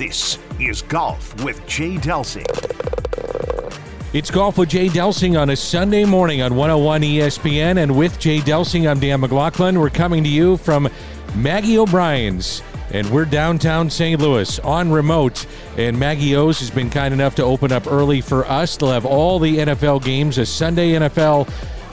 [0.00, 2.46] This is Golf with Jay Delsing.
[4.14, 7.82] It's Golf with Jay Delsing on a Sunday morning on 101 ESPN.
[7.82, 9.78] And with Jay Delsing, I'm Dan McLaughlin.
[9.78, 10.88] We're coming to you from
[11.34, 12.62] Maggie O'Brien's.
[12.94, 14.18] And we're downtown St.
[14.18, 15.44] Louis on remote.
[15.76, 18.78] And Maggie O's has been kind enough to open up early for us.
[18.78, 21.46] They'll have all the NFL games, a Sunday NFL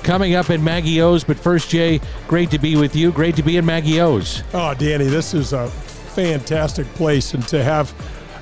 [0.04, 1.26] coming up at Maggie O's.
[1.26, 3.12] But first, Jay, great to be with you.
[3.12, 4.44] Great to be in Maggie O's.
[4.54, 5.70] Oh, Danny, this is a
[6.18, 7.36] fantastic place.
[7.36, 7.94] And to have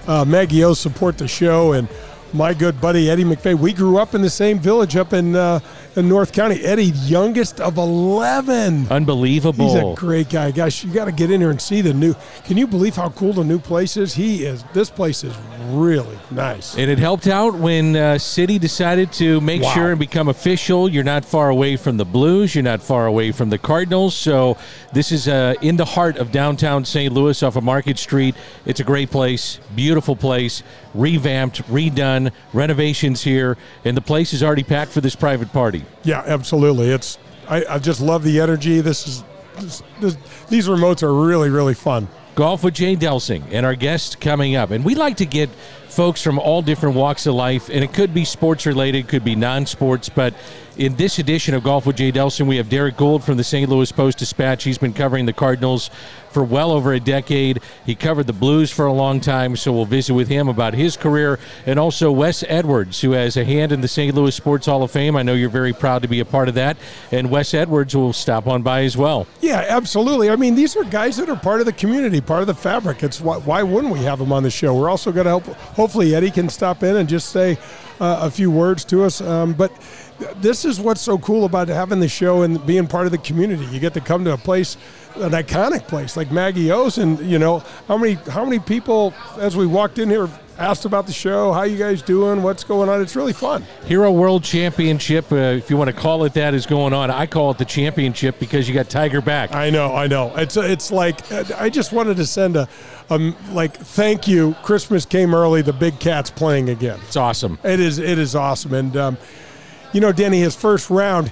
[0.08, 1.90] uh, Maggie O support the show and
[2.32, 3.54] my good buddy Eddie McVey.
[3.54, 5.60] We grew up in the same village up in uh,
[5.98, 6.64] in North County.
[6.64, 8.88] Eddie, youngest of eleven.
[8.90, 9.66] Unbelievable.
[9.74, 10.52] He's a great guy.
[10.52, 12.16] Guys, you got to get in here and see the new.
[12.46, 14.14] Can you believe how cool the new place is?
[14.14, 14.64] He is.
[14.74, 15.34] This place is
[15.70, 16.78] really nice.
[16.78, 19.74] And it helped out when uh, City decided to make Wow.
[19.74, 20.90] sure and become official.
[20.90, 22.54] You're not far away from the Blues.
[22.54, 24.14] You're not far away from the Cardinals.
[24.16, 24.58] So
[24.94, 27.12] this is uh, in the heart of downtown St.
[27.14, 28.36] Louis off of Market Street.
[28.66, 30.62] It's a great place, beautiful place,
[30.94, 35.85] revamped, redone, renovations here, and the place is already packed for this private party.
[36.04, 36.90] Yeah, absolutely.
[36.90, 37.18] It's.
[37.48, 38.82] I, I just love the energy.
[38.82, 39.24] This is.
[39.58, 40.18] This, this,
[40.50, 42.08] these remotes are really really fun.
[42.36, 44.72] Golf with Jay Delsing and our guest coming up.
[44.72, 45.50] And we like to get
[45.96, 49.34] folks from all different walks of life, and it could be sports related, could be
[49.34, 50.10] non sports.
[50.10, 50.34] But
[50.78, 53.70] in this edition of Golf with Jay Delsing, we have Derrick Goold from the St.
[53.70, 54.66] Louis Post Dispatch.
[54.66, 55.90] He's been covering the Cardinals
[56.36, 57.62] for well over a decade.
[57.86, 60.98] He covered the Blues for a long time, so we'll visit with him about his
[60.98, 61.40] career.
[61.66, 64.14] And also Wes Edwards, who has a hand in the St.
[64.14, 65.16] Louis Sports Hall of Fame.
[65.16, 66.76] I know you're very proud to be a part of that.
[67.10, 69.28] And Wes Edwards will stop on by as well.
[69.40, 70.30] Yeah, absolutely.
[70.30, 73.02] I mean, these are guys that are part of the community, part of the fabric.
[73.02, 74.76] It's why, why wouldn't we have them on the show?
[74.76, 75.46] We're also going to help.
[75.86, 77.60] Hopefully, Eddie can stop in and just say
[78.00, 79.22] uh, a few words to us.
[79.22, 79.72] Um, but
[80.38, 83.66] this is what's so cool about having the show and being part of the community.
[83.66, 84.78] You get to come to a place,
[85.14, 89.56] an iconic place like Maggie O's, and you know how many how many people as
[89.56, 90.28] we walked in here
[90.58, 93.02] asked about the show, how you guys doing, what's going on.
[93.02, 93.66] It's really fun.
[93.86, 97.12] Hero World Championship, uh, if you want to call it that, is going on.
[97.12, 99.54] I call it the championship because you got Tiger back.
[99.54, 100.34] I know, I know.
[100.36, 102.68] It's it's like I just wanted to send a,
[103.10, 104.56] um, like thank you.
[104.64, 105.62] Christmas came early.
[105.62, 107.00] The big cat's playing again.
[107.06, 107.60] It's awesome.
[107.64, 108.74] It is it is awesome.
[108.74, 109.18] And um,
[109.92, 111.32] you know, Danny, his first round,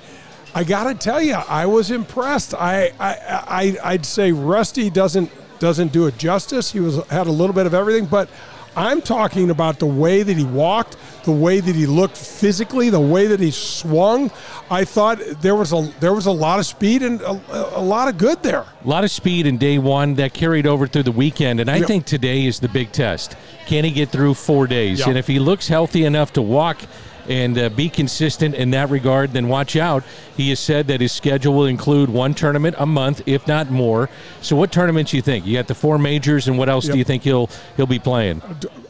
[0.53, 2.53] I gotta tell you, I was impressed.
[2.53, 3.15] I I,
[3.47, 6.73] I I'd say Rusty doesn't doesn't do it justice.
[6.73, 8.29] He was had a little bit of everything, but.
[8.75, 12.99] I'm talking about the way that he walked, the way that he looked physically, the
[12.99, 14.31] way that he swung.
[14.69, 18.07] I thought there was a there was a lot of speed and a, a lot
[18.07, 18.65] of good there.
[18.83, 21.77] A lot of speed in day one that carried over through the weekend, and I
[21.77, 21.85] Yeah.
[21.85, 23.35] think today is the big test.
[23.67, 24.99] Can he get through four days?
[24.99, 25.09] Yeah.
[25.09, 26.79] And if he looks healthy enough to walk
[27.27, 30.03] and uh, be consistent in that regard, then watch out.
[30.35, 34.09] He has said that his schedule will include one tournament a month, if not more.
[34.41, 35.45] So, what tournaments you think?
[35.45, 38.41] You got the four majors, and what else do you think he'll he'll be playing?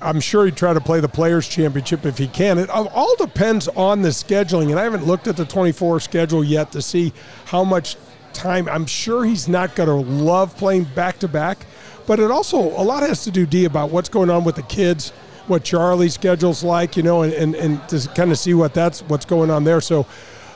[0.01, 2.57] I'm sure he'd try to play the Players Championship if he can.
[2.57, 6.71] It all depends on the scheduling, and I haven't looked at the 24 schedule yet
[6.73, 7.13] to see
[7.45, 7.97] how much
[8.33, 8.67] time.
[8.67, 11.65] I'm sure he's not going to love playing back to back,
[12.05, 14.63] but it also a lot has to do D about what's going on with the
[14.63, 15.13] kids,
[15.47, 19.01] what Charlie's schedule's like, you know, and and, and to kind of see what that's
[19.03, 19.81] what's going on there.
[19.81, 20.05] So.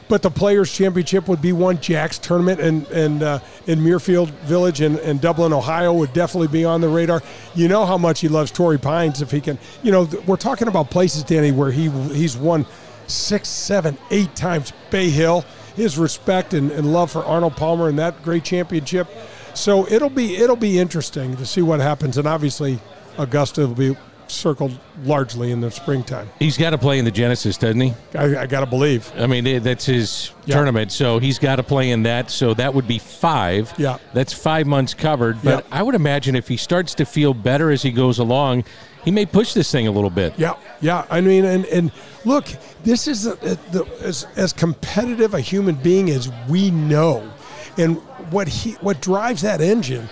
[0.09, 1.81] But the Players Championship would be one.
[1.81, 6.79] Jack's tournament and and uh, in Muirfield Village in Dublin, Ohio, would definitely be on
[6.79, 7.21] the radar.
[7.55, 9.21] You know how much he loves Torrey Pines.
[9.21, 12.65] If he can, you know, we're talking about places, Danny, where he he's won
[13.07, 14.71] six, seven, eight times.
[14.91, 15.43] Bay Hill,
[15.75, 19.09] his respect and, and love for Arnold Palmer and that great championship.
[19.55, 22.17] So it'll be it'll be interesting to see what happens.
[22.17, 22.79] And obviously,
[23.17, 23.97] Augusta will be
[24.31, 26.29] circled largely in the springtime.
[26.39, 27.93] He's got to play in the Genesis, doesn't he?
[28.15, 29.11] I, I got to believe.
[29.17, 30.55] I mean, that's his Yeah.
[30.55, 32.29] tournament, so he's got to play in that.
[32.31, 33.73] So that would be five.
[33.77, 33.97] Yeah.
[34.13, 35.41] That's five months covered.
[35.43, 35.77] But Yeah.
[35.79, 38.63] I would imagine if he starts to feel better as he goes along,
[39.05, 40.33] he may push this thing a little bit.
[40.37, 41.05] Yeah, yeah.
[41.09, 41.91] I mean, and and
[42.25, 42.45] look,
[42.83, 43.35] this is a,
[43.71, 47.31] the, as as competitive a human being as we know,
[47.77, 47.97] and
[48.31, 50.09] what he what drives that engine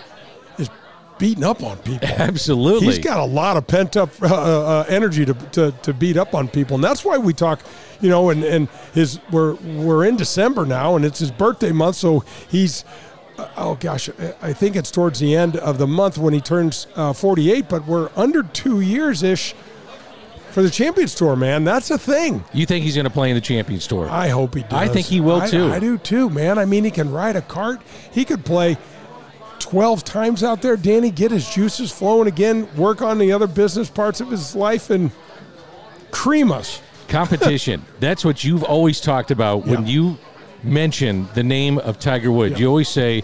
[1.18, 2.08] beating up on people.
[2.18, 2.88] Absolutely.
[2.88, 6.34] He's got a lot of pent up uh, uh, energy to, to, to beat up
[6.34, 7.60] on people, and that's why we talk.
[8.02, 11.96] You know, and, and his we're we're in December now, and it's his birthday month,
[11.96, 12.84] so he's
[13.38, 14.10] uh, oh gosh,
[14.42, 17.86] I- think it's towards the end of the month when he turns uh, 48, but
[17.86, 19.54] we're under two years ish
[20.52, 21.64] for the Champions Tour, man.
[21.66, 22.44] That's a thing.
[22.54, 24.08] You think he's going to play in the Champions Tour?
[24.10, 24.74] I hope he does.
[24.74, 25.72] I think he will I- too.
[25.72, 26.58] I, do too, man.
[26.58, 27.82] I mean, he can ride a cart.
[28.12, 28.78] He could play
[29.60, 33.90] 12 times out there, Danny, get his juices flowing again, work on the other business
[33.90, 35.12] parts of his life, and
[36.12, 36.82] cream us.
[37.08, 37.86] Competition.
[38.00, 40.18] That's what you've always talked about when you
[40.64, 42.54] mention the name of Tiger Woods.
[42.54, 42.60] Yeah.
[42.60, 43.24] You always say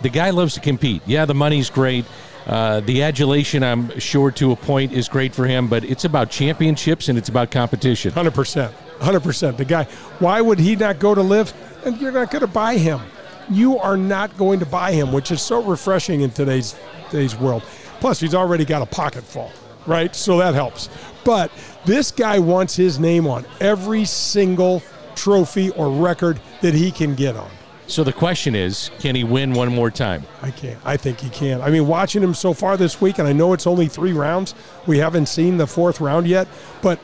[0.00, 1.02] the guy loves to compete.
[1.06, 2.06] Yeah, the money's great.
[2.46, 6.30] Uh, the adulation, I'm sure, to a point, is great for him, but it's about
[6.30, 8.12] championships and it's about competition.
[8.12, 9.58] Hundred percent, hundred percent.
[9.58, 9.84] The guy.
[10.18, 11.52] Why would he not go to live?
[11.84, 13.00] And you're not going to buy him.
[13.50, 16.76] You are not going to buy him, which is so refreshing in today's
[17.10, 17.62] today's world.
[18.00, 19.50] Plus, he's already got a pocket full,
[19.86, 20.14] right?
[20.14, 20.88] So that helps.
[21.24, 21.50] But
[21.84, 24.82] this guy wants his name on every single
[25.14, 27.50] trophy or record that he can get on.
[27.86, 30.24] So the question is, can he win one more time?
[30.42, 30.78] I can't.
[30.84, 31.62] I think he can.
[31.62, 34.54] I mean, watching him so far this week, and I know it's only three rounds.
[34.86, 36.48] We haven't seen the fourth round yet,
[36.82, 37.00] but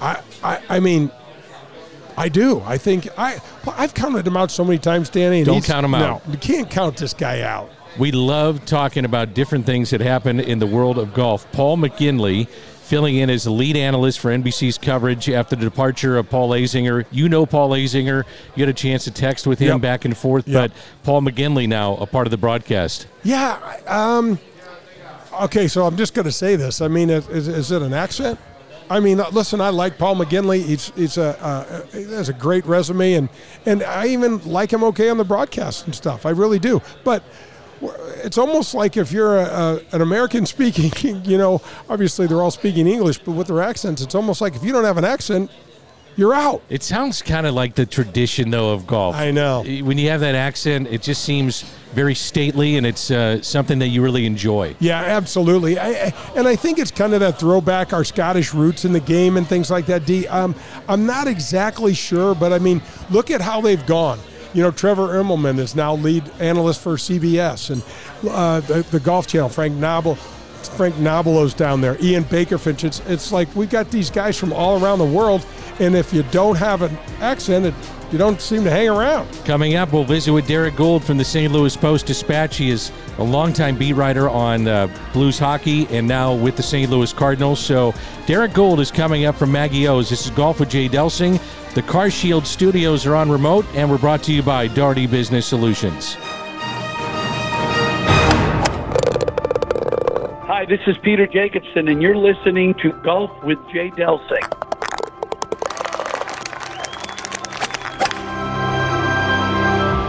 [0.00, 1.12] I, I, I mean,
[2.16, 2.62] I do.
[2.64, 5.44] I think I, well, I've counted him out so many times, Danny.
[5.44, 6.26] Don't count him out.
[6.26, 7.70] No, you can't count this guy out.
[7.98, 11.50] We love talking about different things that happen in the world of golf.
[11.52, 16.50] Paul McGinley filling in as lead analyst for NBC's coverage after the departure of Paul
[16.50, 17.04] Azinger.
[17.10, 18.24] You know Paul Azinger.
[18.54, 19.80] You had a chance to text with him Yep.
[19.80, 20.70] back and forth, Yep.
[20.70, 23.06] but Paul McGinley now a part of the broadcast.
[23.24, 23.58] Yeah.
[23.86, 24.38] Um,
[25.42, 26.80] okay, so I'm just going to say this.
[26.80, 28.38] I mean, is, is it an accent?
[28.88, 30.62] I mean, uh, listen, I like Paul McGinley.
[30.62, 33.28] He's, he's a uh, he has a great resume, and
[33.64, 36.24] and I even like him okay on the broadcast and stuff.
[36.24, 36.80] I really do.
[37.04, 37.22] But
[38.24, 42.50] it's almost like if you're a, a, an American speaking, you know, obviously they're all
[42.50, 45.50] speaking English, but with their accents, it's almost like if you don't have an accent,
[46.16, 46.62] you're out.
[46.68, 49.14] It sounds kind of like the tradition, though, of golf.
[49.14, 49.62] I know.
[49.62, 53.88] When you have that accent, it just seems very stately, and it's uh, something that
[53.88, 54.74] you really enjoy.
[54.80, 55.78] Yeah, absolutely.
[55.78, 59.00] I, I, and I think it's kind of that throwback, our Scottish roots in the
[59.00, 60.06] game and things like that.
[60.06, 60.54] D, um,
[60.88, 64.18] I'm not exactly sure, but I mean, look at how they've gone.
[64.54, 67.82] You know, Trevor Immelman is now lead analyst for CBS, and
[68.30, 70.18] uh, the, the Golf Channel, Frank Nobilo.
[70.68, 72.84] Frank Nobilo's down there, Ian Baker-Finch.
[72.84, 75.44] It's, it's like we've got these guys from all around the world,
[75.80, 77.74] and if you don't have an accent, it,
[78.12, 79.28] you don't seem to hang around.
[79.44, 81.52] Coming up, we'll visit with Derrick Goold from the St.
[81.52, 82.56] Louis Post Dispatch.
[82.56, 86.90] He is a longtime beat writer on uh, Blues hockey and now with the St.
[86.90, 87.58] Louis Cardinals.
[87.58, 87.92] So,
[88.26, 90.08] Derrick Goold is coming up from Maggie O's.
[90.08, 91.40] This is Golf with Jay Delsing.
[91.74, 95.46] The Car Shield studios are on remote, and we're brought to you by Daugherty Business
[95.46, 96.16] Solutions.
[100.66, 104.42] Hi, this is Peter Jacobson, and you're listening to Golf with Jay Delsing.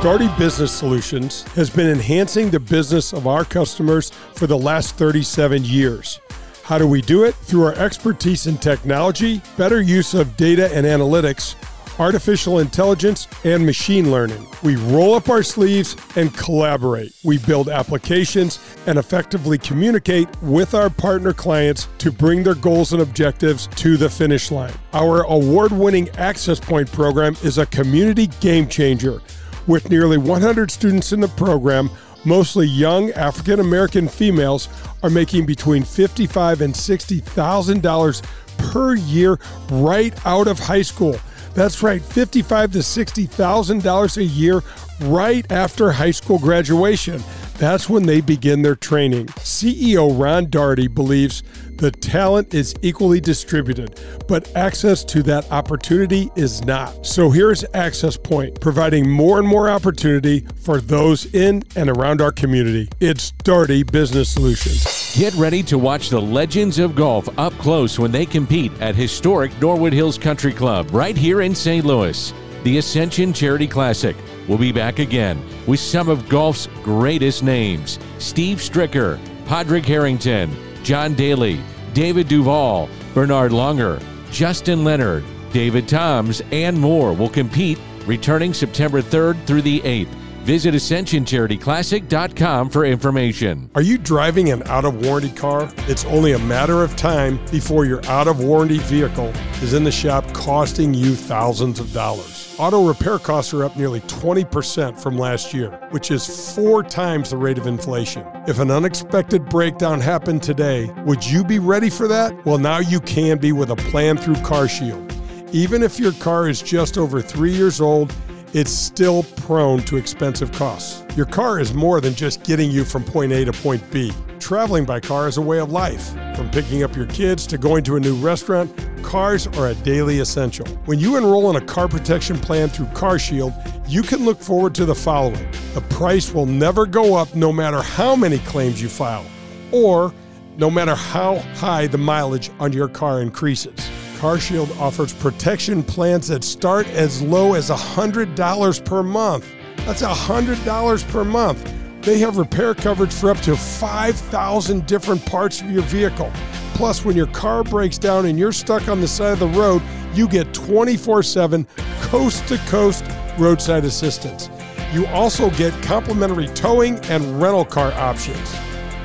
[0.02, 5.64] Daugherty Business Solutions has been enhancing the business of our customers for the last 37
[5.64, 6.20] years.
[6.64, 7.36] How do we do it?
[7.36, 11.56] Through our expertise in technology, better use of data and analytics,
[12.00, 14.46] artificial intelligence, and machine learning.
[14.64, 17.14] We roll up our sleeves and collaborate.
[17.24, 23.02] We build applications and effectively communicate with our partner clients to bring their goals and
[23.02, 24.74] objectives to the finish line.
[24.94, 29.22] Our award winning Access Point program is a community game changer.
[29.68, 31.90] With nearly 100 students in the program,
[32.24, 34.70] mostly young African American females
[35.04, 38.24] are making between $55 and $60,000
[38.58, 39.40] per year
[39.70, 41.20] right out of high school.
[41.58, 44.62] That's right, 55 to $60,000 a year
[45.02, 47.20] right after high school graduation.
[47.58, 49.26] That's when they begin their training.
[49.38, 51.42] CEO Ron Daugherty believes
[51.78, 57.06] the talent is equally distributed, but access to that opportunity is not.
[57.06, 62.32] So here's Access Point, providing more and more opportunity for those in and around our
[62.32, 62.90] community.
[63.00, 65.16] It's Daugherty Business Solutions.
[65.16, 69.52] Get ready to watch the legends of golf up close when they compete at historic
[69.62, 71.86] Norwood Hills Country Club right here in St.
[71.86, 72.34] Louis.
[72.64, 74.16] The Ascension Charity Classic
[74.48, 80.50] will be back again with some of golf's greatest names Steve Stricker, Padraig Harrington,
[80.88, 81.60] John Daly,
[81.94, 84.02] David Duval, Bernhard Langer,
[84.32, 90.08] Justin Leonard, David Toms, and more will compete returning September 3rd through the 8th.
[90.46, 93.70] Visit AscensionCharityClassic.com for information.
[93.76, 95.70] Are you driving an out of warranty car?
[95.90, 99.92] It's only a matter of time before your out of warranty vehicle is in the
[99.92, 102.37] shop costing you thousands of dollars.
[102.60, 107.38] Auto repair costs are up nearly 20% from last year, which is four times the
[107.38, 108.26] rate of inflation.
[108.48, 112.34] If an unexpected breakdown happened today, would you be ready for that?
[112.48, 115.14] Well, now you can be with a plan through CarShield.
[115.54, 118.12] Even if your car is just over three years old,
[118.54, 121.04] it's still prone to expensive costs.
[121.16, 124.12] Your car is more than just getting you from point A to point B.
[124.40, 126.14] Traveling by car is a way of life.
[126.36, 128.72] From picking up your kids to going to a new restaurant,
[129.04, 130.68] cars are a daily essential.
[130.86, 133.54] When you enroll in a car protection plan through CarShield,
[133.90, 137.82] you can look forward to the following the price will never go up no matter
[137.82, 139.26] how many claims you file,
[139.72, 140.14] or
[140.58, 143.76] no matter how high the mileage on your car increases.
[144.18, 149.48] CarShield offers protection plans that start as low as $100 per month.
[149.86, 151.74] That's $100 per month.
[152.08, 156.32] They have repair coverage for up to 5,000 different parts of your vehicle.
[156.74, 159.82] Plus, when your car breaks down and you're stuck on the side of the road,
[160.14, 161.68] you get 24 7
[162.04, 163.04] coast to coast
[163.38, 164.50] roadside assistance.
[164.94, 168.54] You also get complimentary towing and rental car options.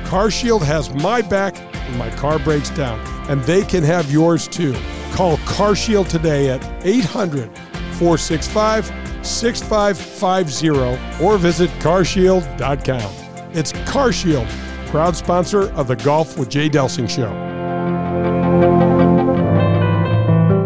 [0.05, 4.71] CarShield has my back when my car breaks down, and they can have yours too.
[5.11, 7.51] Call CarShield today at 800
[7.93, 8.85] 465
[9.25, 13.23] 6550 or visit carshield.com.
[13.55, 14.49] It's CarShield,
[14.87, 17.31] proud sponsor of the Golf with Jay Delsing show.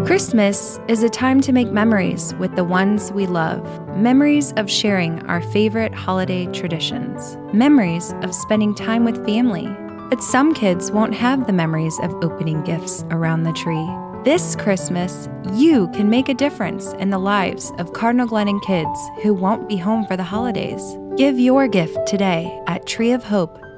[0.06, 3.62] Christmas is a time to make memories with the ones we love.
[3.96, 7.36] Memories of sharing our favorite holiday traditions.
[7.52, 9.68] Memories of spending time with family.
[10.08, 14.07] But some kids won't have the memories of opening gifts around the tree.
[14.24, 19.32] This Christmas, you can make a difference in the lives of Cardinal Glennon kids who
[19.32, 20.82] won't be home for the holidays.
[21.16, 22.84] Give your gift today at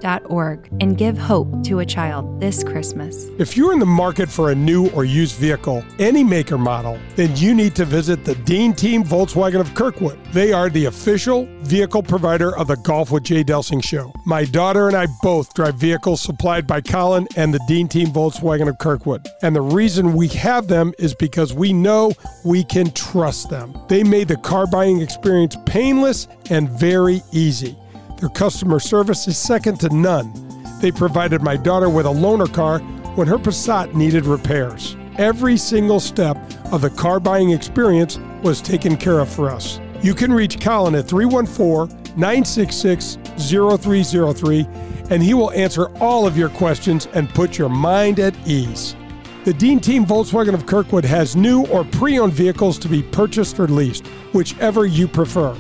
[0.00, 3.26] treeofhope.org and give hope to a child this Christmas.
[3.38, 7.37] If you're in the market for a new or used vehicle, any maker model, then
[7.37, 10.19] you need to visit the Dean Team Volkswagen of Kirkwood.
[10.33, 14.12] They are the official vehicle provider of the Golf with Jay Delsing show.
[14.26, 18.69] My daughter and I both drive vehicles supplied by Colin and the Dean Team Volkswagen
[18.69, 19.26] of Kirkwood.
[19.42, 22.12] And the reason we have them is because we know
[22.45, 23.76] we can trust them.
[23.88, 27.76] They made the car buying experience painless and very easy.
[28.20, 30.30] Their customer service is second to none.
[30.82, 32.80] They provided my daughter with a loaner car
[33.16, 34.94] when her Passat needed repairs.
[35.16, 36.36] Every single step
[36.70, 39.80] of the car buying experience was taken care of for us.
[40.02, 44.66] You can reach Colin at 314 966 0303
[45.08, 48.96] and he will answer all of your questions and put your mind at ease.
[49.44, 53.58] The Dean Team Volkswagen of Kirkwood has new or pre owned vehicles to be purchased
[53.58, 55.56] or leased, whichever you prefer.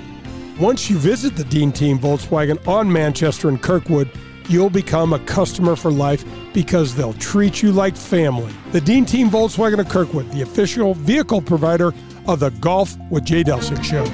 [0.60, 4.10] Once you visit the Dean Team Volkswagen on Manchester and Kirkwood,
[4.46, 8.52] you'll become a customer for life because they'll treat you like family.
[8.72, 11.94] The Dean Team Volkswagen of Kirkwood, the official vehicle provider
[12.26, 14.04] of the Golf with Jay Delsing show.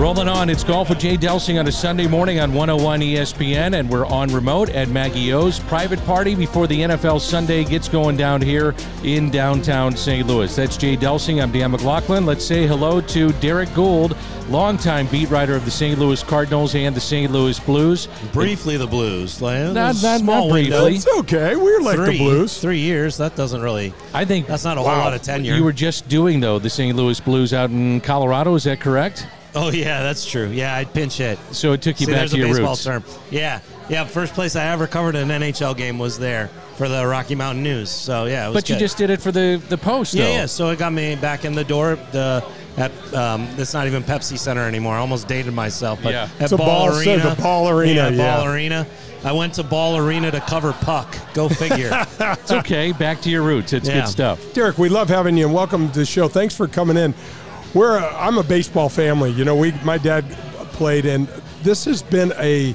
[0.00, 3.90] Rolling on, it's Golf with Jay Delsing on a Sunday morning on 101 ESPN, and
[3.90, 8.40] we're on remote at Maggie O's private party before the NFL Sunday gets going down
[8.40, 10.26] here in downtown St.
[10.26, 10.56] Louis.
[10.56, 11.42] That's Jay Delsing.
[11.42, 12.24] I'm Dan McLaughlin.
[12.24, 14.16] Let's say hello to Derrick Goold,
[14.48, 15.98] longtime beat writer of the St.
[15.98, 17.30] Louis Cardinals and the St.
[17.30, 18.08] Louis Blues.
[18.32, 19.42] Briefly, the Blues.
[19.42, 20.94] Like, Not- not- small not briefly.
[20.94, 21.56] It's okay.
[21.56, 22.58] We're like three, the Blues.
[22.58, 23.18] Three years.
[23.18, 23.92] That doesn't really.
[24.14, 25.54] I think That's not a whole lot of tenure.
[25.56, 26.96] You were just doing though the St.
[26.96, 28.54] Louis Blues out in Colorado.
[28.54, 29.26] Is that correct?
[29.54, 30.48] Oh yeah, that's true.
[30.48, 31.38] Yeah, I'd pinch hit.
[31.52, 32.84] So it took you See, back to a your baseball roots.
[32.84, 33.04] term.
[33.30, 34.04] Yeah, yeah.
[34.04, 37.90] First place I ever covered an NHL game was there for the Rocky Mountain News.
[37.90, 38.80] So yeah, it was But you good.
[38.80, 40.14] just did it for the the post.
[40.14, 40.30] yeah, though.
[40.30, 40.46] yeah.
[40.46, 41.96] So it got me back in the door.
[42.12, 42.44] The
[42.76, 44.94] at um, it's not even Pepsi Center anymore.
[44.94, 46.28] I almost dated myself, but Yeah.
[46.38, 48.36] at It's a Ball, ball- so Arena, the Ball Arena, yeah, yeah.
[48.36, 48.86] Ball Arena.
[49.22, 51.14] I went to Ball Arena to cover puck.
[51.34, 51.90] Go figure.
[52.20, 52.92] It's okay.
[52.92, 53.72] Back to your roots.
[53.74, 54.00] It's Yeah.
[54.02, 54.54] good stuff.
[54.54, 56.26] Derrick, we love having you and welcome to the show.
[56.28, 57.12] Thanks for coming in.
[57.74, 59.30] We're a, I'm a baseball family.
[59.30, 60.24] You know, we my dad
[60.72, 61.28] played, and
[61.62, 62.74] this has been a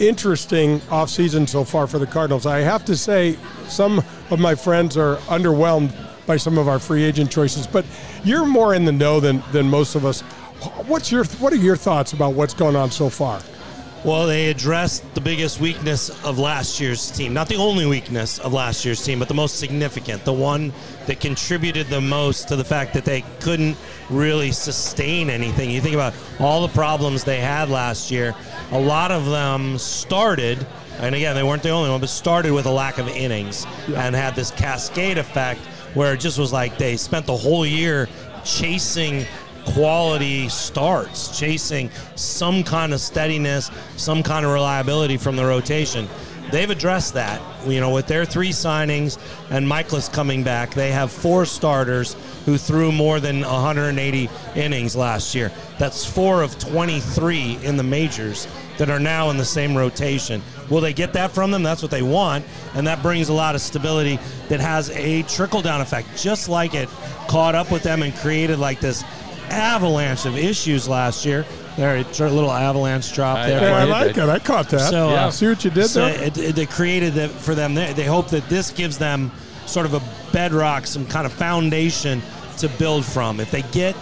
[0.00, 2.46] interesting offseason so far for the Cardinals.
[2.46, 3.36] I have to say,
[3.68, 5.94] some of my friends are underwhelmed
[6.26, 7.84] by some of our free agent choices, but
[8.24, 10.22] you're more in the know than than most of us.
[10.86, 13.40] What's your what are your thoughts about what's going on so far?
[14.02, 17.34] Well, they addressed the biggest weakness of last year's team.
[17.34, 20.24] Not the only weakness of last year's team, but the most significant.
[20.24, 20.72] The one
[21.06, 23.76] that contributed the most to the fact that they couldn't
[24.08, 25.70] really sustain anything.
[25.70, 28.34] You think about all the problems they had last year,
[28.72, 30.66] a lot of them started,
[30.98, 34.14] and again, they weren't the only one, but started with a lack of innings and
[34.14, 35.60] had this cascade effect
[35.92, 38.08] where it just was like they spent the whole year
[38.44, 39.26] chasing
[39.66, 46.08] quality starts, chasing some kind of steadiness, some kind of reliability from the rotation.
[46.50, 47.40] they've addressed that.
[47.66, 49.18] You know, with their three signings
[49.50, 55.34] and Mikolas coming back, they have four starters who threw more than 180 innings last
[55.34, 55.52] year.
[55.78, 58.48] That's four of 23 in the majors
[58.78, 60.42] that are now in the same rotation.
[60.70, 61.62] Will they get that from them?
[61.62, 65.60] That's what they want, and that brings a lot of stability that has a trickle
[65.60, 66.88] down effect, just like it
[67.28, 69.04] caught up with them and created like this
[69.50, 71.44] avalanche of issues last year.
[71.76, 73.60] There, a little avalanche drop I- there.
[73.70, 74.28] Yeah, I like it.
[74.28, 74.90] I caught that.
[74.90, 76.22] So, uh, See what you did so there?
[76.24, 77.74] it, it, it created that for them.
[77.74, 79.30] They, they hope that this gives them
[79.66, 80.02] sort of a
[80.32, 82.20] bedrock, some kind of foundation
[82.58, 83.40] to build from.
[83.40, 83.96] If they get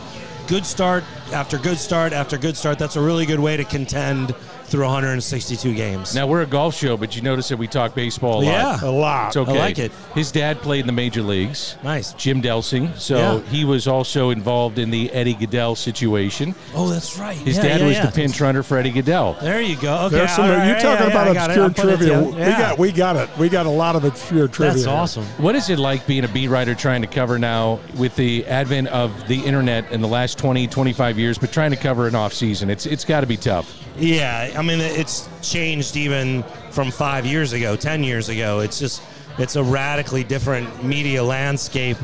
[0.48, 4.34] good start after good start after good start, that's a really good way to contend
[4.68, 6.14] through 162 games.
[6.14, 8.44] Now we're a golf show, but you notice that we talk baseball a lot.
[8.44, 9.28] yeah, a lot.
[9.28, 9.52] It's okay.
[9.52, 9.90] I like it.
[10.14, 11.76] His dad played in the major leagues.
[11.82, 12.12] Nice.
[12.14, 12.96] Jim Delsing.
[12.98, 13.40] So Yeah.
[13.50, 16.54] he was also involved in the Eddie Gaedel situation.
[16.74, 17.36] Oh, that's right.
[17.36, 18.06] His Yeah, dad yeah, was yeah.
[18.06, 19.40] the pinch runner for Eddie Gaedel.
[19.40, 19.94] There you go.
[20.06, 21.96] Okay, There's some, all right, you're yeah, talking yeah, about I obscure I'll put it
[21.96, 22.08] trivia.
[22.18, 22.30] together.
[22.36, 22.58] We Yeah.
[22.58, 23.28] got we got it.
[23.38, 24.74] We got a lot of obscure trivia.
[24.74, 25.24] That's awesome.
[25.38, 28.88] What is it like being a beat writer trying to cover now with the advent
[28.88, 32.32] of the internet in the last 20, 25 years, but trying to cover an off
[32.34, 32.70] season?
[32.70, 33.74] It's it's got to be tough.
[33.98, 38.60] Yeah, I mean it's changed even from five years ago, ten years ago.
[38.60, 39.02] It's just
[39.38, 41.96] it's a radically different media landscape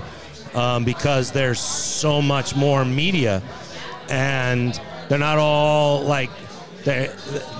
[0.56, 3.42] um, because there's so much more media,
[4.08, 6.30] and they're not all like
[6.84, 7.10] they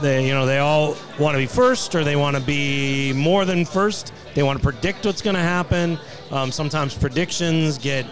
[0.03, 3.45] they you know they all want to be first or they want to be more
[3.45, 4.13] than first.
[4.35, 5.97] They want to predict what's going to happen.
[6.33, 8.05] Um, sometimes predictions get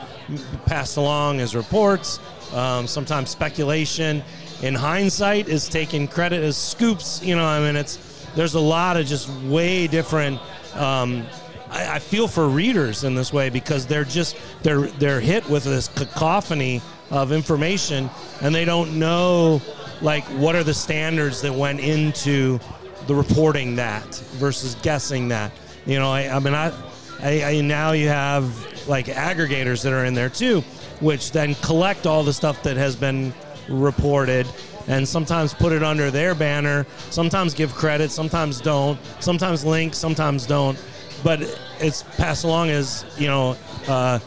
[0.66, 2.20] passed along as reports.
[2.52, 4.22] Um, sometimes speculation.
[4.62, 7.22] In hindsight, is taking credit as scoops.
[7.22, 10.40] You know, I mean, it's there's a lot of just way different.
[10.74, 11.26] Um,
[11.68, 15.64] I, I feel for readers in this way because they're just they're they're hit with
[15.64, 18.08] this cacophony of information
[18.40, 19.60] and they don't know
[20.00, 22.58] like what are the standards that went into
[23.06, 25.52] the reporting that versus guessing that.
[25.86, 26.72] You know, I, I mean, I,
[27.20, 30.60] I, I now you have like aggregators that are in there too,
[31.00, 33.32] which then collect all the stuff that has been
[33.68, 34.46] reported
[34.88, 40.46] and sometimes put it under their banner, sometimes give credit, sometimes don't, sometimes link, sometimes
[40.46, 40.82] don't.
[41.22, 41.42] But
[41.78, 44.18] it's passed along as, you know, uh,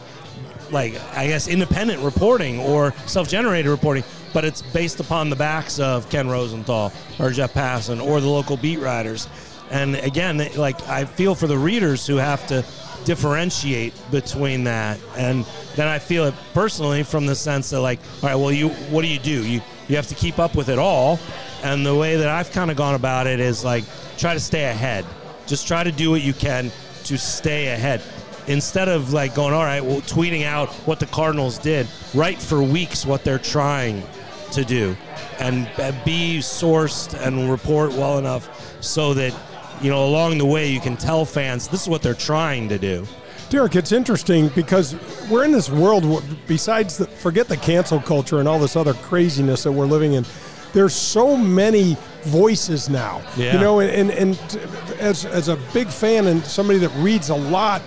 [0.71, 6.09] like I guess independent reporting or self-generated reporting, but it's based upon the backs of
[6.09, 9.27] Ken Rosenthal or Jeff Passan or the local beat writers.
[9.71, 12.63] And again, like I feel for the readers who have to
[13.05, 18.29] differentiate between that, and then I feel it personally from the sense that like, all
[18.29, 19.45] right, well, you what do you do?
[19.45, 21.19] You you have to keep up with it all,
[21.63, 23.83] and the way that I've kind of gone about it is like
[24.17, 25.05] try to stay ahead.
[25.47, 26.71] Just try to do what you can
[27.05, 28.01] to stay ahead
[28.47, 32.61] instead of like going, all right, well, tweeting out what the Cardinals did, write for
[32.61, 34.03] weeks what they're trying
[34.51, 34.95] to do,
[35.39, 35.65] and
[36.05, 39.33] be sourced and report well enough so that
[39.81, 42.77] you know along the way you can tell fans this is what they're trying to
[42.77, 43.05] do.
[43.49, 44.95] Derrick, it's interesting because
[45.29, 46.03] we're in this world.
[46.03, 50.13] where- Besides, the, forget the cancel culture and all this other craziness that we're living
[50.13, 50.25] in.
[50.73, 53.21] There's so many voices now.
[53.37, 53.53] Yeah.
[53.53, 54.59] You know, and, and, and
[54.99, 57.81] as as a big fan and somebody that reads a lot,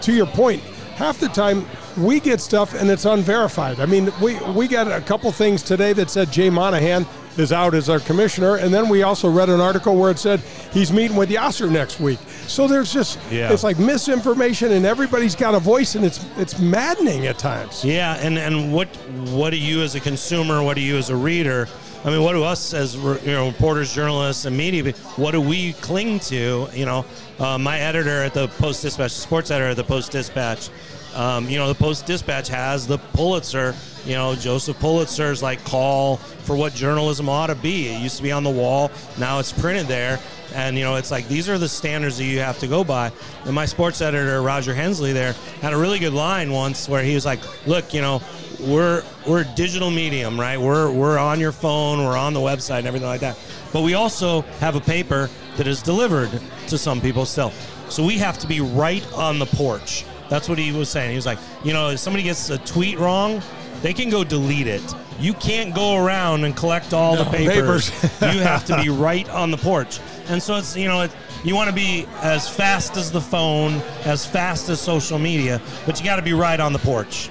[0.00, 0.60] to your point,
[0.96, 1.66] half the time
[1.98, 3.80] we get stuff and it's unverified.
[3.80, 7.06] I mean, we we got a couple things today that said Jay Monahan
[7.38, 10.40] is out as our commissioner, and then we also read an article where it said
[10.72, 12.18] he's meeting with Yasir next week.
[12.46, 13.52] So there's just Yeah.
[13.52, 17.84] it's like misinformation, and everybody's got a voice, and it's it's maddening at times.
[17.84, 18.88] Yeah, and and what
[19.30, 20.62] what do you as a consumer?
[20.62, 21.68] What do you as a reader?
[22.04, 24.92] I mean, what do us as you know reporters, journalists, and media?
[25.16, 26.68] What do we cling to?
[26.74, 27.04] You know,
[27.38, 30.68] uh, my editor at the Post Dispatch, the sports editor at the Post Dispatch.
[31.14, 33.74] Um, you know, the Post Dispatch has the Pulitzer.
[34.04, 37.88] You know, Joseph Pulitzer's like call for what journalism ought to be.
[37.88, 38.90] It used to be on the wall.
[39.18, 40.18] Now it's printed there.
[40.54, 43.10] And you know, it's like these are the standards that you have to go by.
[43.44, 47.14] And my sports editor, Roger Hensley, there had a really good line once where he
[47.14, 48.20] was like, "Look, you know,
[48.60, 50.60] we're we're a digital medium, right?
[50.60, 53.38] We're we're on your phone, we're on the website, and everything like that.
[53.72, 56.30] But we also have a paper that is delivered
[56.68, 57.50] to some people still.
[57.88, 60.04] So we have to be right on the porch.
[60.32, 61.10] That's what he was saying.
[61.10, 63.42] He was like, you know, if somebody gets a tweet wrong,
[63.82, 64.82] they can go delete it.
[65.20, 67.90] You can't go around and collect all the papers.
[68.22, 70.00] you have to be right on the porch.
[70.28, 71.10] And so it's, you know, it,
[71.44, 73.74] you want to be as fast as the phone,
[74.06, 77.28] as fast as social media, but you got to be right on the porch.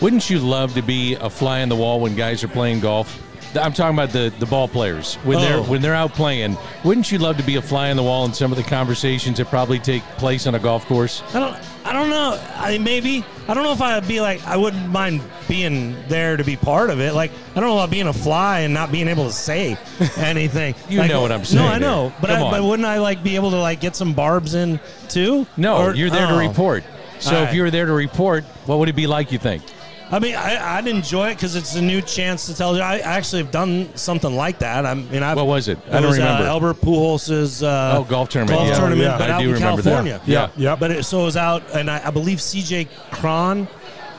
[0.00, 3.20] Wouldn't you love to be a fly on the wall when guys are playing golf?
[3.56, 5.62] I'm talking about the, the ball players when they're Oh.
[5.62, 6.56] when they're out playing.
[6.84, 9.38] Wouldn't you love to be a fly on the wall in some of the conversations
[9.38, 11.22] that probably take place on a golf course?
[11.34, 11.56] I don't.
[11.86, 12.40] I don't know.
[12.56, 16.42] I maybe I don't know if I'd be like I wouldn't mind being there to
[16.44, 17.12] be part of it.
[17.14, 19.76] Like I don't know about being a fly and not being able to say
[20.16, 20.74] anything.
[20.88, 21.62] You Like, know what I'm saying?
[21.64, 24.14] No, I know, but I, but wouldn't I like be able to like get some
[24.14, 25.46] barbs in too?
[25.56, 26.38] No, Or- you're there to oh.
[26.38, 26.84] report.
[27.20, 27.54] So All if right.
[27.54, 29.30] you were there to report, what would it be like?
[29.30, 29.62] You think?
[30.10, 32.82] I mean, I, I'd enjoy it because it's a new chance to tell you.
[32.82, 34.84] I actually have done something like that.
[34.86, 35.78] I mean, I've, What was it?
[35.88, 36.44] I don't was, remember.
[36.44, 38.74] Uh, Albert Pujols' uh, Oh, golf tournament, golf yeah.
[38.78, 39.18] tournament, Yeah.
[39.18, 39.90] but I out do in remember that.
[39.90, 40.20] California.
[40.26, 40.50] Yeah.
[40.56, 40.78] Yep.
[40.78, 42.86] But it, so it was out, and I, I believe C.J.
[43.12, 43.66] Cron,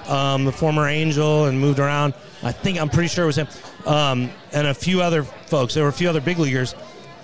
[0.08, 2.14] um, the former Angel, and moved around.
[2.44, 3.48] I think I'm pretty sure it was him,
[3.86, 5.74] um, and a few other folks.
[5.76, 6.76] There were a few other big leaguers,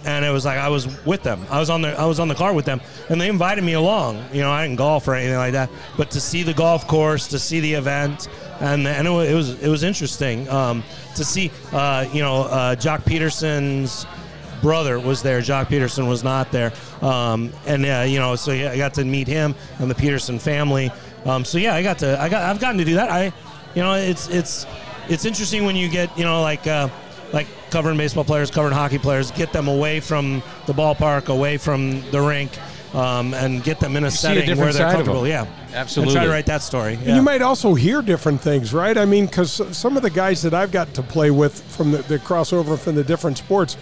[0.06, 1.46] and it was like I was with them.
[1.50, 3.74] I was on the I was on the car with them, and they invited me
[3.74, 4.24] along.
[4.34, 7.28] You know, I didn't golf or anything like that, but to see the golf course,
[7.30, 8.30] to see the event,
[8.62, 10.84] and and it was it was, it was interesting um,
[11.16, 11.52] to see.
[11.72, 14.06] Uh, you know, uh, Joc Pederson's
[14.62, 15.42] brother was there.
[15.42, 16.72] Jock Peterson was not there,
[17.02, 20.40] um, and uh, you know, so yeah, I got to meet him and the Pederson
[20.40, 20.92] family.
[21.26, 23.10] Um, so yeah, I got to, I got, I've gotten to do that.
[23.10, 23.34] I,
[23.76, 24.66] you know, it's it's
[25.10, 26.90] it's interesting when you get, you know, like uh,
[27.34, 32.02] like covering baseball players, covering hockey players, get them away from the ballpark, away from
[32.12, 32.52] the rink.
[32.94, 35.26] Um, and get them in a see a setting different where they're comfortable.
[35.26, 36.14] Yeah, Absolutely.
[36.14, 36.96] And try to write that story.
[36.96, 37.16] And Yeah.
[37.16, 38.98] you might also hear different things, right?
[38.98, 42.00] I mean, because some of the guys that I've got to play with from the,
[42.00, 43.78] the crossover from the different sports,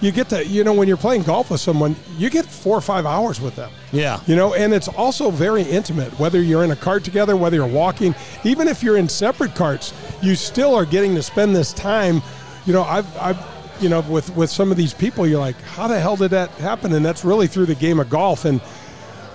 [0.00, 2.80] you get to, you know, when you're playing golf with someone, you get four or
[2.80, 3.70] five hours with them.
[3.92, 4.20] Yeah.
[4.26, 7.66] You know, and it's also very intimate, whether you're in a cart together, whether you're
[7.66, 12.22] walking, even if you're in separate carts, you still are getting to spend this time.
[12.66, 13.38] You know, I've, I've,
[13.82, 16.50] you know, with, with some of these people, you're like, how the hell did that
[16.52, 16.92] happen?
[16.92, 18.44] And that's really through the game of golf.
[18.44, 18.60] And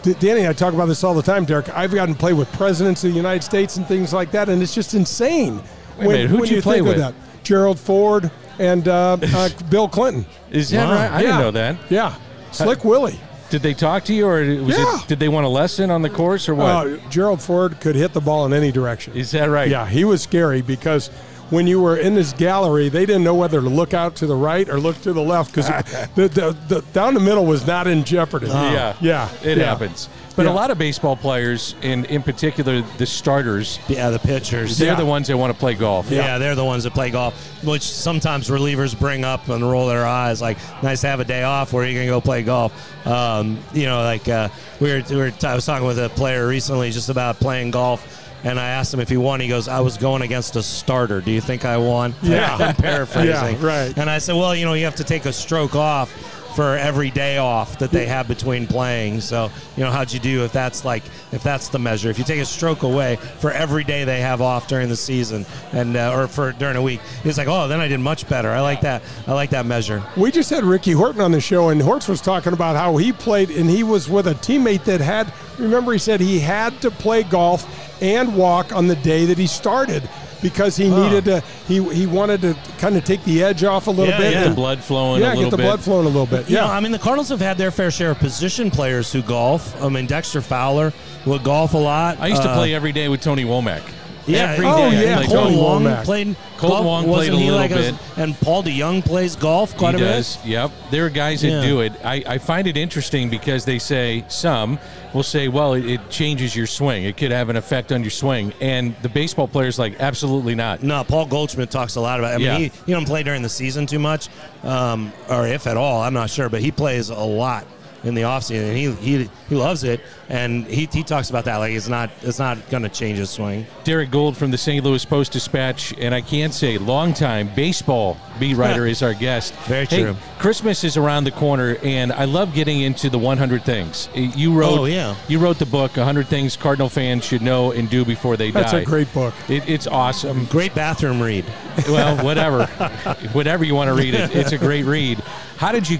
[0.03, 1.69] D- Danny I talk about this all the time, Derrick.
[1.75, 4.61] I've gotten to play with presidents of the United States and things like that, and
[4.61, 5.61] it's just insane.
[5.97, 6.97] Wait a minute, who'd you play think with?
[6.97, 7.13] that.
[7.43, 8.29] Gerald Ford
[8.59, 10.25] and uh, uh, Bill Clinton.
[10.51, 10.95] Is that Wow.
[10.95, 11.11] right?
[11.11, 11.77] I didn't know that.
[11.89, 12.15] Yeah.
[12.51, 13.19] Slick Willie.
[13.49, 14.99] Did they talk to you, or was Yeah.
[15.01, 15.07] it?
[15.07, 16.65] Did they want a lesson on the course, or what?
[16.87, 19.13] Uh, Gerald Ford could hit the ball in any direction.
[19.13, 19.69] Is that right?
[19.69, 21.09] Yeah, he was scary because
[21.49, 24.35] when you were in this gallery, they didn't know whether to look out to the
[24.35, 25.67] right or look to the left because
[26.15, 28.47] the, the, the, down the middle was not in jeopardy.
[28.47, 29.65] Yeah, yeah, it yeah.
[29.65, 30.09] happens.
[30.35, 30.51] But Yeah.
[30.51, 34.77] a lot of baseball players, and in particular the starters, yeah, the pitchers.
[34.77, 34.95] they're Yeah.
[34.95, 36.11] the ones that want to play golf.
[36.11, 36.37] Yeah.
[36.37, 37.33] they're the ones that play golf,
[37.63, 41.41] which sometimes relievers bring up and roll their eyes, like, "Nice to have a day
[41.41, 41.73] off.
[41.73, 42.71] Where are you gonna go play golf?"
[43.07, 46.47] Um, you know, like uh, we were, we were I was talking with a player
[46.47, 49.39] recently just about playing golf, and I asked him if he won.
[49.39, 51.21] He goes, "I was going against a starter.
[51.21, 52.55] Do you think I won?" Yeah.
[52.59, 53.57] I'm paraphrasing.
[53.59, 53.97] Yeah, right.
[53.97, 57.11] And I said, "Well, you know, you have to take a stroke off." For every
[57.11, 60.83] day off that they have between playing, so you know how'd you do if that's
[60.83, 62.09] like if that's the measure?
[62.09, 65.45] If you take a stroke away for every day they have off during the season,
[65.71, 68.49] and uh, or for during a week, he's like, oh, then I did much better.
[68.49, 69.03] I like that.
[69.27, 70.01] I like that measure.
[70.17, 73.13] We just had Ricky Horton on the show, and Hortz was talking about how he
[73.13, 75.31] played, and he was with a teammate that had.
[75.59, 79.47] Remember, he said he had to play golf and walk on the day that he
[79.47, 80.07] started
[80.41, 81.39] because he needed to.
[81.67, 84.33] He he wanted to kind of take the edge off a little Yeah, bit.
[84.33, 84.39] yeah.
[84.41, 85.63] The and- blood flowing yeah, a little get the bit.
[85.65, 86.49] blood flowing a little bit.
[86.49, 89.11] You Yeah, know, I mean, the Cardinals have had their fair share of position players
[89.11, 89.81] who golf.
[89.83, 90.93] I mean, Dexter Fowler
[91.25, 92.17] would golf a lot.
[92.19, 93.81] I used to Uh, play every day with Tony Womack.
[94.27, 95.55] Yeah, every Oh, day yeah, played Cole Tony.
[95.57, 96.03] Wong Womack.
[96.03, 96.35] played.
[96.57, 96.83] Cole.
[96.83, 97.95] Wong played a he little like bit.
[98.17, 100.37] and Paul DeJong plays golf quite he a bit.
[100.43, 100.71] Yep.
[100.91, 101.61] There are guys that Yeah.
[101.61, 101.93] do it.
[102.03, 104.79] I, I find it interesting because they say some
[105.17, 107.03] will say, well, it, it changes your swing.
[107.03, 108.53] It could have an effect on your swing.
[108.61, 110.83] And the baseball players like, absolutely not.
[110.83, 112.33] No, Paul Goldschmidt talks a lot about.
[112.33, 112.35] It.
[112.35, 112.57] I mean, Yeah.
[112.59, 114.29] he, he don't play during the season too much,
[114.63, 116.01] um, or if at all.
[116.01, 117.65] I'm not sure, but he plays a lot
[118.03, 120.01] in the offseason, and he he he loves it.
[120.29, 123.29] And he, he talks about that like it's not it's not going to change his
[123.29, 123.65] swing.
[123.85, 124.83] Derrick Goold from the St.
[124.83, 129.53] Louis Post Dispatch, and I can't say, longtime baseball beat writer is our guest.
[129.67, 130.15] Very Hey, true.
[130.37, 134.09] Christmas is around the corner, and I love getting into the 100 things.
[134.13, 135.15] You wrote, Oh, yeah.
[135.29, 138.71] you wrote the book, 100 Things Cardinal Fans Should Know and Do Before They that's
[138.73, 138.79] Die.
[138.79, 139.33] That's a great book.
[139.49, 140.45] It, it's awesome.
[140.47, 141.45] Great bathroom read.
[141.87, 142.65] well, whatever,
[143.31, 145.19] whatever you want to read it, it's a great read.
[145.55, 145.99] How did you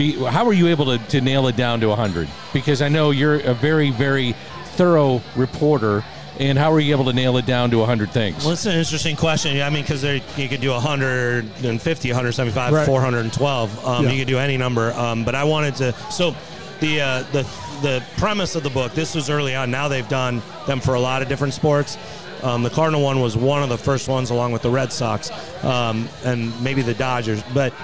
[0.00, 0.12] be?
[0.24, 2.28] How were you able to, to nail it down to hundred?
[2.52, 4.32] Because I know you're a very, very
[4.76, 6.04] thorough reporter,
[6.38, 8.44] and how were you able to nail it down to hundred things?
[8.44, 9.60] Well, it's an interesting question.
[9.60, 12.86] I mean, because you could do 150, 175, Right.
[12.86, 13.86] 412.
[13.86, 14.10] Um, Yeah.
[14.12, 14.92] You could do any number.
[14.92, 15.92] Um, but I wanted to.
[16.10, 16.34] So
[16.80, 17.42] the uh, the
[17.82, 18.92] the premise of the book.
[18.94, 19.70] This was early on.
[19.70, 21.96] Now they've done them for a lot of different sports.
[22.42, 25.30] Um, the Cardinal one was one of the first ones, along with the Red Sox
[25.62, 27.42] um, and maybe the Dodgers.
[27.52, 27.74] But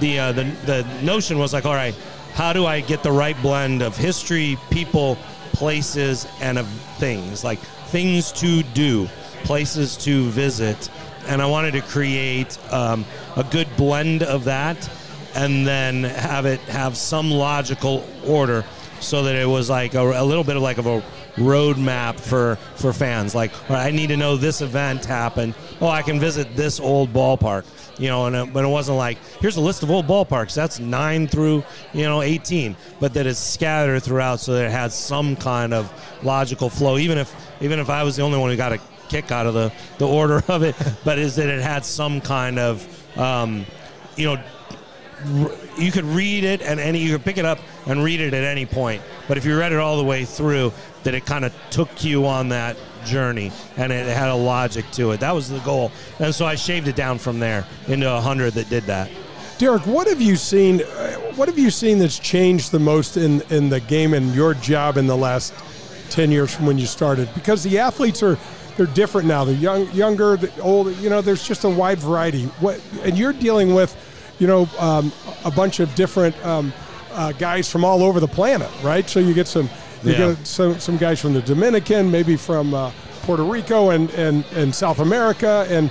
[0.00, 1.94] the, uh, the the notion was like, all right,
[2.34, 5.16] how do I get the right blend of history, people,
[5.52, 6.66] places, and of
[6.98, 9.08] things like things to do,
[9.44, 10.90] places to visit,
[11.28, 13.04] and I wanted to create um,
[13.36, 14.76] a good blend of that,
[15.34, 18.64] and then have it have some logical order,
[19.00, 21.02] so that it was like a, a little bit of like of a
[21.36, 23.34] roadmap for for fans.
[23.34, 25.54] Like, right, I need to know this event happened.
[25.80, 27.64] Oh, I can visit this old ballpark.
[27.98, 30.54] You know, and it, but it wasn't like here's a list of old ballparks.
[30.54, 34.92] That's nine through you know 18, but that is scattered throughout, so that it had
[34.92, 35.90] some kind of
[36.22, 36.98] logical flow.
[36.98, 39.54] Even if even if I was the only one who got a kick out of
[39.54, 43.64] the the order of it, but is that it had some kind of um,
[44.16, 44.42] you know
[45.78, 48.44] you could read it and any you could pick it up and read it at
[48.44, 49.02] any point.
[49.28, 50.72] But if you read it all the way through,
[51.04, 52.76] that it kind of took you on that
[53.06, 55.20] journey and it had a logic to it.
[55.20, 58.54] That was the goal, and so I shaved it down from there into a hundred
[58.54, 59.10] that did that.
[59.58, 60.82] Derrick, what have you seen?
[60.82, 64.52] uh, What have you seen that's changed the most in in the game and your
[64.54, 65.54] job in the last
[66.10, 67.28] ten years from when you started?
[67.34, 68.36] Because the athletes are
[68.76, 69.44] they're different now.
[69.44, 70.94] They're young, younger, the old.
[70.96, 72.44] You know, there's just a wide variety.
[72.60, 73.96] What and you're dealing with,
[74.38, 75.10] you know, um,
[75.46, 76.74] a bunch of different um,
[77.12, 79.08] uh, guys from all over the planet, right?
[79.08, 79.70] So you get some
[80.02, 80.18] you Yeah.
[80.34, 82.90] get some some guys from the Dominican, maybe from uh,
[83.22, 85.90] Puerto Rico and, and and South America and.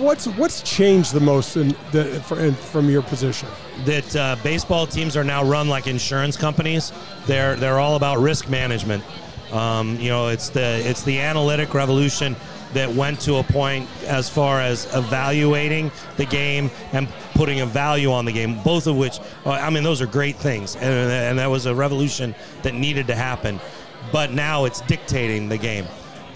[0.00, 3.48] What's what's changed the most in the, in, from your position?
[3.84, 6.90] that uh, baseball teams are now run like insurance companies.
[7.26, 9.04] They're they're all about risk management.
[9.52, 12.34] Um, you know, it's the it's the analytic revolution
[12.74, 18.12] that went to a point as far as evaluating the game and putting a value
[18.12, 18.62] on the game.
[18.62, 21.74] Both of which, uh, I mean, those are great things, and, and that was a
[21.74, 23.60] revolution that needed to happen.
[24.12, 25.86] But now it's dictating the game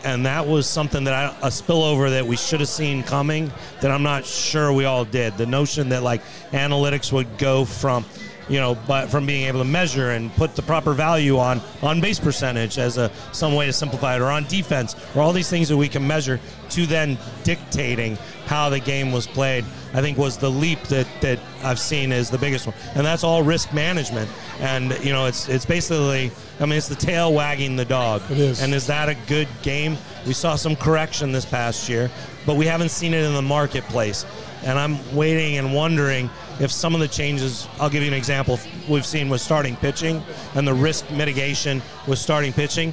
[0.04, 3.90] and that was something that I, a spillover that we should have seen coming that
[3.90, 5.36] I'm not sure we all did.
[5.36, 8.04] The notion that like analytics would go from,
[8.48, 12.00] you know, but from being able to measure and put the proper value on on
[12.00, 15.48] base percentage as a some way to simplify it, or on defense, or all these
[15.48, 19.64] things that we can measure to then dictating how the game was played.
[19.94, 23.24] I think was the leap that that I've seen is the biggest one, and that's
[23.24, 24.30] all risk management.
[24.60, 28.22] And you know, it's it's basically, I mean, it's the tail wagging the dog.
[28.30, 28.62] It is.
[28.62, 29.96] And is that a good game?
[30.26, 32.10] We saw some correction this past year,
[32.46, 34.24] but we haven't seen it in the marketplace.
[34.64, 38.58] And I'm waiting and wondering if some of the changes, I'll give you an example,
[38.88, 40.22] we've seen with starting pitching
[40.54, 42.92] and the risk mitigation with starting pitching.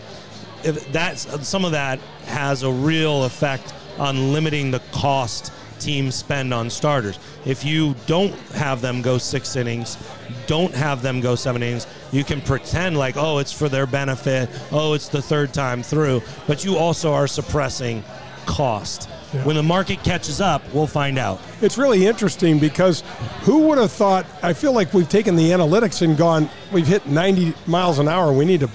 [0.64, 6.54] If that's some of that has a real effect on limiting the cost teams spend
[6.54, 7.18] on starters.
[7.46, 9.98] If you don't have them go six innings,
[10.46, 14.50] don't have them go seven innings, you can pretend like, oh, it's for their benefit,
[14.72, 18.04] oh, it's the third time through, but you also are suppressing
[18.46, 19.10] cost.
[19.44, 21.40] When the market catches up, we'll find out.
[21.62, 23.02] It's really interesting because
[23.42, 24.26] who would have thought?
[24.42, 28.34] I feel like we've taken the analytics and gone, we've hit 90 miles an hour.
[28.34, 28.70] We need to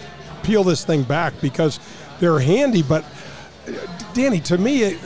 [0.44, 1.80] peel this thing back because
[2.20, 2.82] they're handy.
[2.82, 3.04] But,
[3.66, 3.72] uh,
[4.12, 4.98] Danny, to me, it,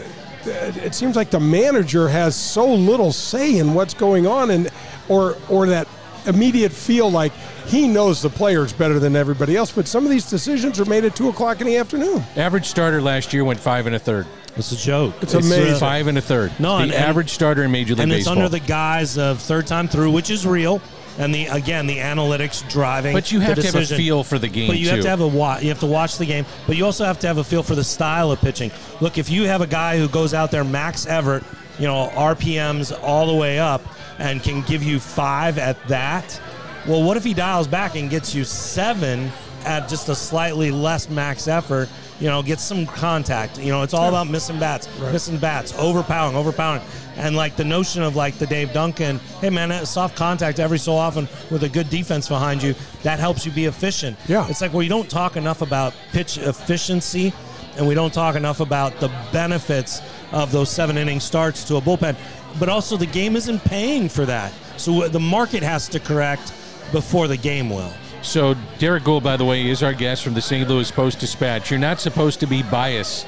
[0.44, 4.70] it seems like the manager has so little say in what's going on, and
[5.08, 5.88] or or that
[6.26, 7.32] immediate feel like
[7.66, 9.72] he knows the players better than everybody else.
[9.72, 12.22] But some of these decisions are made at two o'clock in the afternoon.
[12.36, 14.26] Average starter last year went five and a third.
[14.58, 15.14] It's a joke.
[15.22, 15.76] It's uh, amazing.
[15.78, 16.52] Five and a third.
[16.58, 19.40] No, the and- and- average starter in Major League and it's under the guise of
[19.40, 20.80] third time through, which is real.
[21.18, 23.12] And the again, the analytics driving.
[23.12, 24.90] but you have the to have a feel for the game But you too.
[24.94, 25.62] have to have a watch.
[25.64, 27.74] You have to watch the game, but you also have to have a feel for
[27.74, 28.70] the style of pitching.
[29.00, 31.42] Look, if you have a guy who goes out there, Max Everett,
[31.80, 33.82] you know RPMs all the way up,
[34.20, 36.40] and can give you five at that.
[36.86, 39.32] Well, what if he dials back and gets you seven
[39.64, 41.88] at just a slightly less max effort?
[42.20, 43.58] You know, get some contact.
[43.58, 46.82] You know, it's all about missing bats, missing bats, overpowering, overpowering.
[47.16, 50.78] And like the notion of like the Dave Duncan, hey man, that soft contact every
[50.78, 54.16] so often with a good defense behind you, that helps you be efficient.
[54.26, 54.46] Yeah.
[54.48, 57.32] It's like well, you don't talk enough about pitch efficiency,
[57.76, 60.00] and we don't talk enough about the benefits
[60.32, 62.16] of those seven inning starts to a bullpen.
[62.58, 64.52] But also, the game isn't paying for that.
[64.76, 66.52] So the market has to correct
[66.92, 67.92] before the game will.
[68.22, 70.68] So Derrick Goold, by the way, is our guest from the St.
[70.68, 71.70] Louis Post Dispatch.
[71.70, 73.26] You're not supposed to be biased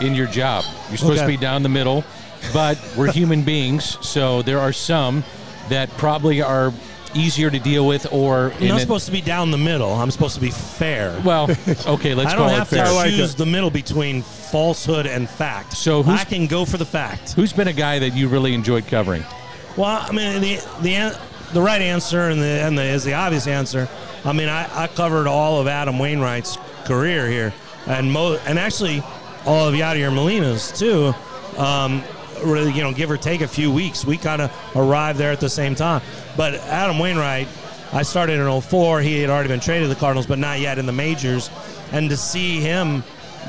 [0.00, 0.64] in your job.
[0.88, 2.04] You're supposed to be down the middle,
[2.52, 5.24] but we're human beings, so there are some
[5.68, 6.72] that probably are
[7.14, 9.92] easier to deal with, or I'm not it- supposed to be down the middle.
[9.92, 11.20] I'm supposed to be fair.
[11.24, 11.44] well,
[11.86, 15.74] okay, let's I don't it have to like choose the middle between falsehood and fact.
[15.74, 17.32] So I can go for the fact.
[17.32, 19.24] Who's been a guy that you really enjoyed covering?
[19.76, 21.14] Well, I mean, the the an-
[21.52, 23.88] the right answer and the and the is the obvious answer.
[24.24, 27.52] I mean, I, I covered all of Adam Wainwright's career here,
[27.86, 29.02] and mo- and actually
[29.44, 31.14] all of Yadier Molina's too.
[31.56, 32.02] Um,
[32.44, 35.40] really, you know, give or take a few weeks, we kind of arrived there at
[35.40, 36.02] the same time.
[36.36, 37.48] But Adam Wainwright,
[37.92, 39.00] I started in 04.
[39.00, 41.50] He had already been traded to the Cardinals, but not yet in the majors.
[41.92, 43.04] And to see him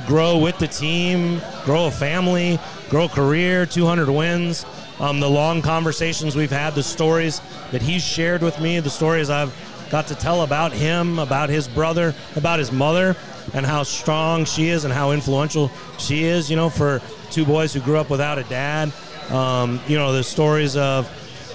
[0.05, 4.65] grow with the team, grow a family, grow a career, 200 wins.
[4.99, 9.29] Um, the long conversations we've had, the stories that he's shared with me, the stories
[9.29, 9.53] I've
[9.89, 13.15] got to tell about him, about his brother, about his mother.
[13.53, 16.49] and how strong she is and how influential she is.
[16.49, 18.91] You know, for two boys who grew up without a dad.
[19.29, 21.09] Um, you know, the stories of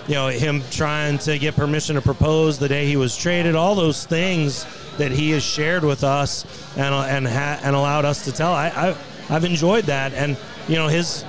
[0.07, 3.55] you know him trying to get permission to propose the day he was traded.
[3.55, 4.67] All those things
[4.99, 6.45] that he has shared with us
[6.77, 8.53] and and ha- and allowed us to tell.
[8.53, 8.97] I, I
[9.31, 10.37] I've enjoyed that, and
[10.69, 11.25] you know his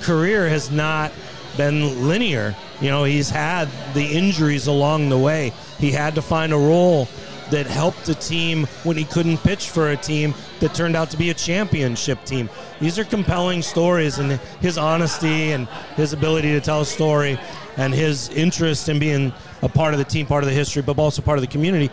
[0.00, 1.12] career has not
[1.56, 2.54] been linear.
[2.80, 5.52] You know, he's had the injuries along the way.
[5.78, 7.08] He had to find a role
[7.50, 11.16] that helped a team when he couldn't pitch for a team that turned out to
[11.16, 12.48] be a championship team.
[12.80, 17.38] These are compelling stories, and his honesty and his ability to tell a story
[17.76, 20.98] and his interest in being a part of the team, part of the history, but
[20.98, 21.90] also part of the community.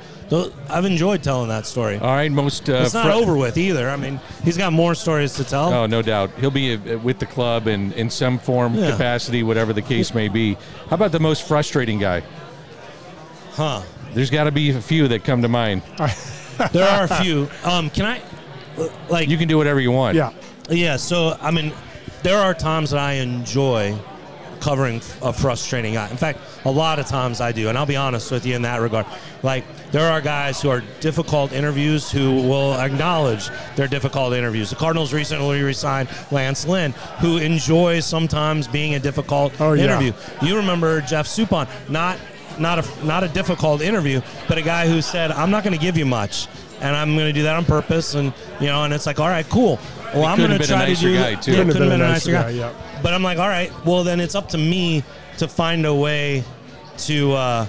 [0.69, 1.97] I've enjoyed telling that story.
[1.97, 3.89] All right, most uh, it's not fr- over with either.
[3.89, 5.73] I mean, he's got more stories to tell.
[5.73, 6.31] Oh, no doubt.
[6.39, 8.91] He'll be uh, with the club in in some form, yeah.
[8.91, 10.55] capacity, whatever the case may be.
[10.89, 12.23] How about the most frustrating guy?
[13.51, 13.81] Huh?
[14.13, 15.81] There's got to be a few that come to mind.
[16.71, 17.49] there are a few.
[17.63, 18.21] Um, can I?
[19.09, 20.15] Like you can do whatever you want.
[20.15, 20.31] Yeah.
[20.69, 20.95] Yeah.
[20.97, 21.73] So I mean,
[22.23, 23.97] there are times that I enjoy
[24.59, 26.09] covering a frustrating guy.
[26.09, 28.61] In fact, a lot of times I do, and I'll be honest with you in
[28.63, 29.05] that regard.
[29.41, 34.69] Like, there are guys who are difficult interviews who will acknowledge they're difficult interviews.
[34.69, 40.11] The Cardinals recently resigned Lance Lynn, who enjoys sometimes being a difficult oh, interview.
[40.11, 40.45] Yeah.
[40.45, 42.19] You remember Jeff Suppan, not
[42.59, 45.79] not a not a difficult interview, but a guy who said, "I'm not going to
[45.79, 46.47] give you much."
[46.81, 49.27] And I'm going to do that on purpose, and you know, and it's like, all
[49.27, 49.77] right, cool.
[50.13, 51.13] Well, I'm going to try to do.
[51.13, 51.51] Guy too.
[51.51, 52.43] Yeah, could have been, a nicer guy.
[52.43, 52.49] guy.
[52.51, 52.73] Yeah.
[53.03, 55.03] But I'm like, all right, well then it's up to me
[55.39, 56.43] to find a way
[56.99, 57.67] to uh,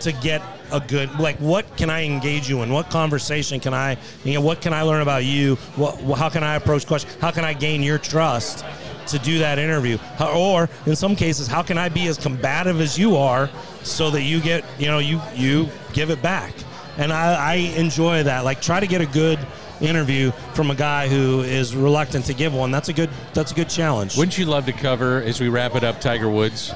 [0.00, 0.42] to get
[0.72, 2.72] a good like what can I engage you in?
[2.72, 5.56] What conversation can I you know what can I learn about you?
[5.76, 7.16] What how can I approach questions?
[7.20, 8.64] How can I gain your trust
[9.10, 9.98] to do that interview?
[10.20, 13.50] Or in some cases, how can I be as combative as you are
[13.82, 16.54] so that you get you know you you give it back?
[16.98, 18.44] And I, I enjoy that.
[18.44, 19.38] Like try to get a good
[19.80, 22.70] interview from a guy who is reluctant to give one.
[22.70, 24.16] That's a good that's a good challenge.
[24.16, 26.72] Wouldn't you love to cover as we wrap it up Tiger Woods?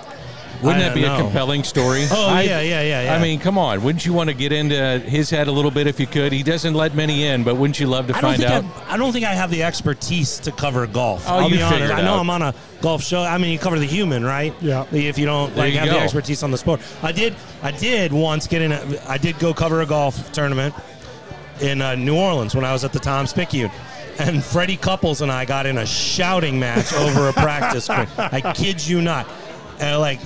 [0.64, 1.14] Wouldn't that be know.
[1.14, 2.06] a compelling story?
[2.16, 3.14] Oh I, yeah, yeah, yeah, yeah.
[3.14, 3.82] I mean, come on.
[3.82, 6.32] Wouldn't you want to get into his head a little bit if you could?
[6.32, 8.64] He doesn't let many in, but wouldn't you love to I find out?
[8.86, 11.24] I, I don't think I have the expertise to cover golf.
[11.26, 11.92] Oh, I'll you be honest.
[11.92, 13.22] I know I'm on a golf show.
[13.22, 14.54] I mean, you cover the human, right?
[14.60, 14.86] Yeah.
[14.92, 15.94] If you don't like you have go.
[15.94, 17.34] the expertise on the sport, I did.
[17.62, 18.72] I did once get in.
[18.72, 20.74] A, I did go cover a golf tournament
[21.60, 23.70] in uh, New Orleans when I was at the Times-Picayune
[24.18, 28.08] and Freddie Couples and I got in a shouting match over a practice screen.
[28.18, 29.28] I kid you not.
[29.80, 30.20] And like,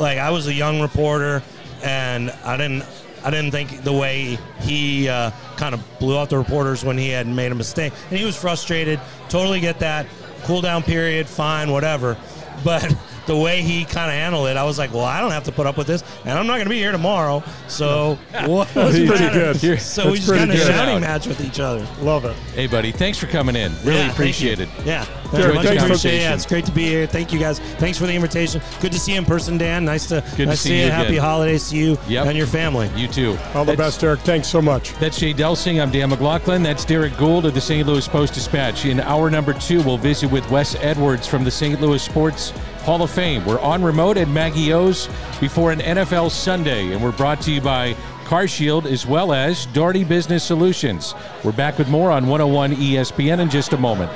[0.00, 1.42] like I was a young reporter,
[1.82, 2.84] and I didn't,
[3.24, 7.10] I didn't think the way he uh, kind of blew out the reporters when he
[7.10, 9.00] had made a mistake, and he was frustrated.
[9.28, 10.06] Totally get that.
[10.44, 12.16] Cool down period, fine, whatever.
[12.64, 12.94] But
[13.30, 15.52] the way he kind of handled it, I was like, well, I don't have to
[15.52, 17.44] put up with this, and I'm not going to be here tomorrow.
[17.68, 19.56] So what's pretty good.
[19.80, 21.86] So we just kind of shouting match with each other.
[22.00, 22.34] Love it.
[22.54, 23.72] Hey, buddy, thanks for coming in.
[23.84, 24.68] Really yeah, appreciate it.
[24.84, 26.18] Yeah, Jared, much thanks appreciate.
[26.18, 27.06] Yeah, it's great to be here.
[27.06, 27.60] Thank you guys.
[27.78, 28.60] Thanks for the invitation.
[28.80, 29.84] Good to see you in person, Dan.
[29.84, 30.86] Nice to, Good nice to see you.
[30.86, 30.90] you.
[30.90, 32.26] Happy holidays to you Yep.
[32.26, 32.90] and your family.
[32.96, 33.38] You too.
[33.54, 34.20] All the That's- best, Eric.
[34.20, 34.92] Thanks so much.
[34.94, 35.80] That's Jay Delsing.
[35.80, 36.64] I'm Dan McLaughlin.
[36.64, 37.86] That's Derrick Goold of the St.
[37.86, 38.86] Louis Post Dispatch.
[38.86, 41.80] In hour number two, we'll visit with Wes Edwards from the St.
[41.80, 43.44] Louis Sports Hall of Fame.
[43.44, 47.60] We're on remote at Maggie O's before an NFL Sunday, and we're brought to you
[47.60, 51.14] by CarShield as well as Daugherty Business Solutions.
[51.44, 54.10] We're back with more on 101 ESPN in just a moment.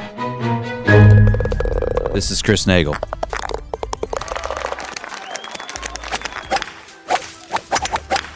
[2.14, 2.96] This is Chris Nagel.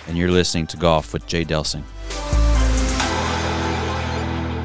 [0.08, 1.84] And you're listening to Golf with Jay Delsing.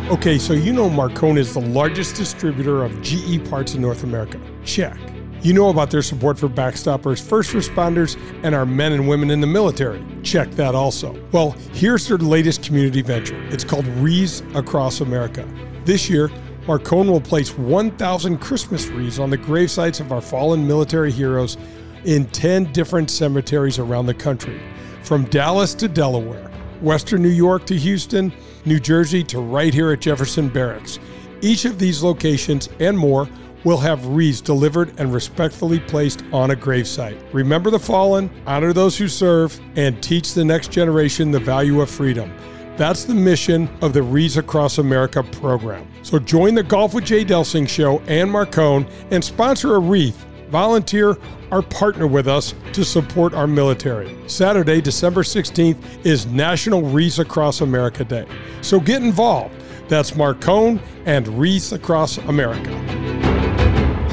[0.09, 4.39] Okay, so you know Marcone is the largest distributor of GE parts in North America.
[4.65, 4.97] Check.
[5.43, 9.41] You know about their support for backstoppers, first responders, and our men and women in
[9.41, 10.01] the military.
[10.23, 11.21] Check that also.
[11.33, 13.35] Well, here's their latest community venture.
[13.49, 15.45] It's called Wreaths Across America.
[15.83, 16.29] This year,
[16.65, 21.57] Marcone will place 1,000 Christmas wreaths on the gravesites of our fallen military heroes
[22.05, 24.61] in 10 different cemeteries around the country,
[25.01, 28.31] from Dallas to Delaware, Western New York to Houston,
[28.63, 30.99] New Jersey to right here at Jefferson Barracks.
[31.41, 33.27] Each of these locations and more
[33.63, 37.21] will have wreaths delivered and respectfully placed on a gravesite.
[37.33, 41.89] Remember the fallen, honor those who serve, and teach the next generation the value of
[41.89, 42.31] freedom.
[42.75, 45.87] That's the mission of the Wreaths Across America program.
[46.01, 50.25] So join the Golf with Jay Delsing show and Marcone and sponsor a wreath.
[50.49, 51.17] Volunteer
[51.51, 54.15] or partner with us to support our military.
[54.27, 58.27] Saturday, December 16th is National Wreaths Across America Day.
[58.61, 59.55] So get involved.
[59.87, 63.02] That's Marcone and Wreaths Across America.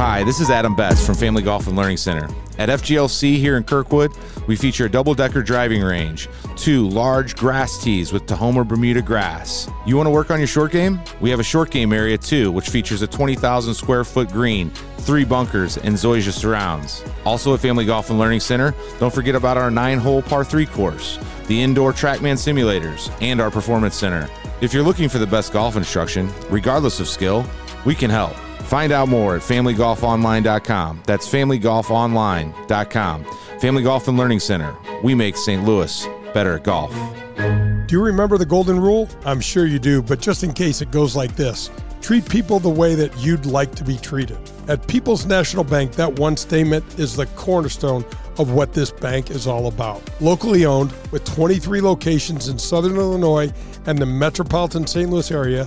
[0.03, 2.26] Hi, this is Adam Betts from Family Golf and Learning Center.
[2.57, 6.26] At FGLC here in Kirkwood, we feature a double decker driving range,
[6.57, 9.68] two large grass tees with Tahoma Bermuda grass.
[9.84, 10.98] You want to work on your short game?
[11.20, 14.70] We have a short game area too, which features a 20,000 square foot green,
[15.01, 17.05] three bunkers, and Zoysia surrounds.
[17.26, 20.64] Also at Family Golf and Learning Center, don't forget about our nine hole par three
[20.64, 24.30] course, the indoor Trackman simulators, and our performance center.
[24.62, 27.44] If you're looking for the best golf instruction, regardless of skill,
[27.84, 28.34] we can help.
[28.71, 31.03] Find out more at familygolfonline.com.
[31.05, 33.25] That's familygolfonline.com.
[33.61, 34.77] Family Golf and Learning Center.
[35.03, 35.64] We make St.
[35.64, 36.95] Louis better at golf.
[37.37, 39.09] Do you remember the golden rule?
[39.25, 41.68] I'm sure you do, but just in case it goes like this
[42.01, 44.39] treat people the way that you'd like to be treated.
[44.68, 48.05] At People's National Bank, that one statement is the cornerstone
[48.39, 50.01] of what this bank is all about.
[50.21, 53.53] Locally owned, with 23 locations in Southern Illinois
[53.87, 55.11] and the metropolitan St.
[55.11, 55.66] Louis area,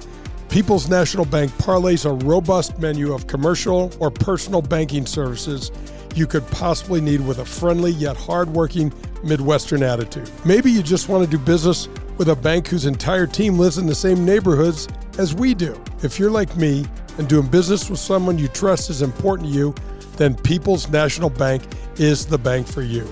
[0.54, 5.72] People's National Bank parlays a robust menu of commercial or personal banking services
[6.14, 8.93] you could possibly need with a friendly yet hardworking
[9.24, 10.30] Midwestern attitude.
[10.45, 11.89] Maybe you just want to do business
[12.20, 14.88] with a bank whose entire team lives in the same neighborhoods
[15.18, 15.76] as we do.
[16.04, 16.86] If you're like me
[17.18, 19.76] and doing business with someone you trust is important to you,
[20.18, 21.64] then People's National Bank
[21.97, 23.12] is the bank for you.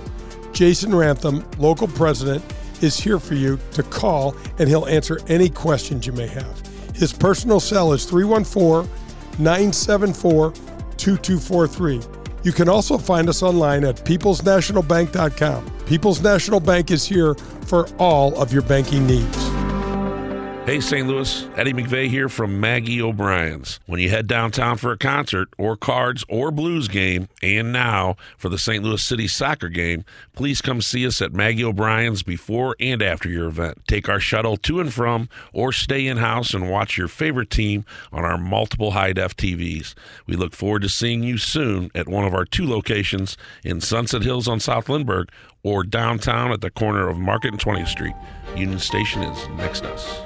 [0.54, 2.46] Jason Rantham, local president,
[2.84, 6.71] is here for you to call and he'll answer any questions you may have.
[7.02, 8.88] His personal cell is 314
[9.40, 10.52] 974
[10.98, 12.00] 2243.
[12.44, 15.72] You can also find us online at peoplesnationalbank.com.
[15.88, 17.34] People's National Bank is here
[17.66, 19.36] for all of your banking needs.
[20.64, 21.08] Hey, St.
[21.08, 23.80] Louis, Eddie McVey here from Maggie O'Brien's.
[23.88, 28.48] When you head downtown for a concert or cards or blues game, and now for
[28.48, 28.84] the St.
[28.84, 33.48] Louis City soccer game, please come see us at Maggie O'Brien's before and after your
[33.48, 33.82] event.
[33.88, 37.84] Take our shuttle to and from, or stay in house and watch your favorite team
[38.12, 39.96] on our multiple high def TVs.
[40.28, 44.22] We look forward to seeing you soon at one of our two locations in Sunset
[44.22, 45.32] Hills on South Lindbergh
[45.64, 48.16] or downtown at the corner of Market and 20th Street.
[48.56, 50.22] Union Station is next to us.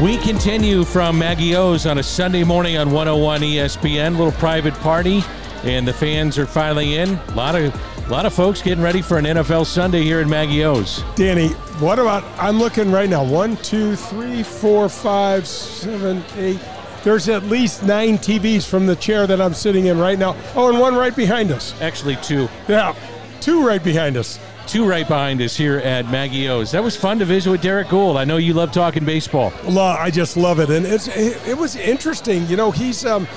[0.00, 4.12] We continue from Maggie O's on a Sunday morning on 101 ESPN.
[4.12, 5.22] Little private party,
[5.62, 7.10] and the fans are filing in.
[7.10, 7.74] A lot of
[8.10, 11.04] a lot of folks getting ready for an NFL Sunday here in Maggie O's.
[11.14, 12.24] Danny, what about?
[12.42, 13.22] I'm looking right now.
[13.22, 16.58] One, two, three, four, five, seven, eight.
[17.04, 20.36] There's at least nine TVs from the chair that I'm sitting in right now.
[20.56, 21.80] Oh, and one right behind us.
[21.80, 22.48] Actually, two.
[22.66, 22.96] Yeah,
[23.40, 24.40] two right behind us.
[24.66, 26.72] Two right behind us here at Maggie O's.
[26.72, 28.16] That was fun to visit with Derrick Goold.
[28.16, 29.52] I know you love talking baseball.
[29.78, 32.44] I just love it, and it's it, it was interesting.
[32.48, 33.28] You know, he's um,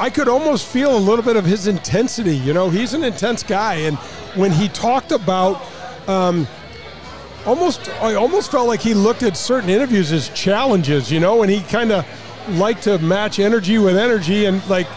[0.00, 2.34] I could almost feel a little bit of his intensity.
[2.34, 3.98] You know, he's an intense guy, and
[4.34, 5.60] when he talked about,
[6.08, 6.48] um,
[7.44, 11.12] almost I almost felt like he looked at certain interviews as challenges.
[11.12, 12.06] You know, and he kind of
[12.58, 14.88] liked to match energy with energy, and like.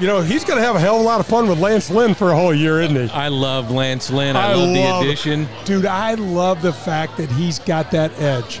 [0.00, 1.90] You know, he's going to have a hell of a lot of fun with Lance
[1.90, 3.10] Lynn for a whole year, isn't he?
[3.10, 4.36] I love Lance Lynn.
[4.36, 5.48] I, love the addition.
[5.64, 8.60] Dude, I love the fact that he's got that edge.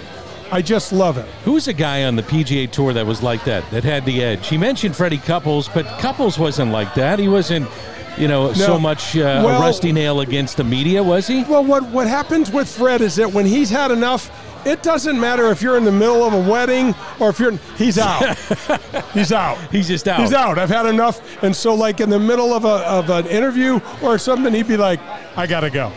[0.50, 1.26] I just love it.
[1.44, 4.46] Who's a guy on the PGA Tour that was like that, that had the edge?
[4.48, 7.18] He mentioned Freddie Couples, but Couples wasn't like that.
[7.18, 7.68] He wasn't,
[8.16, 11.44] you know, so much uh, Well- a rusty nail against the media, was he?
[11.44, 14.30] Well, what what happens with Fred is that when he's had enough,
[14.66, 17.98] it doesn't matter if you're in the middle of a wedding or if you're he's
[17.98, 18.36] out.
[19.14, 19.58] he's out.
[19.70, 20.20] He's just out.
[20.20, 20.58] He's out.
[20.58, 21.42] I've had enough.
[21.44, 24.76] And so, like in the middle of a of an interview or something, he'd be
[24.78, 24.98] like,
[25.36, 25.92] "I gotta go."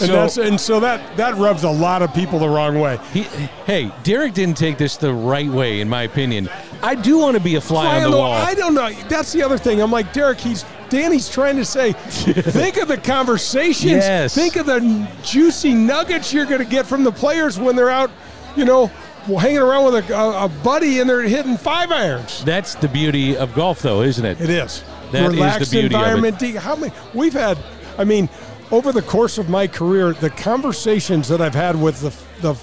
[0.00, 2.98] And So- that's and so that that rubs a lot of people the wrong way.
[3.12, 3.22] He,
[3.66, 6.48] hey, Derrick didn't take this the right way, in my opinion.
[6.82, 8.32] I do want to be a fly, Fly on the wall.
[8.32, 8.90] I don't know.
[9.08, 9.80] That's the other thing.
[9.80, 10.38] I'm like Derrick.
[10.40, 11.92] He's Danny's trying to say.
[12.32, 13.92] think of the conversations.
[13.92, 14.34] Yes.
[14.34, 18.10] Think of the juicy nuggets you're going to get from the players when they're out.
[18.56, 18.86] You know,
[19.26, 22.42] hanging around with a, a, a buddy and they're hitting five irons.
[22.44, 24.40] That's the beauty of golf, though, isn't it?
[24.40, 24.82] It is.
[25.12, 25.94] That is the Relaxed beauty of it.
[25.96, 26.40] environment.
[26.56, 26.92] How many?
[27.14, 27.58] We've had.
[27.98, 28.28] I mean,
[28.70, 32.10] over the course of my career, the conversations that I've had with the
[32.42, 32.58] the,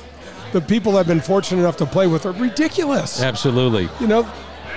[0.54, 3.22] the people I've been fortunate enough to play with are ridiculous.
[3.22, 3.90] Absolutely.
[4.00, 4.32] You know,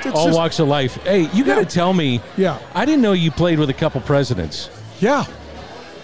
[0.05, 0.95] it's All just- walks of life.
[1.05, 2.21] Hey, you got to tell me.
[2.37, 2.59] Yeah.
[2.75, 4.71] I didn't know you played with a couple presidents.
[5.01, 5.25] Yeah,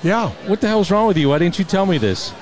[0.03, 0.31] yeah.
[0.47, 1.31] What the hell's wrong with you?
[1.31, 2.33] Why didn't you tell me this?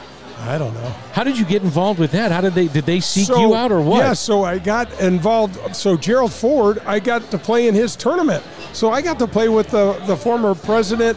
[0.45, 0.91] I don't know.
[1.13, 2.33] How did you get involved with that?
[2.33, 3.99] How did they did they seek So- you out or what?
[3.99, 5.77] Yeah, so I got involved.
[5.77, 8.43] So Gerald Ford, I got to play in his tournament.
[8.73, 11.17] So I got to play with the, the former president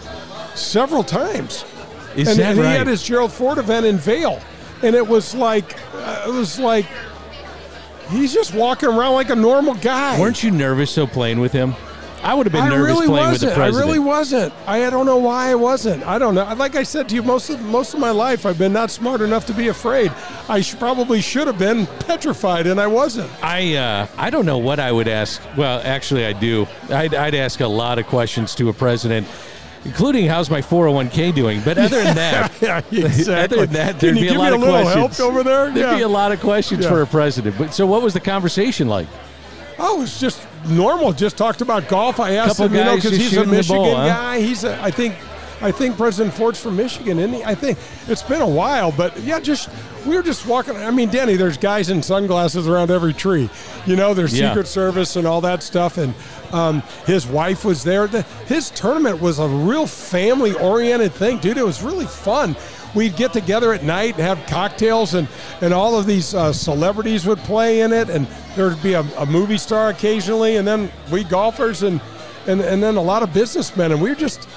[0.55, 1.65] several times.
[2.15, 2.71] Is and, that and right?
[2.71, 4.41] he had his Gerald Ford event in Vail,
[4.81, 6.85] and it was like uh, it was like
[8.09, 10.19] he's just walking around like a normal guy.
[10.19, 11.75] Weren't you nervous though playing with him?
[12.23, 13.51] I would have been I nervous really playing with wasn't.
[13.51, 13.83] the president.
[13.83, 14.53] I really wasn't.
[14.65, 16.03] I don't know why I wasn't.
[16.07, 16.51] I don't know.
[16.55, 19.21] Like I said to you, most of most of my life, I've been not smart
[19.21, 20.11] enough to be afraid.
[20.49, 23.29] I sh- probably should have been petrified, and I wasn't.
[23.43, 25.39] I uh, I don't know what I would ask.
[25.55, 26.65] Well, actually, I do.
[26.89, 29.27] I'd, I'd ask a lot of questions to a president,
[29.85, 31.61] including how's my 401k doing.
[31.63, 33.33] But other than that, yeah, exactly.
[33.59, 35.65] other than that, there'd be a lot a of questions over there?
[35.71, 35.95] There'd Yeah.
[35.95, 36.89] be a lot of questions Yeah.
[36.89, 37.57] for a president.
[37.57, 39.07] But so, what was the conversation like?
[39.77, 41.11] Oh, it's just normal.
[41.13, 42.19] Just talked about golf.
[42.19, 44.07] I asked Couple him, you know, because he's a Michigan ball, huh?
[44.07, 44.39] guy.
[44.39, 45.15] He's a, I think,
[45.61, 47.43] I think President Ford's from Michigan, isn't he?
[47.43, 47.77] I think
[48.07, 49.69] it's been a while, but yeah, just
[50.05, 50.75] we were just walking.
[50.75, 53.49] I mean, Danny, there's guys in sunglasses around every tree.
[53.85, 54.49] You know, there's Yeah.
[54.49, 56.13] Secret Service and all that stuff, and
[56.51, 58.07] um, his wife was there.
[58.07, 61.57] The, his tournament was a real family-oriented thing, dude.
[61.57, 62.55] It was really fun.
[62.93, 65.27] We'd get together at night and have cocktails, and,
[65.61, 69.25] and all of these uh, celebrities would play in it, and there'd be a, a
[69.25, 71.99] movie star occasionally, and then we golfers, and,
[72.47, 74.47] and and then a lot of businessmen, and we were just,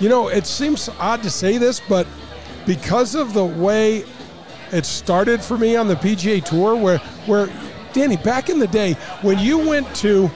[0.00, 2.06] you know, it seems odd to say this, but
[2.66, 4.04] because of the way
[4.72, 7.48] it started for me on the PGA Tour, where where
[7.92, 10.28] Danny, back in the day when you went to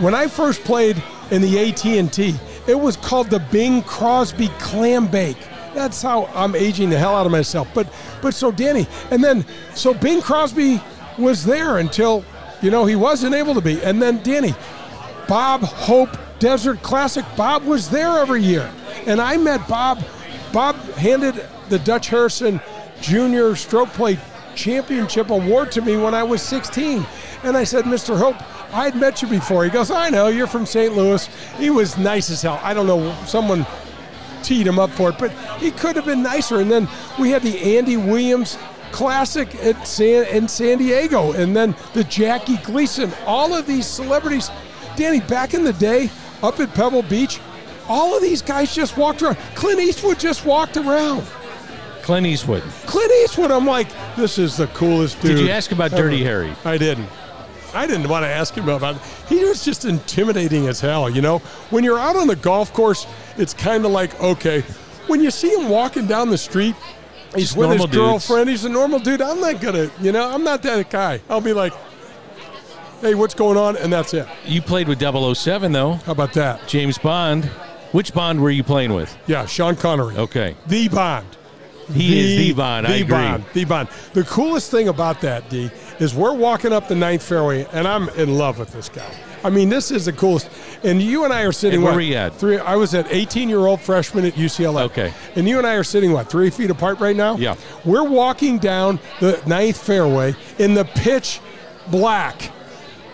[0.00, 2.34] when I first played in the AT&T,
[2.66, 5.36] it was called the Bing Crosby Clam Bake.
[5.74, 7.68] That's how I'm aging the hell out of myself.
[7.74, 10.80] But but so Danny, and then so Bing Crosby
[11.18, 12.24] was there until
[12.62, 13.82] you know he wasn't able to be.
[13.82, 14.54] And then Danny,
[15.28, 18.72] Bob Hope Desert Classic, Bob was there every year.
[19.06, 20.02] And I met Bob.
[20.52, 22.60] Bob handed the Dutch Harrison
[23.00, 24.18] Junior Stroke Play
[24.56, 27.06] Championship Award to me when I was 16.
[27.44, 28.18] And I said, Mr.
[28.18, 28.36] Hope,
[28.74, 29.64] I'd met you before.
[29.64, 30.94] He goes, I know, you're from St.
[30.96, 31.26] Louis.
[31.58, 32.58] He was nice as hell.
[32.62, 33.66] I don't know, someone
[34.42, 36.60] teed him up for it, but he could have been nicer.
[36.60, 36.88] And then
[37.18, 38.58] we had the Andy Williams
[38.92, 43.12] Classic at San, in San Diego, and then the Jackie Gleason.
[43.26, 44.50] All of these celebrities,
[44.96, 46.10] Danny, back in the day,
[46.42, 47.40] up at Pebble Beach,
[47.88, 49.36] all of these guys just walked around.
[49.54, 51.24] Clint Eastwood just walked around.
[52.02, 52.62] Clint Eastwood.
[52.86, 55.36] Clint Eastwood, I'm like, this is the coolest dude.
[55.36, 56.02] Did you ask about ever.
[56.04, 56.52] Dirty Harry?
[56.64, 57.08] I didn't.
[57.72, 59.02] I didn't want to ask him about it.
[59.28, 61.38] He was just intimidating as hell, you know?
[61.70, 64.62] When you're out on the golf course, it's kind of like, okay,
[65.06, 66.74] when you see him walking down the street,
[67.34, 67.96] he's Just with his dudes.
[67.96, 69.22] girlfriend, he's a normal dude.
[69.22, 71.20] I'm not gonna, you know, I'm not that guy.
[71.28, 71.72] I'll be like,
[73.00, 73.76] hey, what's going on?
[73.76, 74.26] And that's it.
[74.44, 75.94] You played with 007, though.
[75.94, 76.66] How about that?
[76.68, 77.44] James Bond.
[77.92, 79.16] Which Bond were you playing with?
[79.26, 80.16] Yeah, Sean Connery.
[80.16, 80.54] Okay.
[80.66, 81.26] The Bond.
[81.92, 82.86] He is the Bond.
[82.86, 83.10] I The agree.
[83.16, 83.44] Bond.
[83.52, 83.88] The Bond.
[84.12, 88.08] The coolest thing about that, D, is we're walking up the ninth fairway, and I'm
[88.10, 89.12] in love with this guy.
[89.42, 90.48] I mean, this is the coolest.
[90.84, 91.76] And you and I are sitting.
[91.76, 92.34] And where what, were you at?
[92.34, 92.58] Three.
[92.58, 94.82] I was at 18 year old freshman at UCLA.
[94.82, 95.12] Okay.
[95.34, 97.36] And you and I are sitting what three feet apart right now?
[97.36, 97.56] Yeah.
[97.84, 101.40] We're walking down the ninth fairway in the pitch
[101.90, 102.50] black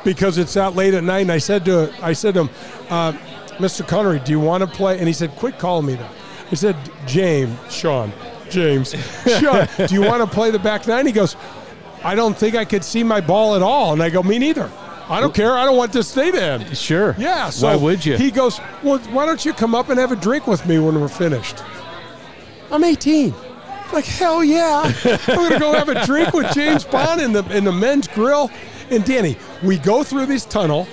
[0.07, 1.21] because it's that late at night.
[1.23, 2.51] And I said to I said to him,
[2.89, 3.13] uh,
[3.59, 3.87] Mr.
[3.87, 4.99] Connery, do you want to play?
[4.99, 6.11] And he said, Quit calling me that.
[6.51, 6.77] I said,
[7.07, 8.13] James, Sean,
[8.49, 8.95] James,
[9.41, 11.05] Sean, do you want to play the back nine?
[11.05, 11.37] He goes,
[12.05, 13.93] I don't think I could see my ball at all.
[13.93, 14.71] And I go, Me neither.
[15.09, 15.57] I don't care.
[15.57, 16.77] I don't want this stay to end.
[16.77, 17.15] Sure.
[17.19, 17.51] Yeah.
[17.51, 18.17] So Why would you?
[18.17, 21.01] He goes, Well, why don't you come up and have a drink with me when
[21.01, 21.63] we're finished?
[22.71, 23.35] I'm 18.
[23.93, 24.93] Like hell yeah!
[25.05, 28.51] I'm gonna go have a drink with James Bond in the in the men's grill.
[28.91, 30.87] And Danny, we go through this tunnel,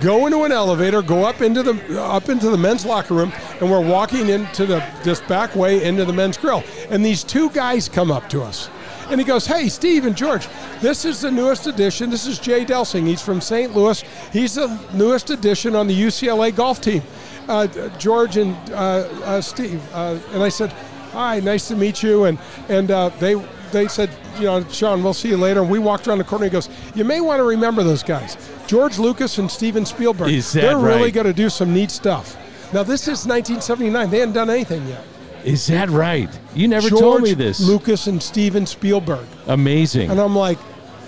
[0.00, 3.70] go into an elevator, go up into the up into the men's locker room, and
[3.70, 6.62] we're walking into the this back way into the men's grill.
[6.90, 8.68] And these two guys come up to us.
[9.10, 10.48] And he goes, Hey, Steve and George,
[10.80, 12.10] this is the newest edition.
[12.10, 13.06] This is Jay Delsing.
[13.06, 13.74] He's from St.
[13.74, 14.02] Louis.
[14.32, 17.02] He's the newest addition on the UCLA golf team.
[17.48, 19.82] Uh, George and uh, uh, Steve.
[19.94, 20.74] Uh, and I said,
[21.12, 22.24] Hi, nice to meet you.
[22.24, 22.38] And
[22.68, 23.34] and uh, they
[23.72, 25.60] they said, you know, Sean, we'll see you later.
[25.60, 26.44] And we walked around the corner.
[26.44, 28.36] He goes, You may want to remember those guys,
[28.66, 30.30] George Lucas and Steven Spielberg.
[30.30, 32.36] Is that They're really going to do some neat stuff.
[32.72, 34.10] Now this is 1979.
[34.10, 35.02] They hadn't done anything yet.
[35.44, 36.28] Is that right?
[36.54, 37.60] You never George told me this.
[37.60, 39.26] Lucas and Steven Spielberg.
[39.46, 40.10] Amazing.
[40.10, 40.58] And I'm like,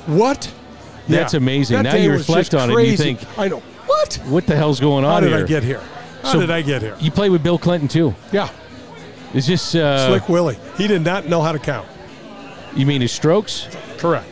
[0.06, 0.50] what?
[1.08, 1.38] That's Yeah.
[1.38, 1.82] amazing.
[1.82, 3.62] That now you reflect on it and you think, I know.
[3.86, 4.14] What?
[4.28, 5.44] what the hell's going on How did here?
[5.44, 5.82] I get here?
[6.22, 6.96] How So- did I get here?
[7.00, 8.14] You played with Bill Clinton too.
[8.32, 8.48] Yeah,
[9.34, 10.58] Is this uh, Slick Willie.
[10.76, 11.86] He did not know how to count.
[12.74, 13.68] You mean his strokes?
[13.98, 14.26] Correct.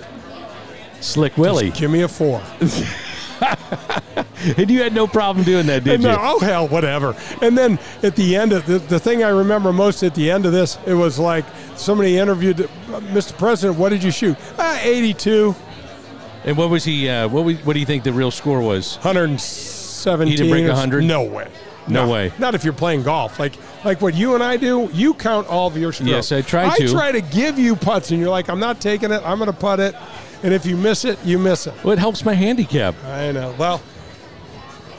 [1.01, 1.70] Slick Willie.
[1.70, 2.42] Give me a four.
[4.57, 6.11] and you had no problem doing that, did And you?
[6.11, 7.14] oh hell, whatever.
[7.42, 10.46] And then at the end of the, the thing I remember most at the end
[10.46, 11.44] of this, it was like
[11.76, 12.66] somebody interviewed uh,
[13.12, 13.36] Mr.
[13.38, 13.78] President.
[13.78, 14.36] What did you shoot?
[14.59, 15.55] Ah, 82,
[16.44, 17.09] And what was he?
[17.09, 18.96] Uh, what, was, what do you think the real score was?
[18.96, 20.26] 117.
[20.28, 21.05] He didn't break 100?
[21.05, 21.49] No way.
[21.86, 22.32] No way.
[22.38, 23.38] Not if you're playing golf.
[23.38, 23.55] Like
[23.85, 24.89] like what you and I do.
[24.93, 26.11] You count all of your strokes.
[26.11, 26.89] Yes, I try I to.
[26.89, 29.22] try to give you putts, and you're like, I'm not taking it.
[29.24, 29.95] I'm going to putt it.
[30.43, 31.74] And if you miss it, you miss it.
[31.83, 32.95] Well, it helps my handicap.
[33.05, 33.55] I know.
[33.59, 33.81] Well,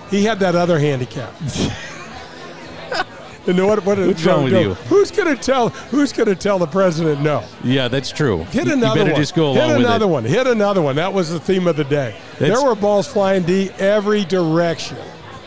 [0.10, 1.34] He had that other handicap.
[3.48, 3.86] you know what?
[3.86, 4.74] what What's wrong with you?
[4.90, 5.70] Who's going to tell?
[5.70, 7.44] Who's going to tell the president no?
[7.64, 8.40] Yeah, that's true.
[8.46, 9.22] Hit You- another you better one.
[9.22, 10.10] just go Hit along with another it.
[10.10, 10.24] one.
[10.26, 10.96] Hit another one.
[10.98, 12.16] That was the theme of the day.
[12.38, 14.98] That's- there were balls flying D every direction.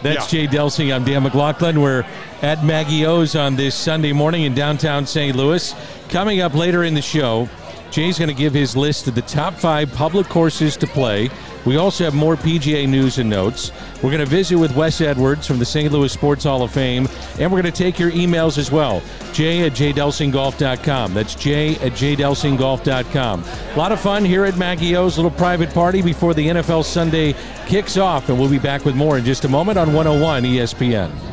[0.03, 0.93] That's Jay Delsing.
[0.95, 1.80] I'm Dan McLaughlin.
[1.80, 2.05] We're
[2.43, 5.36] at Maggie O's on this Sunday morning in downtown St.
[5.36, 5.74] Louis.
[6.09, 7.49] Coming up later in the show,
[7.93, 11.30] Jay's going to give his list of the top five public courses to play.
[11.64, 13.70] We also have more PGA news and notes.
[13.97, 15.93] We're going to visit with Wes Edwards from the St.
[15.93, 17.07] Louis Sports Hall of Fame,
[17.38, 19.03] and we're going to take your emails as well.
[19.32, 21.14] Jay at jdelsinggolf.com.
[21.14, 23.45] That's Jay at jdelsinggolf.com.
[23.45, 27.34] A lot of fun here at Maggie O's little private party before the NFL Sunday
[27.66, 31.32] kicks off, and we'll be back with more in just a moment on 101 ESPN.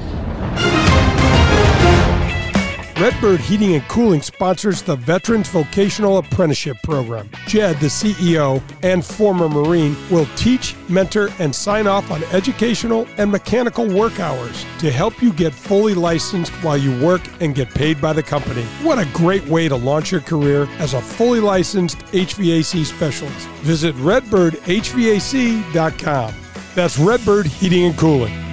[2.99, 7.29] Redbird Heating and Cooling sponsors the Veterans Vocational Apprenticeship Program.
[7.47, 13.31] Jed, the CEO and former Marine, will teach, mentor, and sign off on educational and
[13.31, 18.01] mechanical work hours to help you get fully licensed while you work and get paid
[18.01, 18.63] by the company.
[18.83, 23.47] What a great way to launch your career as a fully licensed HVAC specialist.
[23.61, 26.33] Visit redbirdhvac.com.
[26.75, 28.48] That's Redbird Heating and Cooling.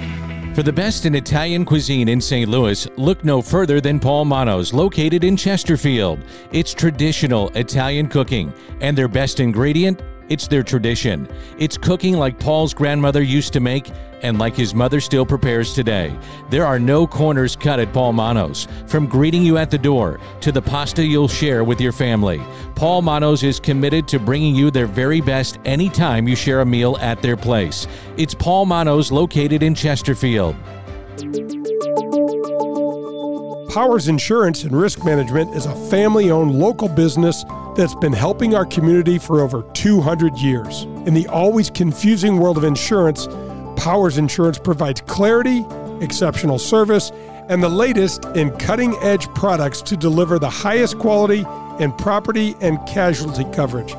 [0.57, 2.49] For the best in Italian cuisine in St.
[2.49, 6.19] Louis, look no further than Paul Mano's, located in Chesterfield.
[6.51, 8.51] It's traditional Italian cooking,
[8.81, 10.01] and their best ingredient?
[10.29, 11.29] It's their tradition.
[11.59, 13.91] It's cooking like Paul's grandmother used to make
[14.21, 16.17] and like his mother still prepares today.
[16.49, 20.51] There are no corners cut at Paul Mano's, from greeting you at the door to
[20.51, 22.41] the pasta you'll share with your family.
[22.75, 26.97] Paul Mano's is committed to bringing you their very best anytime you share a meal
[26.97, 27.87] at their place.
[28.17, 30.55] It's Paul Mano's located in Chesterfield.
[33.77, 37.43] Powers Insurance and Risk Management is a family owned local business
[37.75, 40.83] that's been helping our community for over 200 years.
[41.05, 43.27] In the always confusing world of insurance,
[43.77, 45.65] Powers Insurance provides clarity,
[46.01, 47.11] exceptional service,
[47.47, 51.45] and the latest in cutting edge products to deliver the highest quality
[51.79, 53.95] in property and casualty coverage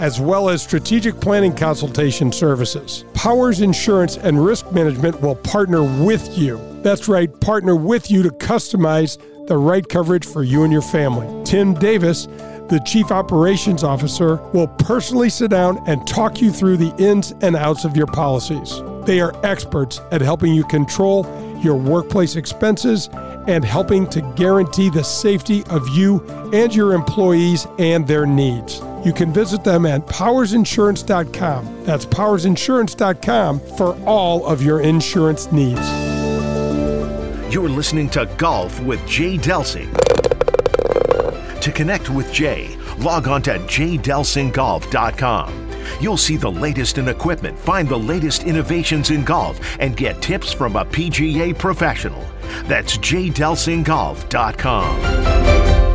[0.00, 3.04] as well as strategic planning consultation services.
[3.12, 6.58] Powers Insurance and Risk Management will partner with you.
[6.82, 11.44] That's right, partner with you to customize the right coverage for you and your family.
[11.44, 12.28] Tim Davis,
[12.70, 17.56] the Chief Operations Officer, will personally sit down and talk you through the ins and
[17.56, 18.80] outs of your policies.
[19.04, 21.26] They are experts at helping you control
[21.60, 23.10] your workplace expenses
[23.48, 28.80] and helping to guarantee the safety of you and your employees and their needs.
[29.04, 31.84] You can visit them at powersinsurance.com.
[31.84, 35.90] That's powersinsurance.com for all of your insurance needs.
[37.52, 39.90] You're listening to Golf with Jay Delsing.
[41.60, 45.66] To connect with Jay, log on to jdelsinggolf.com.
[46.00, 50.52] You'll see the latest in equipment, find the latest innovations in golf, and get tips
[50.52, 52.24] from a PGA professional.
[52.64, 55.00] That's jdelsinggolf.com.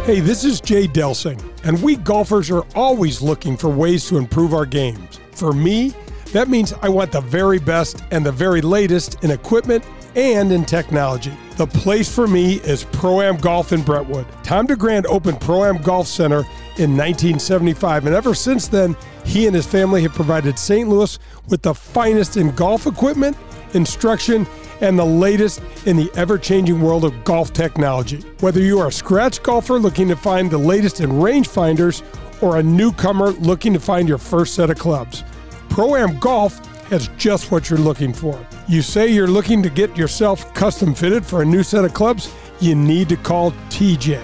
[0.05, 4.53] Hey, this is Jay Delsing, and we golfers are always looking for ways to improve
[4.53, 5.19] our games.
[5.31, 5.95] For me,
[6.31, 9.83] that means I want the very best and the very latest in equipment
[10.15, 11.33] and in technology.
[11.57, 14.25] The place for me is Pro Am Golf in Brentwood.
[14.43, 16.39] Tom DeGrand opened Pro Am Golf Center
[16.77, 20.87] in 1975, and ever since then, he and his family have provided St.
[20.87, 21.17] Louis
[21.49, 23.37] with the finest in golf equipment,
[23.73, 24.45] instruction,
[24.81, 28.19] and the latest in the ever changing world of golf technology.
[28.41, 32.03] Whether you are a scratch golfer looking to find the latest in rangefinders
[32.41, 35.23] or a newcomer looking to find your first set of clubs,
[35.69, 36.59] Pro Am Golf
[36.95, 38.39] has just what you're looking for.
[38.69, 42.33] You say you're looking to get yourself custom fitted for a new set of clubs?
[42.61, 44.23] You need to call TJ.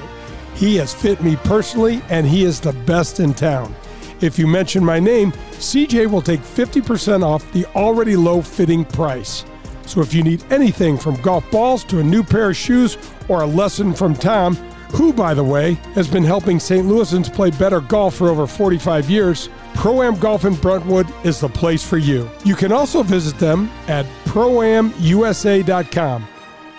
[0.55, 3.76] He has fit me personally, and he is the best in town.
[4.22, 9.43] If you mention my name, CJ will take 50% off the already low fitting price.
[9.86, 12.97] So if you need anything from golf balls to a new pair of shoes
[13.28, 14.57] or a lesson from Tom,
[14.94, 16.86] who, by the way, has been helping St.
[16.86, 21.50] Louisans play better golf for over 45 years, Pro Am Golf in Brentwood is the
[21.50, 22.30] place for you.
[22.44, 26.28] You can also visit them at proamusa.com.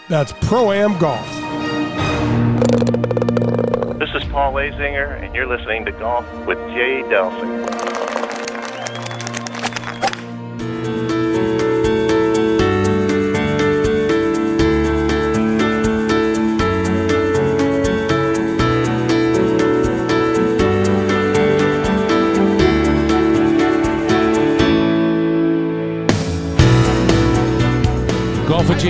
[0.08, 1.26] That's Pro Am Golf.
[3.98, 8.21] This is Paul Azinger, and you're listening to Golf with Jay Delsing.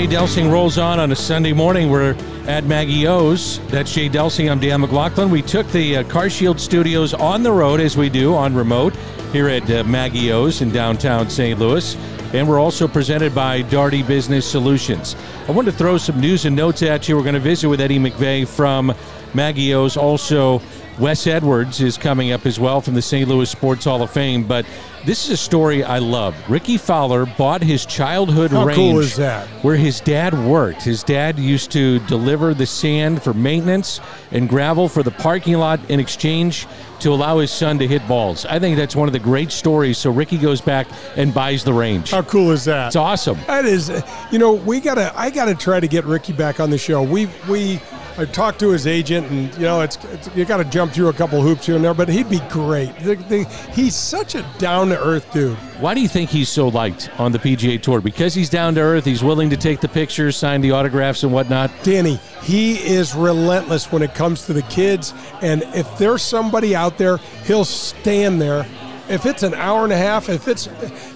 [0.03, 1.89] Jay Delsing rolls on on a Sunday morning.
[1.89, 2.17] We're
[2.49, 3.61] at Maggie O's.
[3.69, 4.51] That's Jay Delsing.
[4.51, 5.31] I'm Dan McLaughlin.
[5.31, 8.97] We took the uh, Car Shield Studios on the road as we do on remote
[9.31, 11.57] here at uh, Maggie O's in downtown St.
[11.57, 11.95] Louis.
[12.35, 15.15] And we're also presented by Daugherty Business Solutions.
[15.47, 17.17] I wanted to throw some news and notes at you.
[17.17, 18.93] We're going to visit with Eddie McVey from
[19.35, 19.97] Maggie O's.
[19.97, 20.61] Also,
[21.03, 23.29] Wes Edwards is coming up as well from the St.
[23.29, 24.45] Louis Sports Hall of Fame.
[24.45, 24.65] But
[25.05, 26.33] this is a story I love.
[26.49, 29.49] Rickie Fowler bought his childhood How range cool is that?
[29.65, 30.83] where his dad worked.
[30.83, 34.01] His dad used to deliver the sand for maintenance
[34.31, 36.69] and gravel for the parking lot in exchange
[37.01, 38.47] to allow his son to hit balls.
[38.47, 39.99] I think that's one of the great stories.
[39.99, 40.87] So Rickie goes back
[41.17, 42.13] and buys the range.
[42.13, 42.87] How cool is that?
[42.87, 43.39] It's awesome.
[43.49, 43.91] That is,
[44.31, 45.13] you know, we gotta.
[45.19, 47.03] I gotta try to get Rickie back on the show.
[47.03, 47.81] We we.
[48.19, 51.09] I talked to his agent, and you know, it's, it's you got to jump through
[51.09, 52.95] a couple hoops here and there, but he'd be great.
[52.99, 55.57] The, the, he's such a down to earth dude.
[55.81, 58.01] Why do you think he's so liked on the PGA Tour?
[58.01, 59.05] Because he's down to earth.
[59.05, 61.71] He's willing to take the pictures, sign the autographs, and whatnot.
[61.83, 66.99] Danny, he is relentless when it comes to the kids, and if there's somebody out
[66.99, 68.67] there, he'll stand there.
[69.09, 70.69] If it's an hour and a half, if it's,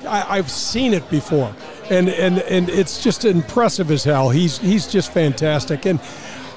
[0.07, 1.55] I, I've seen it before,
[1.89, 4.31] and and and it's just impressive as hell.
[4.31, 6.01] He's he's just fantastic, and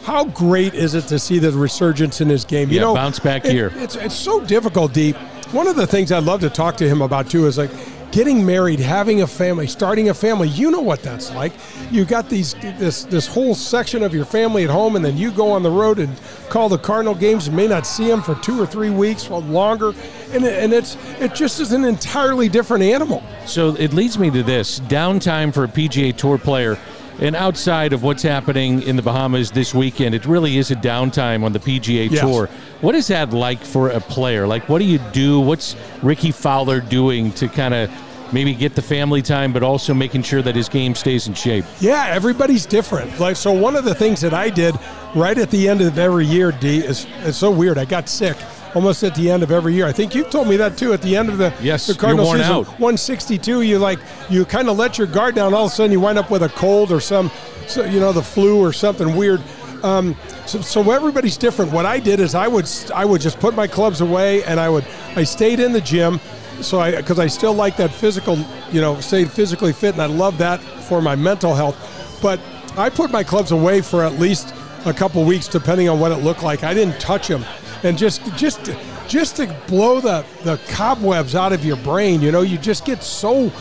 [0.04, 2.70] how great is it to see the resurgence in his game?
[2.70, 3.72] You Yeah, know, bounce back it- here.
[3.76, 5.16] It's it's so difficult, Deep.
[5.52, 7.72] One of the things I'd love to talk to him about too is like
[8.12, 10.48] getting married, having a family, starting a family.
[10.48, 11.52] You know what that's like.
[11.92, 15.32] You got these this this whole section of your family at home, and then you
[15.32, 16.10] go on the road and
[16.50, 19.42] call the Cardinal games and may not see them for two or three weeks or
[19.42, 19.94] longer,
[20.34, 23.24] and it, and it's it just is an entirely different animal.
[23.46, 26.78] So it leads me to this downtime for a PGA Tour player.
[27.22, 31.44] And outside of what's happening in the Bahamas this weekend, it really is a downtime
[31.44, 32.22] on the PGA Yes.
[32.22, 32.48] Tour.
[32.80, 34.48] What is that like for a player?
[34.48, 35.42] Like, what do you do?
[35.42, 37.92] What's Rickie Fowler doing to kind of
[38.32, 41.66] maybe get the family time, but also making sure that his game stays in shape?
[41.82, 43.20] Yeah, everybody's different.
[43.20, 44.76] Like so, one of the things that I did
[45.14, 47.78] right at the end of every year, D, is it's so weird.
[47.78, 48.38] I got sick
[48.76, 49.86] almost at the end of every year.
[49.86, 50.94] I think you've told me that too.
[50.94, 52.66] At the end of the Yes, the Cardinal season, out.
[52.80, 54.00] 162, you like
[54.30, 55.54] you kind of let your guard down.
[55.54, 57.32] All of a sudden, you wind up with a cold or some,
[57.68, 59.42] so, you know, the flu or something weird.
[59.84, 60.16] Um,
[60.46, 61.72] so, so everybody's different.
[61.72, 64.70] What I did is I would I would just put my clubs away and I
[64.70, 66.20] would I stayed in the gym.
[66.62, 68.38] So I because I still like that physical,
[68.72, 71.78] you know, stayed physically fit, and I love that for my mental health.
[72.22, 72.40] But
[72.78, 74.54] I put my clubs away for at least
[74.86, 76.64] a couple weeks, depending on what it looked like.
[76.64, 77.46] I didn't touch them,
[77.84, 78.72] and just just
[79.08, 82.22] just to blow the the cobwebs out of your brain.
[82.22, 83.52] You know, you just get so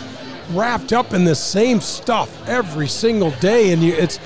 [0.52, 4.18] wrapped up in the same stuff every single day, and you it's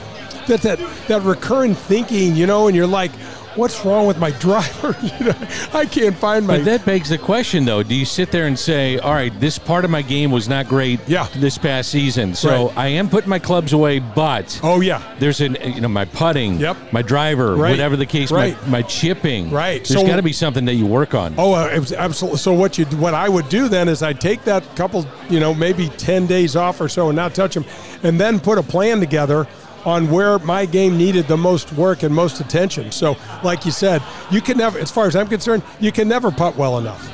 [0.46, 0.78] that that
[1.08, 2.36] that recurrent thinking.
[2.36, 3.12] You know, and you're like.
[3.54, 4.96] What's wrong with my driver?
[5.02, 5.34] you know,
[5.74, 6.56] I can't find my.
[6.58, 7.82] But that begs the question, though.
[7.82, 10.68] Do you sit there and say, "All right, this part of my game was not
[10.68, 11.26] great Yeah.
[11.36, 12.78] this past season, so Right.
[12.78, 16.58] I am putting my clubs away, but oh yeah, there's an you know my putting,
[16.58, 16.76] Yep.
[16.92, 17.70] my driver, Right.
[17.70, 18.56] whatever the case, Right.
[18.64, 19.84] my, my chipping, Right.
[19.84, 21.34] There's So- got to be something that you work on.
[21.36, 22.38] Oh, uh, absolutely.
[22.38, 25.52] So what you what I would do then is I'd take that couple, you know,
[25.54, 27.64] maybe ten days off or so, and not touch them,
[28.02, 29.46] and then put a plan together
[29.84, 32.92] on where my game needed the most work and most attention.
[32.92, 36.30] So, like you said, you can never, as far as I'm concerned, you can never
[36.30, 37.10] putt well enough.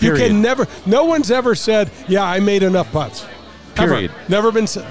[0.00, 0.66] You can never.
[0.84, 3.24] No one's ever said, "Yeah, I made enough putts."
[3.76, 3.94] Ever.
[3.94, 4.12] Period.
[4.28, 4.86] Never been said.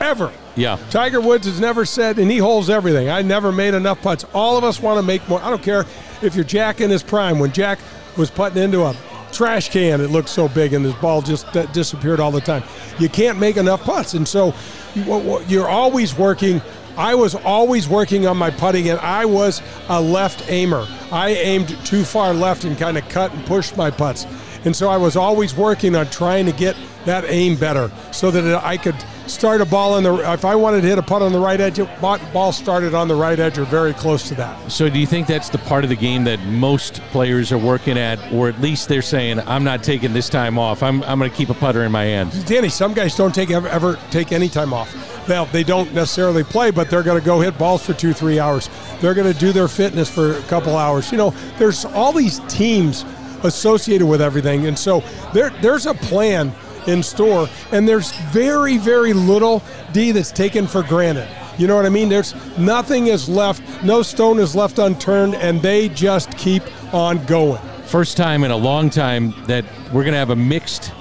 [0.00, 0.32] Ever.
[0.56, 0.78] Yeah.
[0.90, 3.08] Tiger Woods has never said, and he holds everything.
[3.08, 4.24] I never made enough putts.
[4.34, 5.40] All of us want to make more.
[5.40, 5.86] I don't care
[6.22, 7.38] if you're Jack in his prime.
[7.38, 7.78] When Jack
[8.16, 8.94] was putting into a
[9.32, 12.62] trash can, it looked so big, and his ball just disappeared all the time.
[12.98, 14.54] You can't make enough putts, and so
[14.94, 16.60] you're always working.
[16.96, 20.86] I was always working on my putting, and I was a left aimer.
[21.10, 24.26] I aimed too far left and kind of cut and pushed my putts.
[24.64, 28.62] And so I was always working on trying to get that aim better so that
[28.62, 28.94] I could
[29.26, 31.60] start a ball on the if I wanted to hit a putt on the right
[31.60, 34.70] edge, ball ball started on the right edge or very close to that.
[34.70, 37.98] So, do you think that's the part of the game that most players are working
[37.98, 40.82] at, or at least they're saying, "I'm not taking this time off.
[40.82, 43.50] I'm, I'm going to keep a putter in my hand." Danny, some guys don't take
[43.50, 44.92] ever, ever take any time off.
[45.28, 48.40] Well, they don't necessarily play, but they're going to go hit balls for two, three
[48.40, 48.68] hours.
[49.00, 51.12] They're going to do their fitness for a couple hours.
[51.12, 53.04] You know, there's all these teams
[53.44, 55.02] associated with everything, and so
[55.32, 56.52] there there's a plan
[56.86, 59.62] in store, and there's very, very little
[59.92, 61.28] D that's taken for granted.
[61.58, 62.08] You know what I mean?
[62.08, 66.62] There's nothing is left, no stone is left unturned, and they just keep
[66.94, 67.60] on going.
[67.86, 70.92] First time in a long time that we're going to have a mixed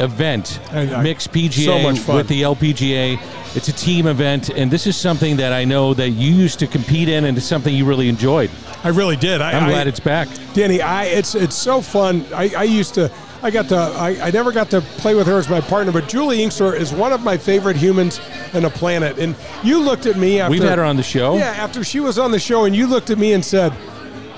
[0.00, 1.64] event, I- mixed PGA
[2.06, 3.18] so with the LPGA.
[3.54, 6.66] It's a team event, and this is something that I know that you used to
[6.66, 8.50] compete in, and it's something you really enjoyed.
[8.82, 9.40] I really did.
[9.40, 10.28] I, I'm I- glad it's back.
[10.54, 12.24] Danny, I it's it's so fun.
[12.34, 13.10] I, I used to
[13.42, 16.08] I got to I, I never got to play with her as my partner, but
[16.08, 18.20] Juli Inkster is one of my favorite humans
[18.54, 19.18] on the planet.
[19.18, 19.34] And
[19.64, 21.36] you looked at me after We've had her on the show.
[21.36, 23.72] Yeah, after she was on the show, and you looked at me and said,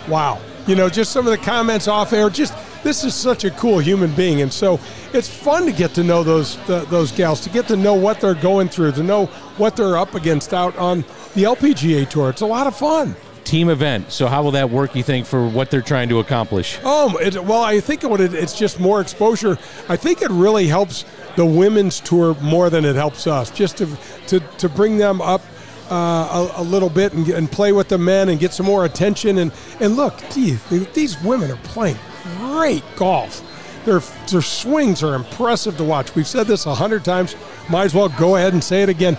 [0.08, 2.30] "Wow, You know, just some of the comments off air.
[2.30, 4.80] Just this is such a cool human being, and so
[5.12, 8.20] it's fun to get to know those the, those gals, to get to know what
[8.20, 9.26] they're going through, to know
[9.58, 12.30] what they're up against out on the LPGA tour.
[12.30, 13.14] It's a lot of fun.
[13.44, 14.10] Team event.
[14.10, 14.96] So how will that work?
[14.96, 16.78] You think for what they're trying to accomplish?
[16.82, 19.58] Oh, it, well, I think what it, it's just more exposure.
[19.88, 21.04] I think it really helps
[21.36, 23.50] the women's tour more than it helps us.
[23.50, 23.86] Just to
[24.28, 25.42] to, to bring them up
[25.90, 28.86] uh, a, a, little bit and, and, play with the men and get some more
[28.86, 29.38] attention.
[29.38, 31.98] And, and look, these women are playing
[32.38, 33.42] great golf.
[33.84, 36.14] Their, their swings are impressive to watch.
[36.14, 37.36] We've said this a hundred times.
[37.68, 39.16] Might as well go ahead and say it again.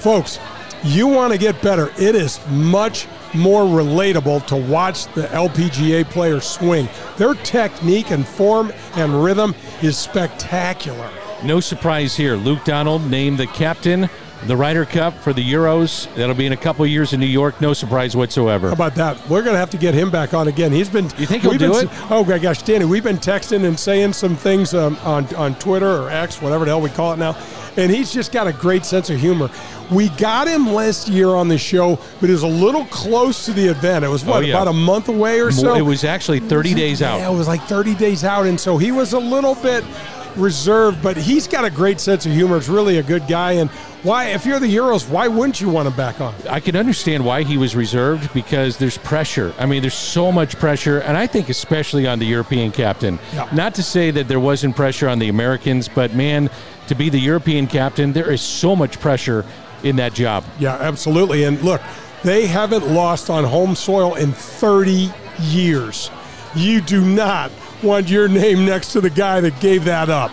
[0.00, 0.40] Folks,
[0.84, 1.90] you want to get better.
[1.98, 6.88] It is much more relatable to watch the LPGA players swing.
[7.16, 11.10] Their technique and form and rhythm is spectacular.
[11.44, 12.36] No surprise here.
[12.36, 14.08] Luke Donald named the captain
[14.46, 16.12] the Ryder Cup for the Euros.
[16.14, 17.60] That'll be in a couple years in New York.
[17.60, 18.68] No surprise whatsoever.
[18.68, 19.16] How about that?
[19.28, 20.72] We're going to have to get him back on again.
[20.72, 21.04] He's been.
[21.18, 22.10] You think he'll do been, it?
[22.10, 25.88] Oh my gosh, Danny, we've been texting and saying some things um, on on Twitter
[25.88, 27.36] or X, whatever the hell we call it now,
[27.76, 29.50] and he's just got a great sense of humor.
[29.90, 33.52] We got him last year on the show, but it was a little close to
[33.52, 34.04] the event.
[34.04, 34.54] It was what oh, yeah.
[34.54, 35.74] about a month away or so.
[35.74, 37.18] It was actually 30 days out.
[37.18, 39.84] Yeah, it was like 30 days out, and so he was a little bit
[40.36, 42.56] reserved, but he's got a great sense of humor.
[42.56, 43.52] He's really a good guy.
[43.52, 43.70] And
[44.02, 46.34] why, if you're the Euros, why wouldn't you want him back on?
[46.48, 49.52] I can understand why he was reserved because there's pressure.
[49.58, 53.18] I mean, there's so much pressure, and I think especially on the European captain.
[53.32, 53.48] Yeah.
[53.52, 56.48] Not to say that there wasn't pressure on the Americans, but man,
[56.86, 59.44] to be the European captain, there is so much pressure
[59.82, 60.44] in that job.
[60.58, 61.44] Yeah, absolutely.
[61.44, 61.80] And look,
[62.22, 65.10] they haven't lost on home soil in 30
[65.40, 66.10] years.
[66.54, 67.50] You do not
[67.82, 70.30] want your name next to the guy that gave that up.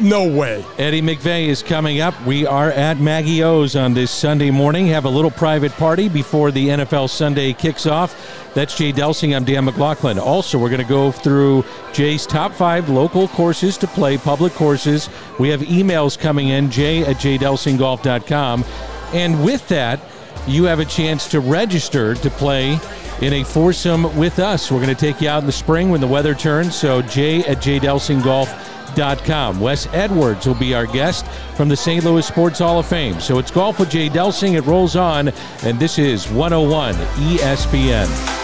[0.00, 0.64] No way.
[0.76, 2.20] Eddie McVey is coming up.
[2.26, 4.88] We are at Maggie O's on this Sunday morning.
[4.88, 8.52] Have a little private party before the NFL Sunday kicks off.
[8.54, 9.36] That's Jay Delsing.
[9.36, 10.18] I'm Dan McLaughlin.
[10.18, 15.08] Also, we're going to go through Jay's top five local courses to play, public courses.
[15.38, 18.64] We have emails coming in, jay at jdelsinggolf.com.
[19.12, 20.00] And with that,
[20.48, 22.80] you have a chance to register to play
[23.20, 24.70] in a foursome with us.
[24.70, 26.74] We're going to take you out in the spring when the weather turns.
[26.74, 29.60] So, jay at jdelsinggolf.com.
[29.60, 32.04] Wes Edwards will be our guest from the St.
[32.04, 33.20] Louis Sports Hall of Fame.
[33.20, 34.54] So, it's Golf with Jay Delsing.
[34.54, 35.28] It rolls on,
[35.62, 38.43] and this is 101 ESPN.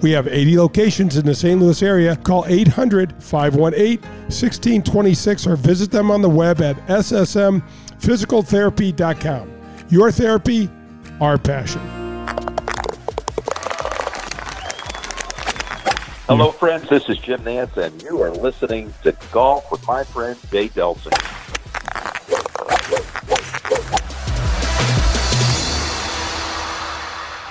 [0.00, 1.60] We have 80 locations in the St.
[1.60, 2.14] Louis area.
[2.16, 9.52] Call 800 518 1626 or visit them on the web at ssmphysicaltherapy.com.
[9.88, 10.68] Your therapy,
[11.20, 11.80] our passion.
[16.28, 16.86] Hello, friends.
[16.90, 21.16] This is Jim Nantz, and you are listening to Golf with my friend Jay Delsing.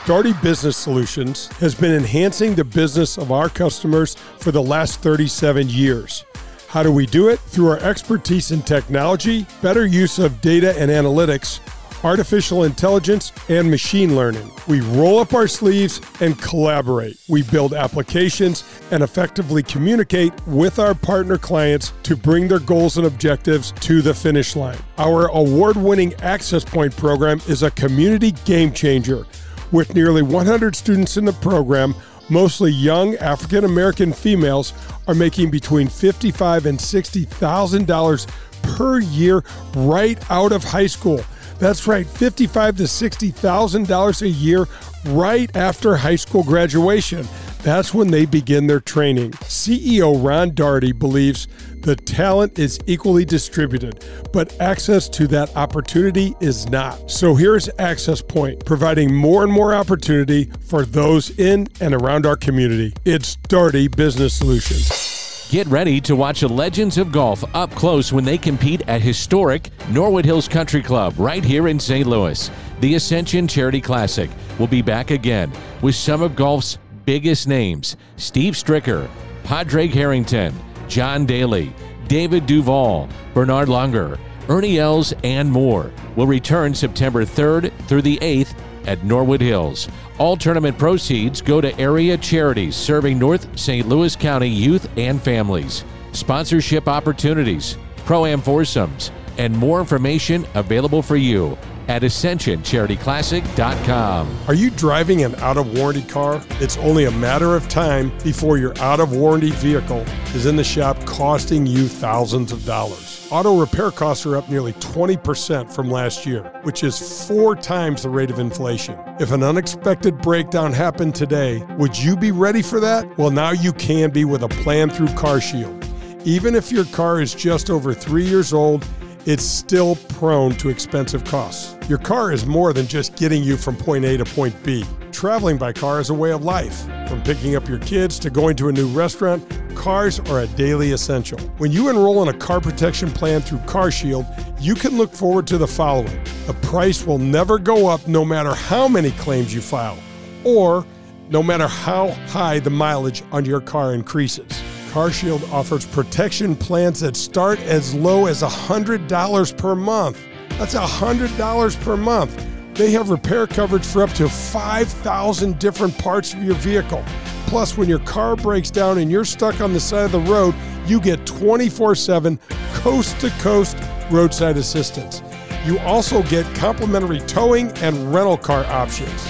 [0.08, 5.68] Daugherty Business Solutions has been enhancing the business of our customers for the last 37
[5.68, 6.24] years.
[6.70, 7.42] How do we do it?
[7.42, 11.60] Through our expertise in technology, better use of data and analytics,
[12.06, 14.50] artificial intelligence, and machine learning.
[14.66, 17.18] We roll up our sleeves and collaborate.
[17.28, 23.06] We build applications and effectively communicate with our partner clients to bring their goals and
[23.06, 24.80] objectives to the finish line.
[25.00, 29.26] Our award winning Access Point program is a community game changer
[29.72, 31.94] with nearly 100 students in the program,
[32.30, 34.74] mostly young African American females,
[35.08, 38.28] are making between 55 and $60,000
[38.64, 39.44] per year
[39.76, 41.22] right out of high school.
[41.60, 44.68] That's right, 55 to $60,000 a year
[45.08, 47.28] right after high school graduation.
[47.64, 49.32] That's when they begin their training.
[49.32, 51.48] CEO Ron Daugherty believes
[51.82, 57.10] the talent is equally distributed, but access to that opportunity is not.
[57.10, 62.36] So here's Access Point, providing more and more opportunity for those in and around our
[62.36, 62.94] community.
[63.06, 65.48] It's Daugherty Business Solutions.
[65.50, 69.70] Get ready to watch the legends of golf up close when they compete at historic
[69.90, 72.06] Norwood Hills Country Club right here in St.
[72.06, 72.52] Louis.
[72.82, 78.56] The Ascension Charity Classic will be back again with some of golf's biggest names Steve
[78.56, 79.10] Stricker,
[79.46, 80.54] Padraig Harrington,
[80.88, 81.74] John Daly,
[82.08, 84.20] David Duval, Bernhard Langer,
[84.50, 89.90] Ernie Els, and more will return September 3rd through the 8th at Norwood Hills.
[90.18, 93.88] All tournament proceeds go to area charities serving North St.
[93.88, 95.84] Louis County youth and families.
[96.14, 101.58] Sponsorship opportunities, pro am foursomes, and more information available for you
[101.88, 104.38] at ascensioncharityclassic.com.
[104.48, 106.42] Are you driving an out of warranty car?
[106.60, 110.64] It's only a matter of time before your out of warranty vehicle is in the
[110.64, 113.28] shop costing you thousands of dollars.
[113.30, 118.10] Auto repair costs are up nearly 20% from last year, which is four times the
[118.10, 118.98] rate of inflation.
[119.20, 123.18] If an unexpected breakdown happened today, would you be ready for that?
[123.18, 125.86] Well, now you can be with a plan through CarShield.
[126.26, 128.86] Even if your car is just over three years old,
[129.28, 131.76] it's still prone to expensive costs.
[131.90, 134.86] Your car is more than just getting you from point A to point B.
[135.12, 136.86] Traveling by car is a way of life.
[137.10, 140.94] From picking up your kids to going to a new restaurant, cars are a daily
[140.94, 141.38] essential.
[141.58, 144.26] When you enroll in a car protection plan through CarShield,
[144.62, 148.54] you can look forward to the following the price will never go up no matter
[148.54, 149.98] how many claims you file,
[150.46, 150.86] or
[151.30, 154.64] no matter how high the mileage on your car increases.
[154.98, 160.20] CarShield offers protection plans that start as low as $100 per month.
[160.58, 162.48] That's $100 per month.
[162.74, 167.06] They have repair coverage for up to 5,000 different parts of your vehicle.
[167.46, 170.56] Plus, when your car breaks down and you're stuck on the side of the road,
[170.88, 172.40] you get 24 7
[172.74, 173.78] coast to coast
[174.10, 175.22] roadside assistance.
[175.64, 179.28] You also get complimentary towing and rental car options.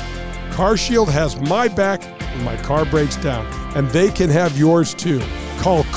[0.51, 3.45] CarShield has my back when my car breaks down,
[3.75, 5.21] and they can have yours too.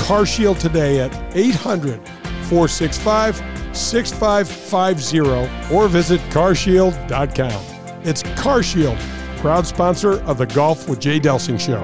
[0.01, 2.05] Call CarShield today at 800
[2.49, 3.37] 465
[3.75, 7.63] 6550 or visit carshield.com.
[8.03, 8.99] It's CarShield,
[9.37, 11.81] proud sponsor of the Golf with Jay Delsing show.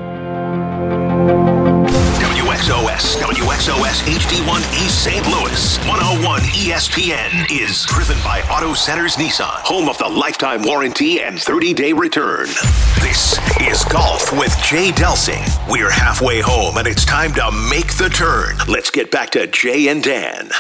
[2.20, 3.27] WXOS,
[3.58, 5.26] WXOS HD1 East St.
[5.26, 11.40] Louis, 101 ESPN is driven by Auto Centers Nissan, home of the lifetime warranty and
[11.40, 12.46] 30 day return.
[13.02, 15.44] This is Golf with Jay Delsing.
[15.68, 18.58] We're halfway home and it's time to make the turn.
[18.68, 20.52] Let's get back to Jay and Dan.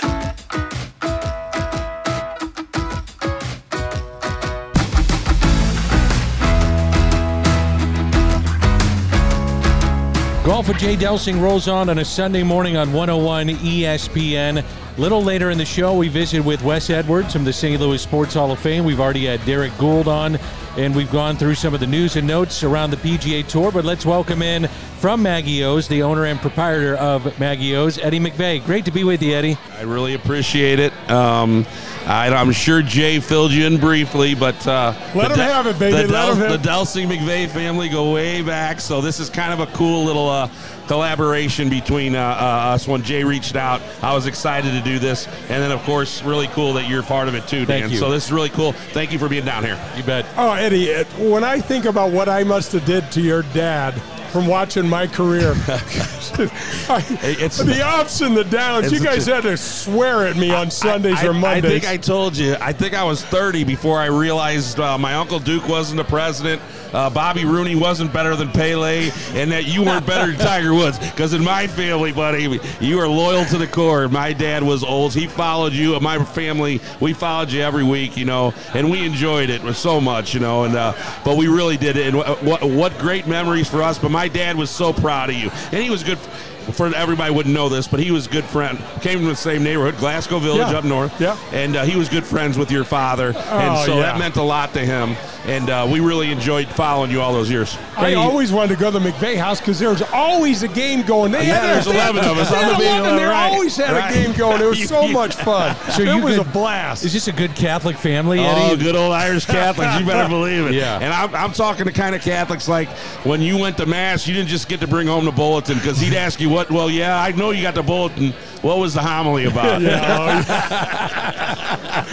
[10.47, 14.63] Golf with Jay Delsing rolls on on a Sunday morning on 101 ESPN.
[14.63, 17.81] A little later in the show, we visit with Wes Edwards from the St.
[17.81, 18.85] Louis Sports Hall of Fame.
[18.85, 20.39] We've already had Derrick Goold on,
[20.77, 23.73] and we've gone through some of the news and notes around the PGA Tour.
[23.73, 24.69] But let's welcome in
[24.99, 28.65] from Maggie O's, the owner and proprietor of Maggie O's, Eddie McVey.
[28.65, 29.57] Great to be with you, Eddie.
[29.77, 30.93] I really appreciate it.
[31.11, 31.65] Um,
[32.07, 36.07] I, am sure Jay filled you in briefly, but uh, let him have it, baby.
[36.07, 39.51] The, let Del- him the Delsing McVey family go way back, so this is kind
[39.51, 40.49] of a cool little uh,
[40.87, 42.87] collaboration between uh, uh, us.
[42.87, 46.47] When Jay reached out, I was excited to do this, and then of course, really
[46.47, 47.91] cool that you're part of it too, Thank Dan.
[47.91, 47.97] you.
[47.97, 48.71] So this is really cool.
[48.71, 49.79] Thank you for being down here.
[49.97, 50.25] You bet.
[50.37, 53.93] Oh, Eddie, when I think about what I must have did to your dad
[54.29, 59.57] from watching my career, I- it's- the ups and the downs, you guys had to
[59.57, 61.65] swear at me on Sundays I, or Mondays.
[61.65, 62.55] I think I told you.
[62.59, 66.61] I think I was 30 before I realized uh, my uncle Duke wasn't the president.
[66.93, 70.99] Uh, Bobby Rooney wasn't better than Pele, and that you weren't better than Tiger Woods.
[70.99, 74.07] Because in my family, buddy, you are loyal to the core.
[74.07, 75.13] My dad was old.
[75.13, 75.99] He followed you.
[75.99, 80.33] My family, we followed you every week, you know, and we enjoyed it so much,
[80.33, 80.63] you know.
[80.63, 82.13] And uh, but we really did it.
[82.13, 83.99] And what what great memories for us.
[83.99, 86.17] But my dad was so proud of you, and he was good.
[86.17, 88.77] For everybody wouldn't know this, but he was a good friend.
[89.01, 90.77] Came from the same neighborhood, Glasgow Village Yeah.
[90.77, 91.19] up north.
[91.19, 91.37] Yeah.
[91.51, 93.37] And uh, he was good friends with your father, and
[93.77, 94.01] Oh, so yeah.
[94.03, 95.15] that meant a lot to him.
[95.45, 97.77] And uh, we really enjoyed following you all those years.
[97.95, 101.03] I always wanted to go to the McVey house because there was always a game
[101.03, 101.31] going.
[101.31, 102.49] They Yeah, there's 11 of us.
[102.49, 103.51] They, I'm had gonna be 11, they right.
[103.53, 104.11] always had Right.
[104.11, 104.61] a game going.
[104.61, 105.75] It was so you- much fun.
[105.91, 107.05] So it you was could- a blast.
[107.05, 108.61] Is this a good Catholic family, Eddie?
[108.61, 108.83] Oh, Eddie?
[108.83, 109.97] good old Irish Catholics.
[109.99, 110.73] You better believe it.
[110.73, 110.99] Yeah.
[110.99, 112.89] And I'm, I'm talking to kind of Catholics like
[113.25, 115.97] when you went to Mass, you didn't just get to bring home the bulletin because
[115.99, 118.31] he'd ask you, what, well, yeah, I know you got the bulletin.
[118.63, 119.81] What was the homily about?
[120.07, 122.03] Oh,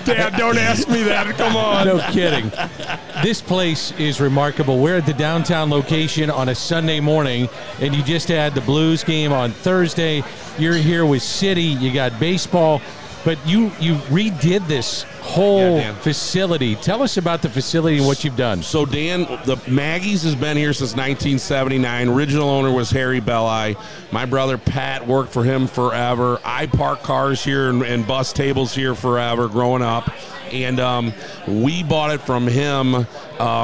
[0.04, 1.36] Dad, don't ask me that.
[1.36, 1.86] Come on.
[1.86, 2.50] No kidding.
[3.22, 4.78] This place is remarkable.
[4.78, 7.48] We're at the downtown location on a Sunday morning,
[7.80, 10.22] and you just had the Blues game on Thursday.
[10.58, 11.62] You're here with City.
[11.62, 12.80] You got baseball,
[13.24, 16.74] but you you redid this whole Yeah, facility.
[16.76, 18.62] Tell us about the facility and what you've done.
[18.62, 22.08] So Dan, the Maggie's has been here since 1979.
[22.08, 23.76] Original owner was Harry Belli.
[24.10, 26.40] My brother Pat worked for him forever.
[26.44, 30.10] I park cars here and, and bus tables here forever growing up.
[30.52, 31.12] And um,
[31.46, 32.94] we bought it from him.
[32.94, 33.06] Um,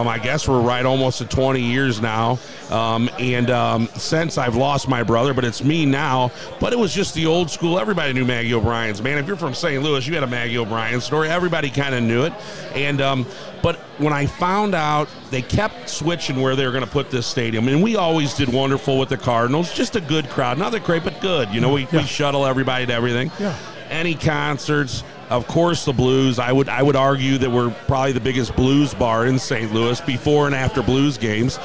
[0.08, 2.38] I guess we're right almost to 20 years now.
[2.70, 6.32] Um, and um, since I've lost my brother, but it's me now.
[6.60, 7.78] But it was just the old school.
[7.78, 9.02] Everybody knew Maggie O'Brien's.
[9.02, 9.82] Man, if you're from St.
[9.82, 11.28] Louis, you had a Maggie O'Brien story.
[11.28, 12.32] Everybody kind of knew it.
[12.74, 13.26] And um,
[13.62, 17.26] but when I found out they kept switching where they were going to put this
[17.26, 19.72] stadium, and we always did wonderful with the Cardinals.
[19.72, 21.50] Just a good crowd, not that great, but good.
[21.50, 23.30] You know, we, we shuttle everybody to everything.
[23.38, 23.56] Yeah.
[23.88, 26.38] Any concerts, of course, the blues.
[26.38, 29.72] I would I would argue that we're probably the biggest blues bar in St.
[29.72, 31.58] Louis before and after blues games.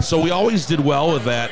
[0.00, 1.50] So we always did well with that.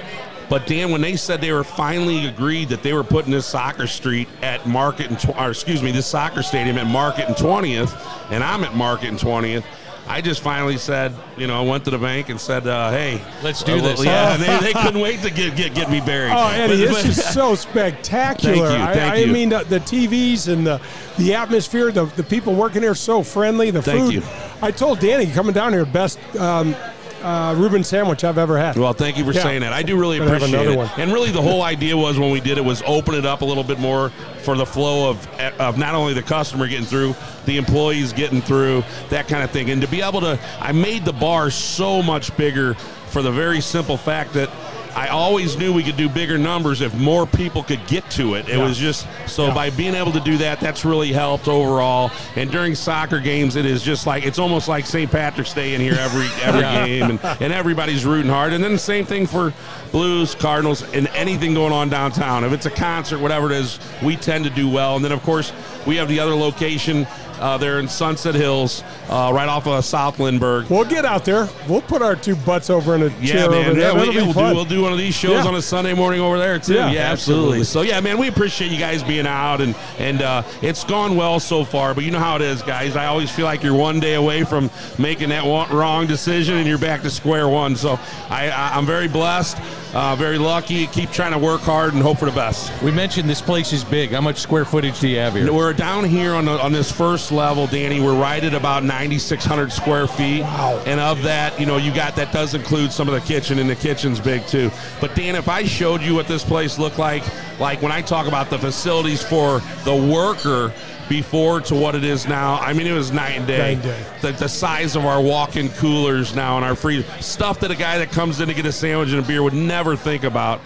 [0.51, 3.87] But Dan, when they said they were finally agreed that they were putting this soccer
[3.87, 7.95] street at Market and tw- or excuse me, this soccer stadium at Market and Twentieth,
[8.31, 9.65] and I'm at Market and Twentieth.
[10.07, 13.23] I just finally said, you know, I went to the bank and said, uh, "Hey,
[13.43, 14.05] Let's do uh, this.
[14.05, 16.33] Yeah, they, they couldn't wait to get get, get me buried.
[16.33, 18.69] Oh, Eddie, But- this is so spectacular.
[18.69, 19.33] Thank you, I, thank I you.
[19.33, 20.81] mean, the, the TVs and the
[21.17, 23.71] the atmosphere, the, the people working here are so friendly.
[23.71, 24.15] The Thank food.
[24.15, 24.23] you.
[24.61, 26.77] I told Danny coming down here, best um,
[27.25, 28.77] uh, Reuben sandwich I've ever had.
[28.77, 29.43] Well, thank you for Yeah.
[29.43, 29.73] saying that.
[29.73, 30.77] I do really Gonna appreciate it.
[30.77, 30.91] one.
[30.99, 33.45] And really, the whole idea was when we did it was open it up a
[33.45, 34.11] little bit more
[34.43, 35.27] for the flow of
[35.59, 37.15] of not only the customer getting through,
[37.47, 39.71] the employees getting through, that kind of thing.
[39.71, 42.75] And to be able to, I made the bar so much bigger
[43.09, 44.51] for the very simple fact that.
[44.97, 48.49] I always knew we could do bigger numbers if more people could get to it.
[48.49, 48.65] It Yeah.
[48.65, 52.11] was just so by being able to do that, that's really helped overall.
[52.37, 55.11] And during soccer games, it is just like it's almost like St.
[55.11, 56.87] Patrick's Day in here every every Yeah.
[56.87, 58.53] game, and, and everybody's rooting hard.
[58.53, 59.53] And then the same thing for
[59.93, 62.45] Blues, Cardinals, and anything going on downtown.
[62.45, 64.97] If it's a concert, whatever it is, we tend to do well.
[64.97, 65.53] And then of course
[65.87, 67.07] we have the other location
[67.41, 70.69] uh, there in Sunset Hills, uh, right off of South Lindbergh.
[70.71, 71.49] We'll get out there.
[71.69, 73.65] We'll put our two butts over in a Yeah, chair man.
[73.67, 73.89] over there.
[73.89, 75.49] Yeah, we, That'll be will do, we'll do one of these shows Yeah.
[75.49, 76.75] on a Sunday morning over there too.
[76.75, 77.61] Yeah, Yeah, absolutely.
[77.61, 77.65] absolutely.
[77.65, 81.41] So yeah, man, we appreciate you guys being out and and uh, it's gone well
[81.41, 81.95] so far.
[81.95, 82.97] But you know how it is, guys.
[82.97, 86.67] I always feel like you're one day away from making that one, wrong decision and
[86.69, 87.77] you're back to square one.
[87.77, 87.99] So
[88.31, 89.57] I, I I'm very blessed,
[89.95, 90.87] uh, very lucky.
[90.89, 92.73] Keep trying to work hard and hope for the best.
[92.83, 94.11] We mentioned this place is big.
[94.11, 95.53] How much square footage do you have here?
[95.53, 98.01] We're down here on the, on this first level, Danny.
[98.01, 100.43] We're right at about 9,600 square feet.
[100.43, 100.83] Wow.
[100.85, 103.71] And of that, you know, you got that does include some of the kitchen, and
[103.71, 104.71] the kitchen's big too.
[105.01, 107.23] But Dan, if I showed you what this place looked like,
[107.61, 110.73] like when I talk about the facilities for the worker
[111.09, 113.59] before to what it is now, I mean, it was night and day.
[113.59, 114.07] Night and day.
[114.23, 117.99] The, the size of our walk-in coolers now and our freezer, stuff that a guy
[117.99, 120.61] that comes in to get a sandwich and a beer would never think about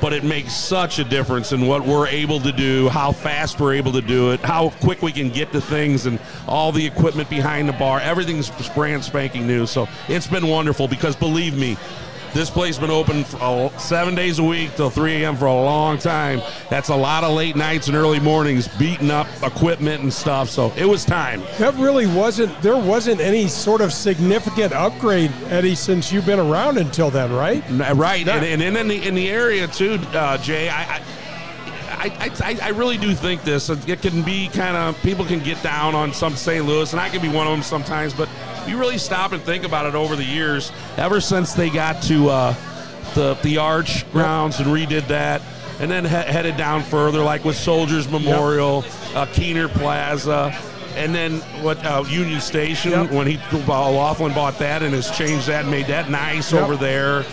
[0.00, 3.74] but it makes such a difference in what we're able to do, how fast we're
[3.74, 6.18] able to do it, how quick we can get to things, and
[6.48, 8.00] all the equipment behind the bar.
[8.00, 9.66] Everything's brand spanking new.
[9.66, 11.76] So it's been wonderful because believe me,
[12.34, 15.36] this place has been open for uh, seven days a week till 3 a.m.
[15.36, 16.40] for a long time.
[16.68, 20.48] That's a lot of late nights and early mornings beating up equipment and stuff.
[20.48, 21.42] So it was time.
[21.58, 22.60] That really wasn't.
[22.62, 27.68] There wasn't any sort of significant upgrade, Eddie, since you've been around until then, right?
[27.98, 30.68] Right, and, and in the in the area too, uh, Jay.
[30.68, 31.00] I, I
[32.00, 33.68] I, I, I really do think this.
[33.70, 36.64] It can be kind of people can get down on some St.
[36.64, 38.14] Louis, and I can be one of them sometimes.
[38.14, 38.28] But
[38.66, 40.72] you really stop and think about it over the years.
[40.96, 42.54] Ever since they got to uh,
[43.14, 45.42] the the Arch grounds and redid that,
[45.78, 48.78] and then he- headed down further, like with Soldiers Memorial,
[49.14, 50.56] uh, Kiener Plaza.
[50.96, 53.12] And then what uh, Union Station Yep.
[53.12, 53.36] when he
[53.68, 56.62] Laughlin bought that and has changed that and made that nice Yep.
[56.64, 57.24] over there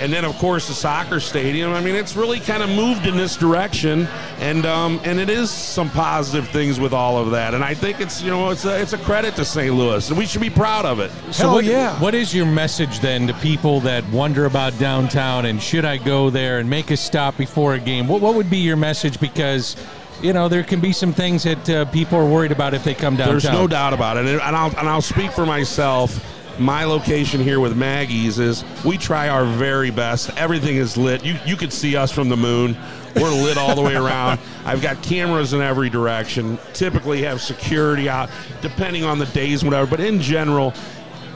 [0.00, 1.72] and then of course the soccer stadium.
[1.72, 4.06] I mean, it's really kind of moved in this direction,
[4.38, 7.54] and um, and it is some positive things with all of that.
[7.54, 9.74] And I think it's you know it's a, it's a credit to St.
[9.74, 11.10] Louis, and we should be proud of it.
[11.32, 11.98] So Hell what, yeah.
[12.00, 16.30] What is your message then to people that wonder about downtown and should I go
[16.30, 18.08] there and make a stop before a game?
[18.08, 19.20] What what would be your message?
[19.20, 19.76] Because
[20.22, 22.94] you know there can be some things that uh, people are worried about if they
[22.94, 23.38] come downtown.
[23.38, 26.33] There's no doubt about it, and I'll and I'll speak for myself.
[26.58, 30.30] My location here with Maggie's is we try our very best.
[30.36, 31.24] Everything is lit.
[31.24, 32.76] You you could see us from the moon.
[33.16, 34.38] We're lit all the way around.
[34.64, 36.58] I've got cameras in every direction.
[36.72, 38.30] Typically have security out,
[38.62, 39.88] depending on the days, whatever.
[39.90, 40.74] But in general,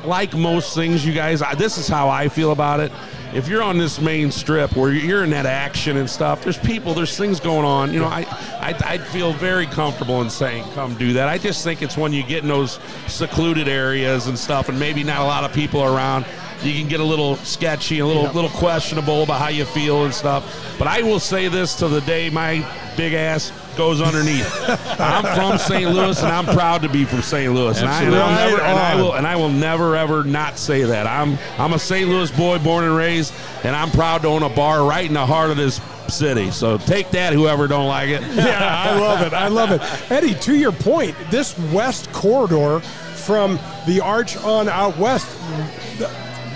[0.05, 2.93] like most things, you guys, I, this is how I feel about it.
[3.35, 6.95] If you're on this main strip where you're in that action and stuff, there's people,
[6.95, 7.93] there's things going on.
[7.93, 8.23] You know, I,
[8.61, 11.29] I, I'd feel very comfortable in saying, come do that.
[11.29, 15.05] I just think it's when you get in those secluded areas and stuff, and maybe
[15.05, 16.25] not a lot of people around.
[16.63, 20.13] You can get a little sketchy, a little little questionable about how you feel and
[20.13, 20.77] stuff.
[20.79, 22.67] But I will say this to the day my
[22.97, 24.53] big ass goes underneath.
[24.99, 25.89] I'm from St.
[25.89, 27.53] Louis, and I'm proud to be from St.
[27.53, 27.79] Louis.
[27.79, 30.83] And I, and, I'll never, and I will and I will never ever not say
[30.83, 31.07] that.
[31.07, 32.09] I'm I'm a St.
[32.09, 33.33] Louis boy, born and raised,
[33.63, 35.81] and I'm proud to own a bar right in the heart of this
[36.11, 36.51] City.
[36.51, 38.23] So take that, whoever don't like it.
[38.35, 39.33] yeah, I love it.
[39.33, 40.11] I love it.
[40.11, 45.29] Eddie, to your point, this west corridor from the arch on out west,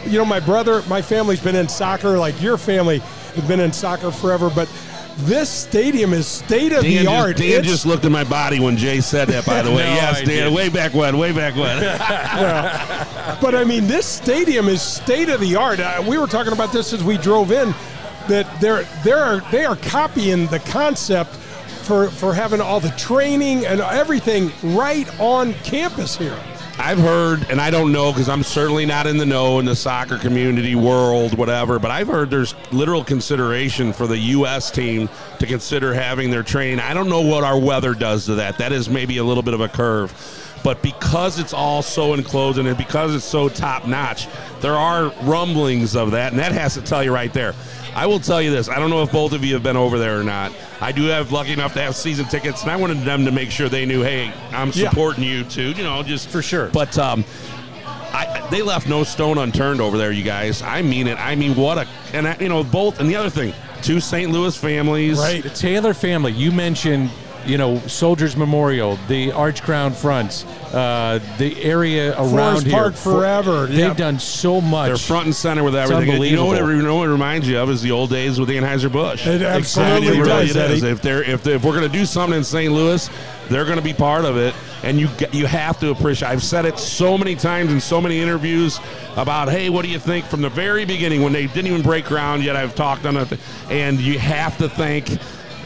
[0.06, 3.72] you know, my brother, my family's been in soccer, like your family has been in
[3.72, 4.68] soccer forever, but
[5.18, 7.36] this stadium is state of Dan, the art.
[7.36, 9.76] just, Dan just looked at my body when Jay said that, by the way.
[9.84, 10.54] No, yes, I Dan, didn't.
[10.54, 11.82] way back when, way back when.
[13.40, 15.80] But I mean, this stadium is state of the art.
[15.80, 17.74] Uh, we were talking about this as we drove in.
[18.28, 21.30] That they're they're they are copying the concept
[21.84, 26.38] for for having all the training and everything right on campus here.
[26.84, 29.76] I've heard, and I don't know because I'm certainly not in the know in the
[29.76, 34.68] soccer community world, whatever, but I've heard there's literal consideration for the U.S.
[34.72, 36.80] team to consider having their training.
[36.80, 38.58] I don't know what our weather does to that.
[38.58, 40.12] That is maybe a little bit of a curve.
[40.64, 44.26] But because it's all so enclosed and because it's so top notch,
[44.60, 47.54] there are rumblings of that, and that has to tell you right there.
[47.94, 48.68] I will tell you this.
[48.68, 50.52] I don't know if both of you have been over there or not.
[50.80, 53.50] I do have lucky enough to have season tickets, and I wanted them to make
[53.50, 54.88] sure they knew, hey, I'm Yeah.
[54.88, 55.72] supporting you too.
[55.72, 56.68] You know, just for sure.
[56.72, 57.24] But um,
[57.84, 60.62] I, they left no stone unturned over there, you guys.
[60.62, 61.18] I mean it.
[61.18, 62.98] I mean what a and I, you know both.
[63.00, 63.52] And the other thing,
[63.82, 64.30] two St.
[64.30, 65.42] Louis families, right?
[65.42, 66.32] The Taylor family.
[66.32, 67.10] You mentioned,
[67.46, 72.30] you know, Soldiers Memorial, the Arch Crown Fronts, uh, the area around
[72.62, 72.72] Forest here.
[72.72, 73.66] Park forever.
[73.66, 73.94] They've Yeah.
[73.94, 74.88] done so much.
[74.88, 76.22] They're front and center with It's everything.
[76.22, 76.76] You know what, it, unbelievable.
[76.76, 79.26] you know what it reminds you of is the old days with Anheuser Busch.
[79.26, 80.82] It absolutely it really does, is.
[80.82, 82.72] If they're if they if we're going to do something in St.
[82.72, 83.08] Louis,
[83.50, 86.28] they're going to be part of it, and you you have to appreciate.
[86.30, 88.80] I've said it so many times in so many interviews
[89.16, 92.06] about, hey, what do you think from the very beginning when they didn't even break
[92.06, 92.56] ground yet?
[92.56, 93.28] I've talked on it,
[93.70, 95.08] and you have to thank.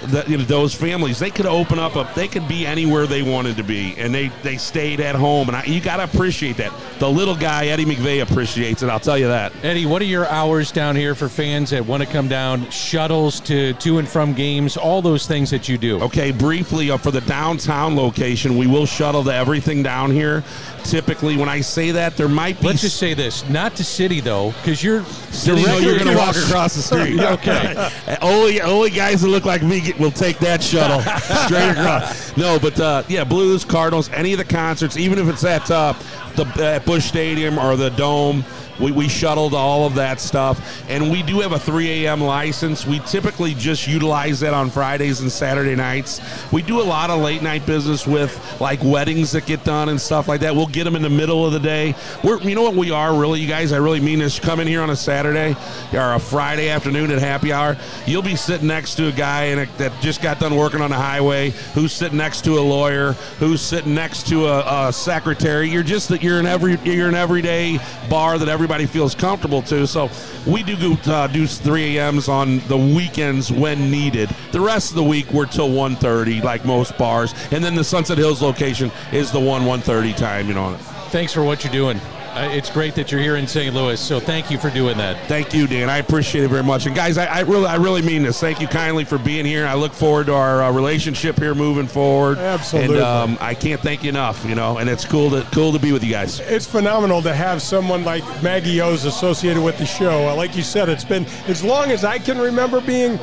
[0.06, 3.23] That, you know, those families they could open up a they could be anywhere they
[3.23, 6.56] wanted to be and they they stayed at home and I, you got to appreciate
[6.59, 10.06] that the little guy Eddie McVey appreciates it I'll tell you that Eddie, what are
[10.06, 12.70] your hours down here for fans that want to come down?
[12.70, 16.01] Shuttles to to and from games, all those things that you do.
[16.02, 20.44] Okay, briefly uh, for the downtown location, we will shuttle to everything down here.
[20.85, 22.68] Typically, when I say that, there might be.
[22.68, 25.05] Let's just say this: not to city though, because you're
[25.36, 27.20] City, no, you're going to walk across the street.
[27.20, 27.90] okay.
[28.23, 31.01] Only, only guys that look like me get, will take that shuttle
[31.47, 32.36] straight across.
[32.36, 35.94] No, but uh, yeah, Blues, Cardinals, any of the concerts, even if it's at uh,
[36.35, 38.44] the at Busch Stadium or the Dome.
[38.81, 42.20] We, we shuttled all of that stuff, and we do have a 3 a.m.
[42.20, 42.86] license.
[42.86, 46.20] We typically just utilize that on Fridays and Saturday nights.
[46.53, 50.01] We do a lot of late night business with like weddings that get done and
[50.01, 50.55] stuff like that.
[50.55, 51.94] We'll get them in the middle of the day.
[52.23, 53.73] We're, you know what we are really, you guys.
[53.73, 54.39] I really mean this.
[54.39, 55.57] Come in here on a Saturday
[55.93, 57.77] or a Friday afternoon at happy hour.
[58.07, 60.90] You'll be sitting next to a guy in a, that just got done working on
[60.90, 65.69] the highway, who's sitting next to a lawyer, who's sitting next to a, a secretary.
[65.69, 67.78] You're just that you're an every you're an everyday
[68.09, 69.86] bar that everybody feels comfortable to.
[69.86, 70.10] So
[70.44, 74.28] we do uh, do 3 a.m.s on the weekends when needed.
[74.51, 78.18] The rest of the week we're till 1:30 like most bars, and then the Sunset
[78.18, 80.48] Hills location is the one 1:30 time.
[80.48, 80.74] You know.
[81.10, 82.01] Thanks for what you're doing.
[82.37, 83.75] Uh, it's great that you're here in St.
[83.75, 83.99] Louis.
[83.99, 85.27] So thank you for doing that.
[85.27, 85.89] Thank you, Dan.
[85.89, 86.85] I appreciate it very much.
[86.85, 88.39] And guys, I, I really, I really mean this.
[88.39, 89.67] Thank you kindly for being here.
[89.67, 92.37] I look forward to our uh, relationship here moving forward.
[92.37, 92.97] Absolutely.
[92.97, 94.45] And um, I can't thank you enough.
[94.45, 96.41] You know, and it's cool to cool to be with you guys.
[96.41, 100.29] It's phenomenal to have someone like Maggie O's associated with the show.
[100.29, 103.19] Uh, Like you said, it's been as long as I can remember being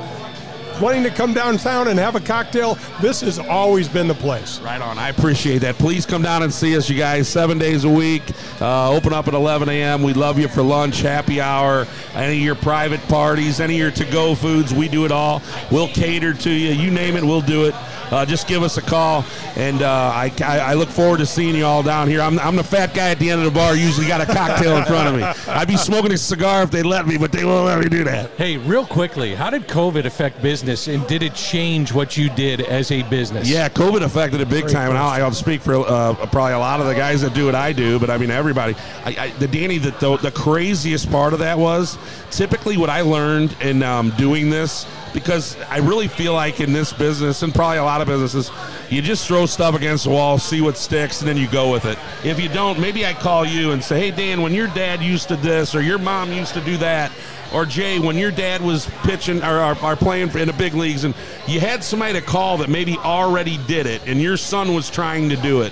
[0.81, 2.77] wanting to come downtown and have a cocktail.
[3.01, 4.59] This has always been the place.
[4.59, 4.97] Right on.
[4.97, 5.75] I appreciate that.
[5.75, 7.27] Please come down and see us, you guys.
[7.27, 8.23] Seven days a week.
[8.61, 10.03] Uh, open up at 11 a.m.
[10.03, 13.91] We love you for lunch, happy hour, any of your private parties, any of your
[13.91, 14.73] to-go foods.
[14.73, 15.41] We do it all.
[15.71, 16.71] We'll cater to you.
[16.71, 17.75] You name it, we'll do it.
[18.11, 19.25] Uh, just give us a call,
[19.55, 22.21] and uh, I, I, I look forward to seeing you all down here.
[22.21, 23.75] I'm, I'm the fat guy at the end of the bar.
[23.75, 25.23] Usually got a cocktail in front of me.
[25.51, 28.03] I'd be smoking a cigar if they let me, but they won't let me do
[28.03, 28.29] that.
[28.31, 32.61] Hey, real quickly, how did COVID affect business, and did it change what you did
[32.61, 33.49] as a business?
[33.49, 36.59] Yeah, COVID affected it big Great time, and I'll, I'll speak for uh, probably a
[36.59, 38.75] lot of the guys that do what I do, but I mean everybody.
[39.05, 41.97] I, I, the Danny, the, the the craziest part of that was
[42.31, 46.91] typically what I learned in um, doing this because I really feel like in this
[46.91, 48.52] business and probably a lot of businesses,
[48.90, 51.85] you just throw stuff against the wall, see what sticks, and then you go with
[51.85, 51.98] it.
[52.23, 55.27] If you don't, maybe I call you and say, "Hey Dan, when your dad used
[55.30, 57.11] to this or your mom used to do that."
[57.53, 61.03] Or Jay, when your dad was pitching or, or, or playing in the big leagues,
[61.03, 61.14] and
[61.48, 65.30] you had somebody to call that maybe already did it, and your son was trying
[65.30, 65.72] to do it.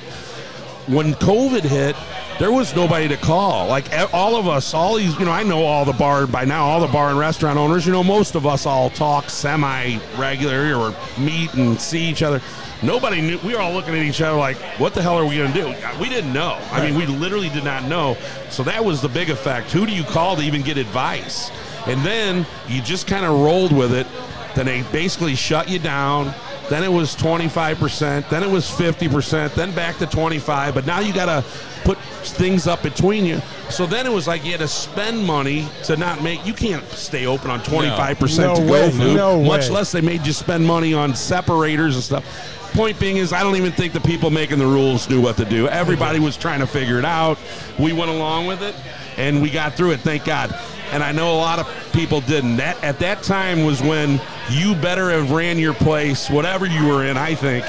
[0.88, 1.96] When COVID hit,
[2.40, 3.68] there was nobody to call.
[3.68, 6.66] Like all of us, all these, you know, I know all the bar by now,
[6.66, 7.86] all the bar and restaurant owners.
[7.86, 12.42] You know, most of us all talk semi regular or meet and see each other.
[12.84, 13.38] Nobody knew.
[13.44, 15.62] We were all looking at each other like, "What the hell are we going to
[15.62, 16.58] do?" We didn't know.
[16.72, 18.18] I mean, we literally did not know.
[18.50, 19.72] So that was the big effect.
[19.72, 21.52] Who do you call to even get advice?
[21.86, 24.08] And then you just kind of rolled with it.
[24.56, 26.34] then they basically shut you down.
[26.72, 31.12] Then it was 25%, then it was 50%, then back to 25, but now you
[31.14, 31.46] got to
[31.84, 33.42] put things up between you.
[33.70, 36.82] So then it was like you had to spend money to not make you can't
[36.92, 39.76] stay open on 25% No to way, go food, no much way.
[39.76, 42.24] less they made you spend money on separators and stuff.
[42.72, 45.44] Point being is, I don't even think the people making the rules knew what to
[45.46, 45.68] do.
[45.68, 47.38] Everybody was trying to figure it out.
[47.78, 48.76] We went along with it,
[49.18, 50.00] and we got through it.
[50.00, 50.58] Thank God.
[50.92, 52.58] And I know a lot of people didn't.
[52.58, 54.20] That at that time was when
[54.50, 57.18] you better have ran your place, whatever you were in.
[57.18, 57.66] I think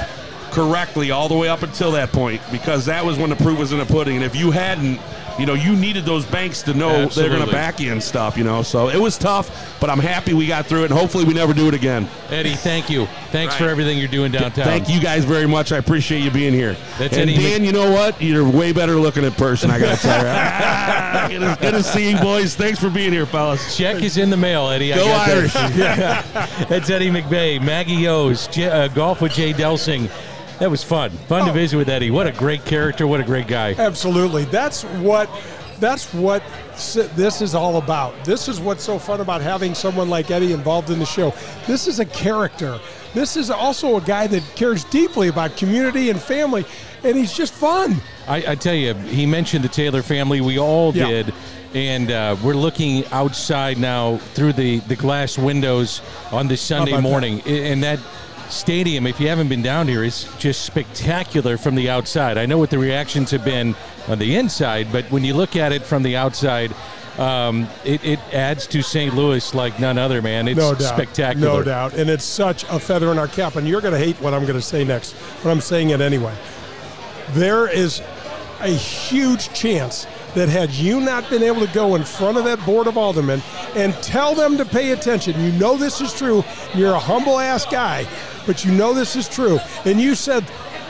[0.51, 3.73] correctly all the way up until that point, because that was when the proof was
[3.73, 4.17] in the pudding.
[4.17, 5.01] And if you hadn't,
[5.39, 8.37] you know, you needed those banks to know they're going to back you and stuff.
[8.37, 11.25] You know, so it was tough, but I'm happy we got through it, and hopefully
[11.25, 12.09] we never do it again.
[12.31, 13.07] Eddie, thank you.
[13.31, 14.65] Thanks for everything you're doing downtown.
[14.65, 15.73] Thank you guys very much.
[15.73, 16.77] I appreciate you being here.
[16.99, 18.21] That's and Eddie Dan, you know what?
[18.21, 19.71] You're way better looking in person.
[19.71, 21.39] I got to tell you.
[21.39, 22.55] good, to, good to see you, boys.
[22.55, 23.77] Thanks for being here, fellas.
[23.77, 24.91] Check is in the mail, Eddie.
[24.91, 25.29] Go that.
[25.31, 25.53] Irish.
[26.69, 30.11] That's Eddie McVey, Maggie O's, J- uh, golf with Jay Delsing.
[30.63, 31.11] That was fun.
[31.27, 31.47] Fun Oh.
[31.47, 32.13] to visit with Eddie.
[32.13, 33.05] What a great character.
[33.05, 33.75] What a great guy.
[33.77, 34.45] Absolutely.
[34.45, 35.29] That's what
[35.81, 36.41] that's what
[37.17, 38.25] this is all about.
[38.25, 41.35] This is what's so fun about having someone like Eddie involved in the show.
[41.67, 42.79] This is a character.
[43.13, 46.65] This is also a guy that cares deeply about community and family,
[47.03, 47.97] and he's just fun.
[48.29, 50.41] I, I tell you, he mentioned the Taylor family.
[50.41, 51.09] We all Yeah.
[51.09, 51.35] did.
[51.75, 57.03] And uh, we're looking outside now through the, the glass windows on this Sunday about
[57.03, 57.09] that?
[57.09, 57.41] morning.
[57.47, 57.99] And that
[58.53, 62.39] stadium, if you haven't been down here, is just spectacular from the outside.
[62.39, 63.75] I know what the reactions have been
[64.09, 66.75] on the inside, but when you look at it from the outside,
[67.19, 69.15] um, it, it adds to St.
[69.15, 70.49] Louis like none other, man.
[70.49, 70.95] It's no doubt.
[70.95, 71.59] spectacular.
[71.59, 71.95] No doubt.
[71.95, 73.57] And it's such a feather in our cap.
[73.57, 76.01] And you're going to hate what I'm going to say next, but I'm saying it
[76.01, 76.35] anyway.
[77.31, 78.03] There is
[78.61, 82.65] a huge chance that had you not been able to go in front of that
[82.65, 83.43] board of aldermen
[83.75, 86.43] and tell them to pay attention, you know this is true.
[86.75, 88.07] You're a humble ass guy,
[88.47, 89.59] but you know this is true.
[89.85, 90.45] And you said,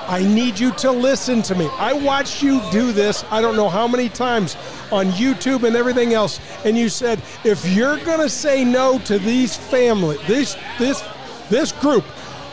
[0.06, 1.68] I need you to listen to me.
[1.78, 4.56] I watched you do this, I don't know how many times
[4.90, 6.40] on YouTube and everything else.
[6.64, 11.02] And you said, if you're going to say no to these family, this, this,
[11.48, 12.04] this group,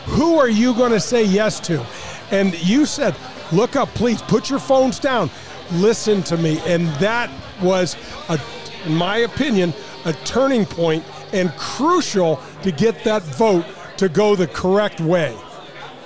[0.06, 1.84] who are you going to say yes to?
[2.30, 3.16] And you said,
[3.52, 5.28] look up, please, put your phones down,
[5.72, 6.60] listen to me.
[6.64, 7.96] And that was,
[8.28, 8.38] a,
[8.86, 9.74] in my opinion,
[10.04, 13.64] a turning point and crucial to get that vote
[14.00, 15.34] to go the correct way.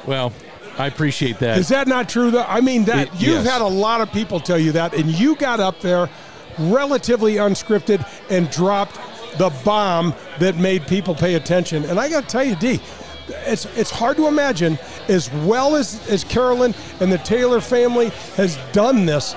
[0.06, 0.32] Well,
[0.78, 1.58] I appreciate that.
[1.58, 2.44] Is that not true, though?
[2.46, 3.48] I mean, that It- you've yes.
[3.52, 6.08] had a lot of people tell you that, and you got up there
[6.58, 8.98] relatively unscripted and dropped
[9.38, 11.84] the bomb that made people pay attention.
[11.84, 12.80] And I got to tell you, D,
[13.46, 18.58] it's it's hard to imagine as well as as Carolyn and the Taylor family has
[18.72, 19.34] done this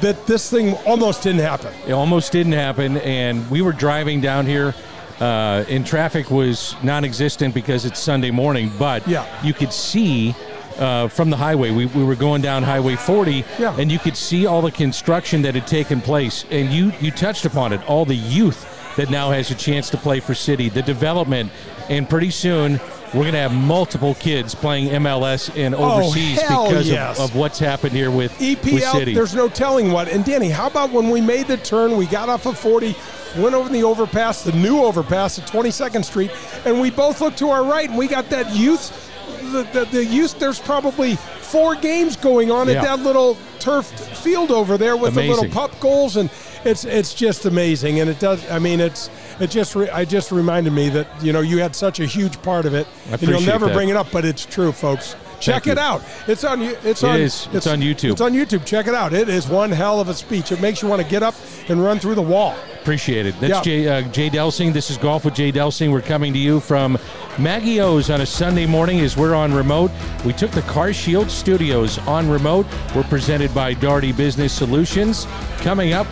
[0.00, 1.72] that this thing almost didn't happen.
[1.86, 4.74] It almost didn't happen, and we were driving down here,
[5.20, 8.72] uh, and traffic was non-existent because it's Sunday morning.
[8.78, 9.26] But Yeah.
[9.42, 10.34] you could see
[10.78, 11.70] uh, from the highway.
[11.70, 13.76] We, we were going down Highway 40, Yeah.
[13.78, 16.44] and you could see all the construction that had taken place.
[16.50, 18.66] And you you touched upon it, all the youth
[18.96, 21.50] that now has a chance to play for City, the development,
[21.90, 22.80] and pretty soon.
[23.12, 27.18] We're going to have multiple kids playing MLS and overseas Oh, because yes.
[27.18, 29.14] of, of what's happened here with, with City.
[29.14, 30.06] There's no telling what.
[30.08, 32.94] And Danny, how about when we made the turn, we got off of 40,
[33.36, 36.30] went over the overpass, the new overpass at 22nd Street,
[36.64, 39.10] and we both looked to our right, and we got that youth,
[39.52, 42.74] the, the, the youth, there's probably four games going on Yeah.
[42.74, 46.30] at that little turf field over there with the little pup goals, and
[46.64, 48.00] it's it's just amazing.
[48.00, 49.08] And it does, I mean, it's
[49.40, 52.40] it just re, I just reminded me that you know you had such a huge
[52.42, 53.74] part of it, I and you'll never that.
[53.74, 55.16] bring it up, but it's true, folks.
[55.40, 55.72] Check you.
[55.72, 56.02] it out.
[56.26, 56.62] It's on.
[56.62, 57.20] It's It on.
[57.20, 57.48] is.
[57.52, 58.12] It's on YouTube.
[58.12, 58.64] It's on YouTube.
[58.64, 59.12] Check it out.
[59.12, 60.52] It is one hell of a speech.
[60.52, 61.34] It makes you want to get up
[61.68, 62.54] and run through the wall.
[62.82, 63.34] Appreciate it.
[63.40, 63.62] That's Yeah.
[63.62, 64.72] Jay, uh, Jay Delsing.
[64.72, 65.90] This is Golf with Jay Delsing.
[65.92, 66.98] We're coming to you from
[67.38, 69.90] Maggie O's on a Sunday morning as we're on remote.
[70.24, 72.66] We took the Car Shield Studios on remote.
[72.94, 75.26] We're presented by Daugherty Business Solutions.
[75.58, 76.06] Coming up,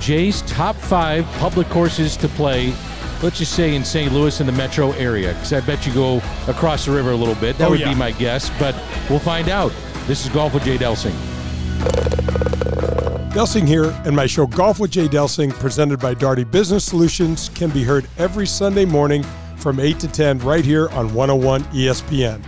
[0.00, 2.74] Jay's top five public courses to play.
[3.24, 4.12] Let's just say in St.
[4.12, 7.34] Louis in the metro area, because I bet you go across the river a little
[7.36, 7.56] bit.
[7.56, 7.88] That Oh, would yeah.
[7.88, 8.74] be my guess, but
[9.08, 9.72] we'll find out.
[10.06, 11.14] This is Golf with Jay Delsing.
[13.32, 17.70] Delsing here, and my show Golf with Jay Delsing, presented by Daugherty Business Solutions, can
[17.70, 19.24] be heard every Sunday morning
[19.56, 22.44] from 8 to 10 right here on 101 ESPN.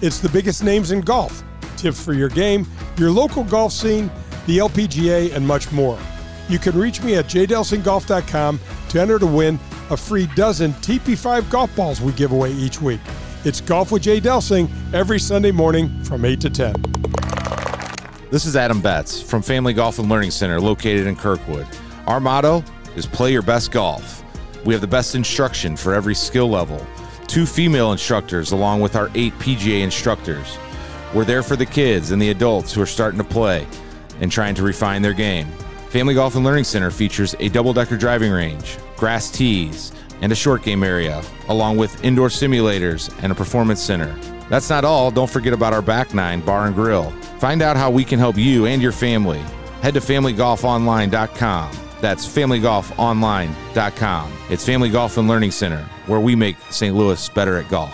[0.00, 1.44] It's the biggest names in golf,
[1.76, 4.10] tips for your game, your local golf scene,
[4.46, 5.98] the LPGA, and much more.
[6.48, 9.58] You can reach me at jdelsinggolf.com to enter to win
[9.90, 13.00] a free dozen TP5 golf balls we give away each week.
[13.44, 16.74] It's Golf with Jay Delsing every Sunday morning from 8 to 10.
[18.30, 21.66] This is Adam Betts from Family Golf and Learning Center located in Kirkwood.
[22.06, 22.64] Our motto
[22.96, 24.24] is play your best golf.
[24.64, 26.84] We have the best instruction for every skill level.
[27.26, 30.58] two female instructors, along with our eight PGA instructors.
[31.14, 33.66] We're there for the kids and the adults who are starting to play
[34.20, 35.48] and trying to refine their game.
[35.88, 40.34] Family Golf and Learning Center features a double decker driving range, grass tees, and a
[40.34, 44.18] short game area, along with indoor simulators and a performance center.
[44.48, 47.10] That's not all, don't forget about our back nine bar and grill.
[47.38, 49.40] Find out how we can help you and your family.
[49.82, 51.70] Head to familygolfonline.com.
[52.00, 54.32] That's familygolfonline.com.
[54.48, 56.96] It's Family Golf and Learning Center, where we make St.
[56.96, 57.92] Louis better at golf.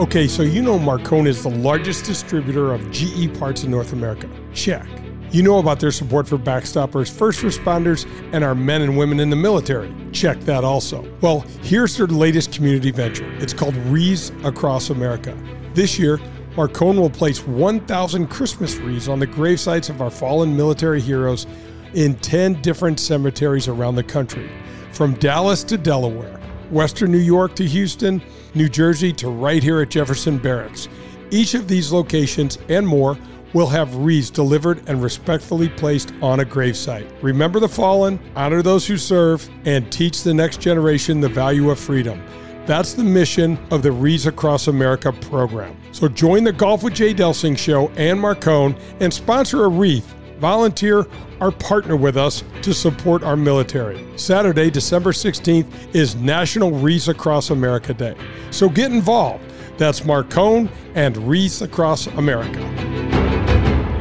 [0.00, 4.28] Okay, so you know Marcone is the largest distributor of GE parts in North America.
[4.52, 4.88] Check.
[5.32, 9.28] You know about their support for backstoppers, first responders, and our men and women in
[9.28, 9.92] the military.
[10.12, 11.06] Check that also.
[11.20, 13.30] Well, here's their latest community venture.
[13.38, 15.36] It's called Wreaths Across America.
[15.74, 16.18] This year,
[16.54, 21.46] Marcone will place 1,000 Christmas wreaths on the gravesites of our fallen military heroes
[21.92, 24.50] in 10 different cemeteries around the country,
[24.92, 26.40] from Dallas to Delaware,
[26.70, 28.22] Western New York to Houston,
[28.54, 30.88] New Jersey to right here at Jefferson Barracks.
[31.30, 33.18] Each of these locations and more
[33.56, 37.10] will have wreaths delivered and respectfully placed on a gravesite.
[37.22, 41.80] Remember the fallen, honor those who serve, and teach the next generation the value of
[41.80, 42.22] freedom.
[42.66, 45.74] That's the mission of the Wreaths Across America program.
[45.92, 50.14] So join the Golf with Jay Delsing show and Marcone and sponsor a wreath.
[50.38, 51.06] Volunteer
[51.40, 54.06] or partner with us to support our military.
[54.18, 58.16] Saturday, December 16th is National Wreaths Across America Day.
[58.50, 59.50] So get involved.
[59.78, 62.85] That's Marcone and Wreaths Across America.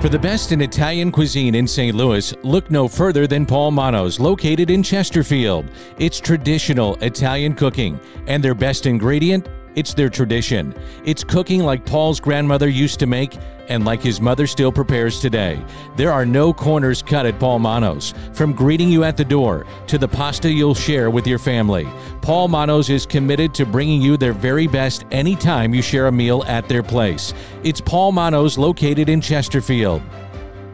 [0.05, 1.95] For the best in Italian cuisine in St.
[1.95, 5.65] Louis, look no further than Paul Manno's, located in Chesterfield.
[5.97, 9.49] It's traditional Italian cooking, and their best ingredient?
[9.75, 10.73] It's their tradition.
[11.03, 13.37] It's cooking like Paul's grandmother used to make
[13.67, 15.63] and like his mother still prepares today.
[15.95, 18.13] There are no corners cut at Paul Manno's.
[18.33, 21.87] From greeting you at the door to the pasta you'll share with your family,
[22.21, 26.43] Paul Manno's is committed to bringing you their very best anytime you share a meal
[26.47, 27.33] at their place.
[27.63, 30.01] It's Paul Manno's located in Chesterfield.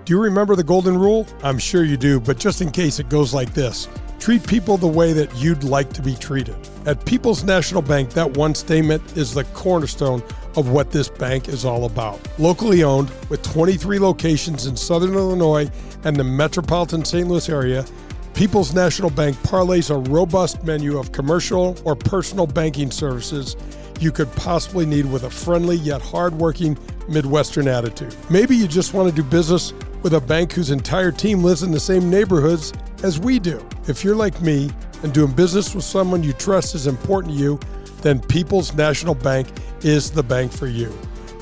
[0.06, 1.28] Do you remember the golden rule?
[1.44, 3.88] I'm sure you do, but just in case it goes like this
[4.22, 6.56] treat people the way that you'd like to be treated.
[6.86, 10.22] At People's National Bank, that one statement is the cornerstone
[10.56, 12.20] of what this bank is all about.
[12.38, 15.70] Locally owned, with 23 locations in Southern Illinois
[16.04, 17.28] and the metropolitan St.
[17.28, 17.84] Louis area,
[18.36, 23.58] People's National Bank parlays a robust menu of commercial or personal banking services
[24.00, 26.78] you could possibly need with a friendly yet hardworking
[27.10, 28.16] Midwestern attitude.
[28.30, 29.74] Maybe you just want to do business
[30.04, 33.66] with a bank whose entire team lives in the same neighborhoods as we do.
[33.88, 34.70] If you're like me
[35.04, 37.60] and doing business with someone you trust is important to you,
[38.02, 39.48] then People's National Bank
[39.82, 40.96] is the bank for you.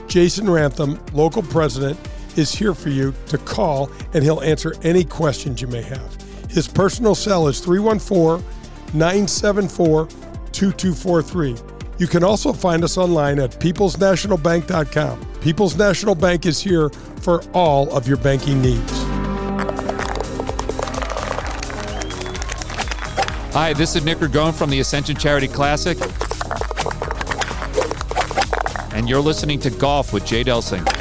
[0.08, 2.00] Jason Rantham, local president,
[2.36, 6.18] is here for you to call and he'll answer any questions you may have.
[6.50, 8.46] His personal cell is 314
[8.94, 10.08] 974
[10.52, 11.56] 2243.
[12.00, 15.26] You can also find us online at peoplesnationalbank.com.
[15.42, 16.90] People's National Bank is here
[17.22, 19.09] for all of your banking needs.
[23.54, 25.98] Hi, this is Nick Ragone from the Ascension Charity Classic.
[28.94, 30.99] And you're listening to Golf with Jay Delsing.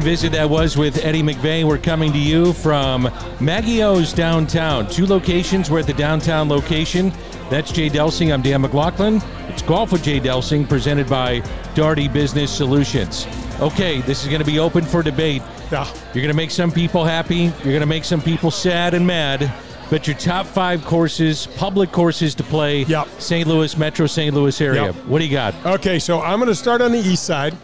[0.00, 1.62] Fun visit that was with Eddie McVey.
[1.62, 3.02] We're coming to you from
[3.38, 4.88] Maggie O's downtown.
[4.88, 5.70] Two locations.
[5.70, 7.12] We're at the downtown location.
[7.50, 8.32] That's Jay Delsing.
[8.32, 9.20] I'm Dan McLaughlin.
[9.48, 11.40] It's Golf with Jay Delsing, presented by
[11.74, 13.26] Daugherty Business Solutions.
[13.60, 15.42] Okay, this is going to be open for debate.
[15.70, 15.86] Yeah.
[16.14, 17.36] You're going to make some people happy.
[17.62, 19.52] You're going to make some people sad and mad.
[19.90, 23.08] But your top five courses, public courses to play, Yep.
[23.18, 23.46] St.
[23.46, 24.32] Louis, Metro St.
[24.32, 24.84] Louis area.
[24.84, 24.94] Yep.
[25.06, 25.52] What do you got?
[25.66, 27.54] Okay, so I'm going to start on the east side,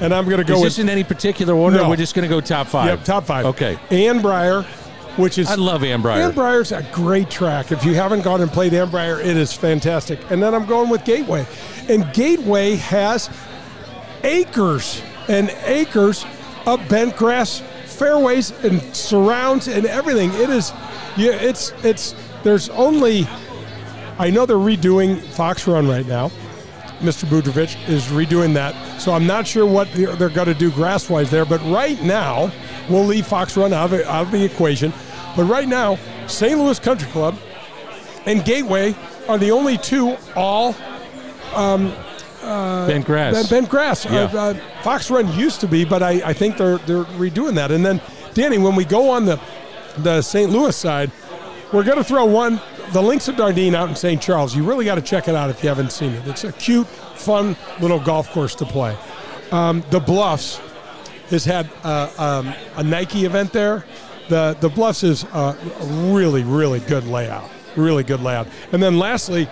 [0.00, 1.76] and I'm going to go Is with this in any particular order?
[1.76, 1.84] No.
[1.84, 2.86] Or we're just going to go top five.
[2.86, 3.46] Yep, top five.
[3.46, 3.78] Okay.
[3.90, 4.64] Annbriar,
[5.18, 6.16] which is I love Annbriar.
[6.16, 7.72] Ann Breyer's a great track.
[7.72, 10.18] If you haven't gone and played Annbriar, it is fantastic.
[10.30, 11.46] And then I'm going with Gateway,
[11.88, 13.28] and Gateway has
[14.24, 16.24] acres and acres
[16.66, 20.30] of bent grass fairways and surrounds and everything.
[20.34, 20.72] It is,
[21.16, 22.14] yeah, it's it's.
[22.44, 23.26] There's only,
[24.16, 26.30] I know they're redoing Fox Run right now.
[26.98, 27.24] Mr.
[27.26, 29.00] Budrovich is redoing that.
[29.00, 31.44] So I'm not sure what they're, they're going to do grass wise there.
[31.44, 32.50] But right now,
[32.88, 34.92] we'll leave Fox Run out of, out of the equation.
[35.36, 36.58] But right now, St.
[36.58, 37.36] Louis Country Club
[38.26, 38.94] and Gateway
[39.28, 40.74] are the only two all
[41.54, 41.92] um,
[42.42, 43.34] uh, Bent grass.
[43.34, 44.04] Bent, bent grass.
[44.04, 44.30] Yeah.
[44.32, 47.70] Uh, uh, Fox Run used to be, but I, I think they're they're redoing that.
[47.70, 48.00] And then,
[48.34, 49.40] Danny, when we go on the
[49.98, 50.50] the St.
[50.50, 51.10] Louis side,
[51.72, 52.60] we're going to throw one,
[52.92, 54.20] the Links of Dardenne out in St.
[54.20, 54.54] Charles.
[54.56, 56.26] You really got to check it out if you haven't seen it.
[56.26, 58.96] It's a cute, fun little golf course to play.
[59.50, 60.60] Um, the Bluffs
[61.30, 63.84] has had uh, um, a Nike event there.
[64.28, 65.56] The the Bluffs is a
[66.12, 68.46] really really good layout, really good layout.
[68.72, 69.48] And then lastly,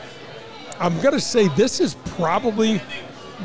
[0.79, 2.79] I'm going to say this is probably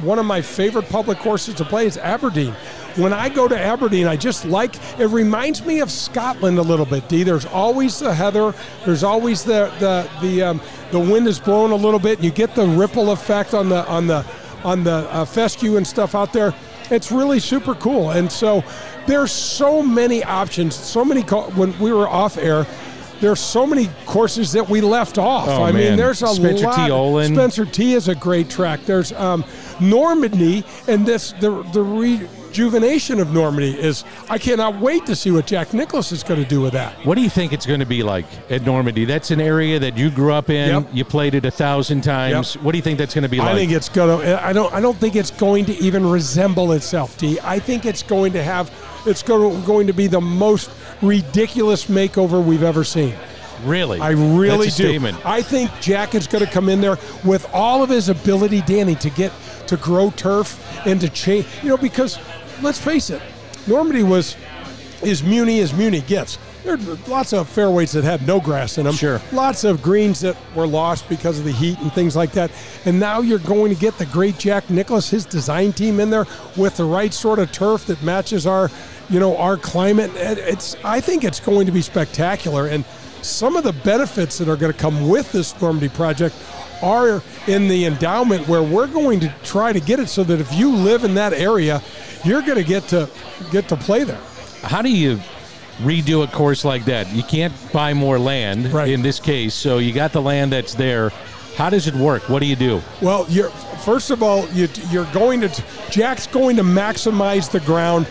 [0.02, 2.56] one of my favorite public courses to play is Aberdeen.
[2.98, 6.86] When I go to Aberdeen, I just like it reminds me of Scotland a little
[6.86, 7.08] bit.
[7.08, 7.24] D.
[7.24, 8.54] There's always the heather.
[8.86, 10.62] There's always the the the um,
[10.92, 12.18] the wind is blowing a little bit.
[12.18, 14.26] And you get the ripple effect on the on the
[14.64, 16.54] on the uh, fescue and stuff out there.
[16.90, 18.12] It's really super cool.
[18.12, 18.64] And so
[19.08, 20.76] there's so many options.
[20.76, 22.68] So many co- when we were off air.
[23.22, 25.48] There's so many courses that we left off.
[25.48, 26.88] Oh, I mean, there's a Spencer lot.
[26.88, 26.92] T.
[26.92, 27.36] Olin.
[27.36, 28.84] Spencer T is a great track.
[28.88, 29.46] There's um,
[29.80, 31.84] Normandy, and this the the
[32.52, 34.04] rejuvenation of Normandy is.
[34.30, 36.94] I cannot wait to see what Jack Nicklaus is going to do with that.
[37.06, 39.06] What do you think it's going to be like at Normandy?
[39.06, 40.84] That's an area that you grew up in.
[40.84, 40.88] Yep.
[40.94, 42.56] You played it a thousand times.
[42.58, 43.48] What do you think that's going to be like?
[43.50, 44.46] I think it's going to.
[44.46, 44.74] I don't.
[44.74, 47.18] I don't think it's going to even resemble itself.
[47.18, 47.40] D.
[47.42, 48.70] I think it's going to have.
[49.06, 50.70] It's going to be the most
[51.02, 53.16] ridiculous makeover we've ever seen.
[53.64, 54.00] really?
[54.00, 54.72] I really do.
[54.72, 55.26] Statement.
[55.26, 58.96] I think Jack is going to come in there with all of his ability, Danny,
[58.96, 59.32] to get
[59.68, 61.48] to grow turf and to change.
[61.64, 62.20] You know, because
[62.62, 63.22] let's face it,
[63.68, 64.36] Normandy was
[65.04, 66.38] as Muni as Muni gets.
[66.64, 68.94] There are lots of fairways that had no grass in them.
[68.94, 69.20] Sure.
[69.32, 72.52] Lots of greens that were lost because of the heat and things like that.
[72.86, 76.28] And now you're going to get the great Jack Nicklaus, his design team in there
[76.56, 78.70] with the right sort of turf that matches our,
[79.10, 80.12] you know, our climate.
[80.16, 82.68] It's I think it's going to be spectacular.
[82.68, 82.86] And
[83.24, 86.36] some of the benefits that are going to come with this Normandy project
[86.82, 90.54] are in the endowment where we're going to try to get it so that if
[90.54, 91.82] you live in that area,
[92.24, 93.10] you're going to get to
[93.52, 94.22] get to play there.
[94.64, 95.20] How do you
[95.80, 97.12] redo a course like that?
[97.14, 101.10] You can't buy more land in this case, so you got the land that's there.
[101.56, 102.30] How does it work?
[102.30, 102.82] What do you do?
[103.02, 108.08] Well, you're first of all, you, you're going to Jack's going to maximize the ground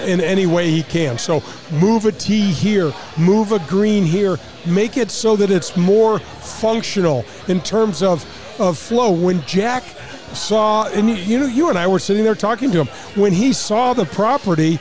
[0.00, 1.18] in any way he can.
[1.18, 6.18] So move a tee here, move a green here, make it so that it's more
[6.18, 8.24] functional in terms of
[8.60, 9.10] of flow.
[9.10, 9.82] When Jack
[10.34, 12.86] saw, and you, you know, you and I were sitting there talking to him
[13.20, 14.78] when he saw the property.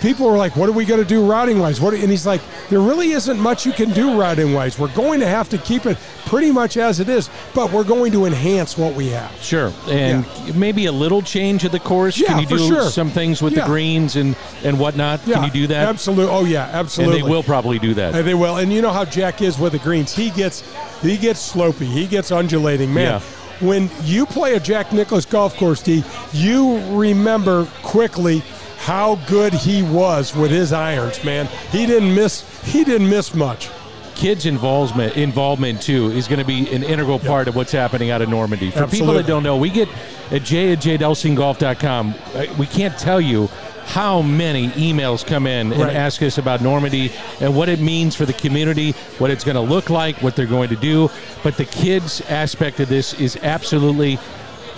[0.00, 1.92] People were like, "What are we going to do routing wise?" What?
[1.94, 2.40] And he's like,
[2.70, 4.78] "There really isn't much you can do routing wise.
[4.78, 8.12] We're going to have to keep it pretty much as it is, but we're going
[8.12, 10.24] to enhance what we have." Sure, and
[10.54, 12.18] maybe a little change of the course.
[12.18, 12.90] Yeah, Can you for do sure.
[12.90, 13.62] some things with Yeah.
[13.62, 15.20] the greens and and whatnot?
[15.26, 15.88] Yeah, Can you do that?
[15.88, 16.32] Absolutely.
[16.34, 17.18] Oh yeah, absolutely.
[17.20, 18.14] And they will probably do that.
[18.14, 18.56] And they will.
[18.56, 20.14] And you know how Jack is with the greens.
[20.14, 20.62] He gets
[21.02, 21.84] he gets slopey.
[21.86, 22.94] He gets undulating.
[22.94, 23.66] Man, Yeah.
[23.66, 26.02] when you play a Jack Nicklaus golf course, D,
[26.32, 28.42] you remember quickly
[28.80, 31.46] how good he was with his irons, man.
[31.70, 33.68] He didn't miss he didn't miss much.
[34.14, 38.22] Kids' involvement involvement too is going to be an integral part of what's happening out
[38.22, 38.70] of Normandy.
[38.70, 39.88] For people that don't know, we get
[40.30, 42.14] at j at jdelsinggolf.com.
[42.34, 43.48] uh, We can't tell you
[43.84, 48.24] how many emails come in and ask us about Normandy and what it means for
[48.24, 51.10] the community, what it's going to look like, what they're going to do.
[51.42, 54.18] But the kids aspect of this is absolutely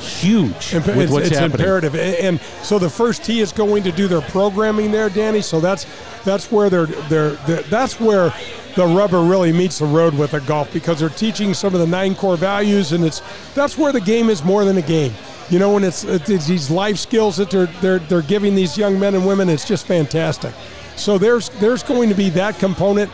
[0.02, 3.92] huge Imp- with it's, what's it's imperative, and so the first tee is going to
[3.92, 5.40] do their programming there, Danny.
[5.40, 5.86] So that's
[6.24, 8.34] that's where they're, they're, they're that's where
[8.74, 11.86] the rubber really meets the road with the golf because they're teaching some of the
[11.86, 13.22] nine core values, and it's
[13.54, 15.12] that's where the game is more than a game.
[15.50, 18.98] You know, when it's, it's these life skills that they're they're they're giving these young
[18.98, 20.54] men and women, it's just fantastic.
[20.96, 23.10] So there's there's going to be that component.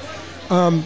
[0.50, 0.84] Um,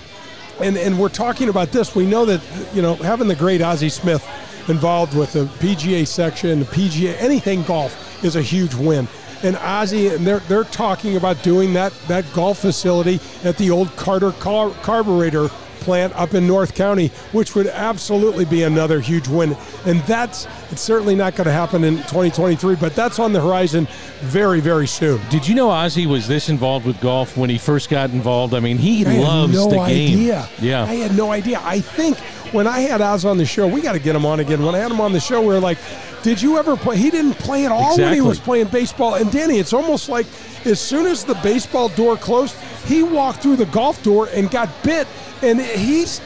[0.61, 1.95] and and we're talking about this.
[1.95, 2.41] We know that
[2.75, 4.27] you know having the great Ozzie Smith
[4.69, 9.09] involved with the PGA section, the PGA, anything golf is a huge win.
[9.43, 13.95] And Ozzie, and they're they're talking about doing that that golf facility at the old
[13.97, 15.51] Carter car, carburetor
[15.83, 19.57] plant up in North County, which would absolutely be another huge win.
[19.87, 23.87] And that's it's certainly not going to happen in 2023, but that's on the horizon
[24.21, 25.21] very very soon.
[25.31, 28.55] Did you know Ozzie was this involved with golf when he first got involved?
[28.55, 30.15] I mean, he I loves no the game.
[30.15, 30.49] idea.
[30.61, 30.85] Yeah.
[30.85, 31.61] I had no idea.
[31.63, 32.19] I think
[32.53, 34.63] when I had Oz on the show, we got to get him on again.
[34.65, 35.79] When I had him on the show, we were like,
[36.23, 39.15] "Did you ever play?" He didn't play at all when he was playing baseball.
[39.15, 40.27] And Danny, it's almost like
[40.67, 42.55] as soon as the baseball door closed,
[42.87, 45.07] he walked through the golf door and got bit.
[45.43, 46.21] And he's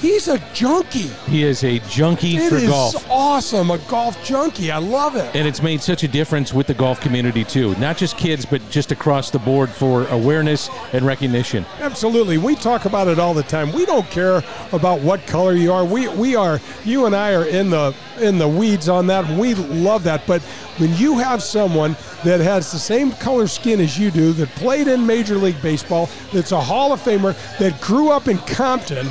[0.00, 1.08] He's a junkie.
[1.26, 3.06] He is a junkie It for is golf.
[3.10, 3.70] awesome.
[3.70, 4.70] A golf junkie.
[4.70, 5.34] I love it.
[5.34, 7.74] And it's made such a difference with the golf community, too.
[7.76, 11.64] Not just kids, but just across the board for awareness and recognition.
[11.80, 12.36] Absolutely.
[12.38, 13.72] We talk about it all the time.
[13.72, 14.42] We don't care
[14.72, 15.84] about what color you are.
[15.84, 19.26] We we are you and I are in the in the weeds on that.
[19.38, 20.26] We love that.
[20.26, 20.42] But
[20.78, 24.88] when you have someone that has the same color skin as you do, that played
[24.88, 29.08] in Major League Baseball, that's a Hall of Famer, that grew up in Compton,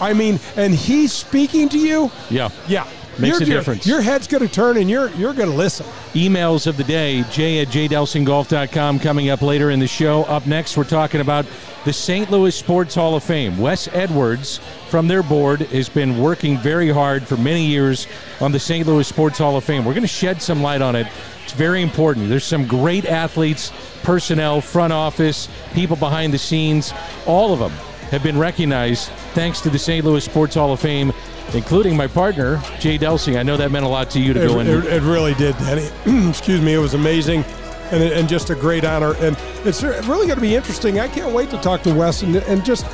[0.00, 2.48] I mean, and he's speaking to you, Yeah.
[2.68, 2.84] yeah.
[3.18, 3.86] Makes Your- a your- difference.
[3.86, 5.86] Your head's going to turn and you're you're going to listen.
[6.12, 10.24] Emails of the day, jay at jdelsinggolf.com coming up later in the show.
[10.24, 11.46] Up next, we're talking about
[11.86, 12.30] the St.
[12.30, 13.56] Louis Sports Hall of Fame.
[13.56, 14.60] Wes Edwards
[14.90, 18.06] from their board has been working very hard for many years
[18.40, 18.86] on the St.
[18.86, 19.86] Louis Sports Hall of Fame.
[19.86, 21.06] We're going to shed some light on it.
[21.44, 22.28] It's very important.
[22.28, 26.92] There's some great athletes, personnel, front office, people behind the scenes.
[27.24, 27.72] All of them
[28.10, 30.04] have been recognized thanks to the St.
[30.04, 31.12] Louis Sports Hall of Fame,
[31.54, 33.38] including my partner, Jay Delsing.
[33.38, 34.66] I know that meant a lot to you to It, go in.
[34.66, 35.88] it, it really did, Danny.
[36.28, 36.74] Excuse me.
[36.74, 37.44] It was amazing.
[37.92, 39.14] And, and just a great honor.
[39.18, 40.98] And it's really going to be interesting.
[40.98, 42.84] I can't wait to talk to Wes and, and just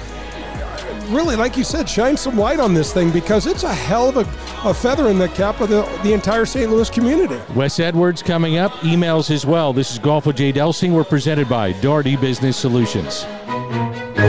[1.10, 4.16] really, like you said, shine some light on this thing because it's a hell of
[4.18, 6.70] a, a feather in the cap of the, the entire St.
[6.70, 7.40] Louis community.
[7.55, 8.72] Wes Edwards coming up.
[8.82, 9.72] Emails as well.
[9.72, 10.93] This is Golf with Jay Delsing.
[10.93, 13.24] We're presented by Daugherty Business Solutions.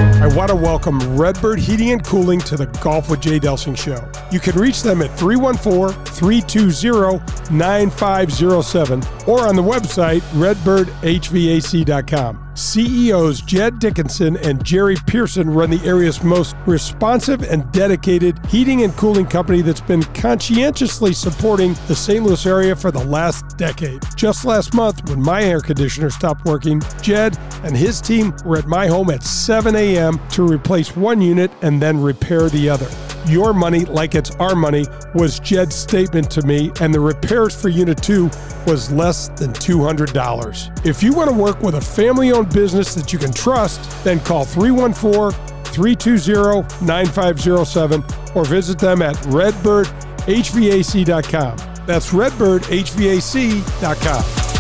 [0.03, 4.09] I want to welcome Redbird Heating and Cooling to the Golf with Jay Delsing show.
[4.31, 12.43] You can reach them at 314 320 9507 or on the website redbirdhvac.com.
[12.55, 18.95] CEOs Jed Dickinson and Jerry Pearson run the area's most responsive and dedicated heating and
[18.95, 22.23] cooling company that's been conscientiously supporting the St.
[22.23, 24.03] Louis area for the last decade.
[24.15, 28.67] Just last month, when my air conditioner stopped working, Jed and his team were at
[28.67, 30.19] my home at 7 a.m.
[30.30, 32.89] to replace one unit and then repair the other.
[33.27, 37.69] Your money, like it's our money, was Jed's statement to me, and the repairs for
[37.69, 38.29] Unit 2
[38.67, 40.85] was less than $200.
[40.85, 44.19] If you want to work with a family owned business that you can trust, then
[44.19, 45.31] call 314
[45.65, 48.03] 320 9507
[48.35, 51.57] or visit them at redbirdhvac.com.
[51.85, 54.52] That's redbirdhvac.com.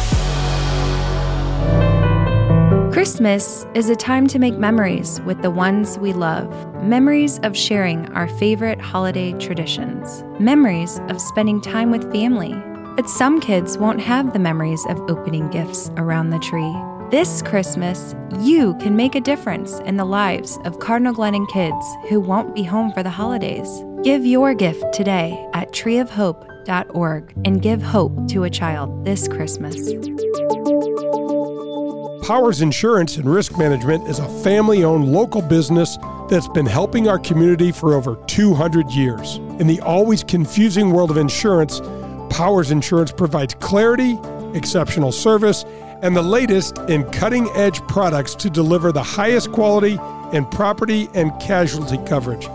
[3.03, 6.47] Christmas is a time to make memories with the ones we love.
[6.81, 10.23] Memories of sharing our favorite holiday traditions.
[10.39, 12.53] Memories of spending time with family.
[12.95, 16.73] But some kids won't have the memories of opening gifts around the tree.
[17.11, 22.21] This Christmas, you can make a difference in the lives of Cardinal Glennon kids who
[22.21, 23.83] won't be home for the holidays.
[24.03, 29.75] Give your gift today at treeofhope.org and give hope to a child this Christmas.
[32.23, 35.97] Powers Insurance and Risk Management is a family owned local business
[36.29, 39.35] that's been helping our community for over 200 years.
[39.59, 41.81] In the always confusing world of insurance,
[42.29, 44.17] Powers Insurance provides clarity,
[44.53, 45.65] exceptional service,
[46.01, 49.99] and the latest in cutting edge products to deliver the highest quality
[50.31, 52.47] in property and casualty coverage,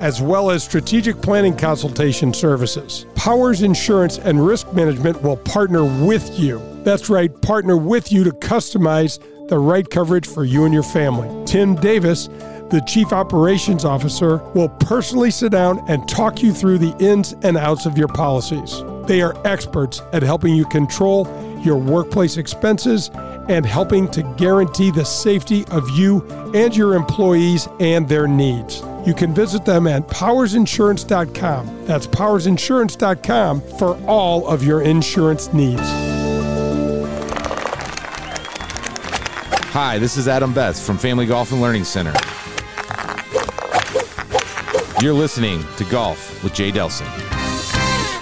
[0.00, 3.06] as well as strategic planning consultation services.
[3.14, 6.73] Powers Insurance and Risk Management will partner with you.
[6.84, 11.44] That's right, partner with you to customize the right coverage for you and your family.
[11.46, 12.28] Tim Davis,
[12.70, 17.56] the Chief Operations Officer, will personally sit down and talk you through the ins and
[17.56, 18.82] outs of your policies.
[19.06, 21.26] They are experts at helping you control
[21.62, 23.10] your workplace expenses
[23.48, 26.22] and helping to guarantee the safety of you
[26.54, 28.82] and your employees and their needs.
[29.06, 31.86] You can visit them at powersinsurance.com.
[31.86, 36.13] That's powersinsurance.com for all of your insurance needs.
[39.74, 42.12] Hi, this is Adam Betts from Family Golf and Learning Center.
[45.02, 47.10] You're listening to Golf with Jay Delsing.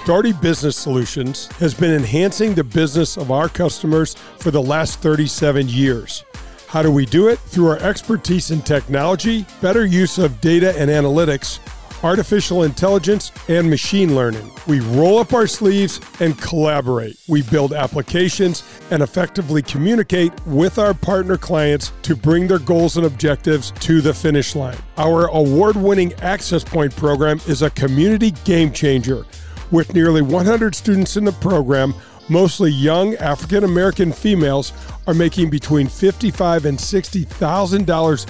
[0.06, 5.68] Daugherty Business Solutions has been enhancing the business of our customers for the last 37
[5.68, 6.24] years.
[6.68, 7.38] How do we do it?
[7.38, 11.58] Through our expertise in technology, better use of data and analytics,
[12.02, 14.50] artificial intelligence, and machine learning.
[14.66, 17.18] We roll up our sleeves and collaborate.
[17.28, 23.06] We build applications and effectively communicate with our partner clients to bring their goals and
[23.06, 24.78] objectives to the finish line.
[24.96, 29.24] Our award winning Access Point program is a community game changer.
[29.70, 31.94] With nearly 100 students in the program,
[32.28, 34.72] mostly young African American females
[35.06, 38.26] are making between $55 and $60,000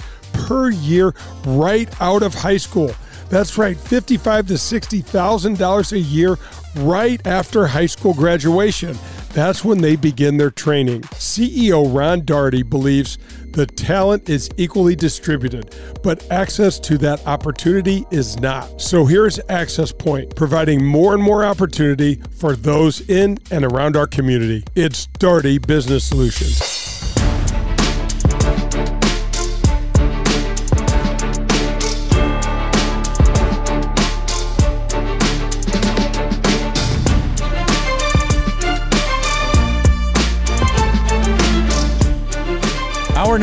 [0.47, 1.13] per year
[1.45, 2.93] right out of high school.
[3.33, 6.37] That's right, 55 to $60,000 a year
[6.75, 8.95] right after high school graduation.
[9.33, 11.01] That's when they begin their training.
[11.13, 13.17] CEO Ron Daugherty believes
[13.53, 18.79] the talent is equally distributed, but access to that opportunity is not.
[18.79, 24.05] So here's Access Point, providing more and more opportunity for those in and around our
[24.05, 24.63] community.
[24.75, 26.82] It's Daugherty Business Solutions.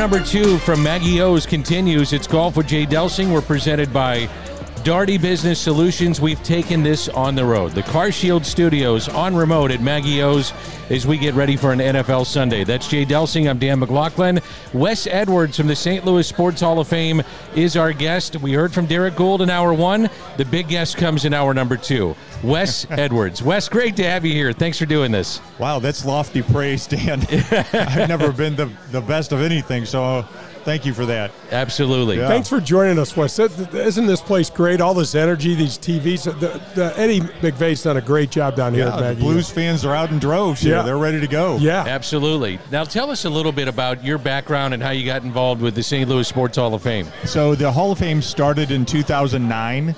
[0.00, 2.14] Number two from Maggie O's continues.
[2.14, 3.30] It's Golf with Jay Delsing.
[3.30, 4.30] We're presented by
[4.82, 6.20] Daugherty Business Solutions.
[6.20, 7.72] We've taken this on the road.
[7.72, 10.54] The Car Shield Studios on remote at Maggie O's
[10.88, 12.64] as we get ready for an NFL Sunday.
[12.64, 13.48] That's Jay Delsing.
[13.48, 14.40] I'm Dan McLaughlin.
[14.72, 16.04] Wes Edwards from the St.
[16.04, 17.22] Louis Sports Hall of Fame
[17.54, 18.36] is our guest.
[18.36, 20.08] We heard from Derrick Goold in hour one.
[20.38, 22.16] The big guest comes in hour number two.
[22.42, 23.42] Wes Edwards.
[23.42, 24.52] Wes, great to have you here.
[24.52, 25.40] Thanks for doing this.
[25.58, 27.20] Wow, that's lofty praise, Dan.
[27.72, 30.24] I've never been the, the best of anything, so
[30.64, 31.30] thank you for that.
[31.50, 32.18] Absolutely.
[32.18, 32.28] Yeah.
[32.28, 33.38] Thanks for joining us, Wes.
[33.38, 34.80] Isn't this place great?
[34.80, 36.24] All this energy, these TVs.
[36.24, 39.20] The, the, Eddie McVey's done a great job down here Yeah, at the Maggie.
[39.20, 40.76] Blues fans are out in droves here.
[40.76, 40.82] Yeah.
[40.82, 41.56] They're ready to go.
[41.56, 41.84] Yeah.
[41.86, 42.58] Absolutely.
[42.70, 45.74] Now tell us a little bit about your background and how you got involved with
[45.74, 46.08] the St.
[46.08, 47.06] Louis Sports Hall of Fame.
[47.24, 49.94] So the Hall of Fame started in 2009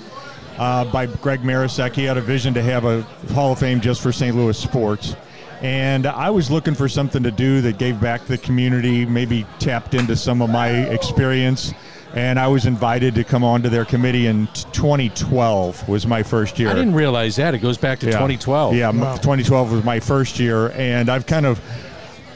[0.57, 1.93] uh, by Greg Marecek.
[1.95, 3.01] He had a vision to have a
[3.33, 4.35] Hall of Fame just for St.
[4.35, 5.15] Louis sports.
[5.63, 9.45] And I was looking for something to do that gave back to the community, maybe
[9.59, 11.73] tapped into some of my experience.
[12.13, 16.69] And I was invited to come onto their committee in 2012 was my first year.
[16.69, 17.55] I didn't realize that.
[17.55, 18.11] It goes back to Yeah.
[18.11, 18.75] 2012.
[18.75, 21.59] Yeah, m- 2012 was my first year, and I've kind of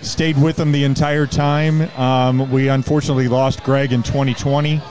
[0.02, 1.90] stayed with them the entire time.
[2.00, 4.82] Um, we unfortunately lost Greg in 2020.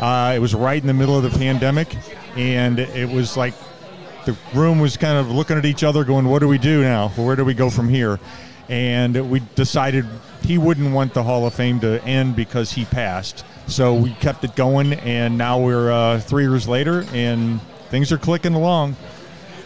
[0.00, 1.94] Uh, it was right in the middle of the pandemic,
[2.36, 3.54] and it was like
[4.24, 7.08] the room was kind of looking at each other, going, "What do we do now?
[7.10, 8.18] Where do we go from here?"
[8.68, 10.06] And we decided
[10.42, 13.44] he wouldn't want the Hall of Fame to end because he passed.
[13.66, 17.60] So we kept it going, and now we're uh, three years later, and
[17.90, 18.96] things are clicking along.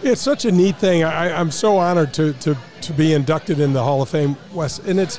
[0.02, 1.02] It's such a neat thing.
[1.02, 4.78] I, I'm so honored to, to, to be inducted in the Hall of Fame, Wes.
[4.78, 5.18] And it's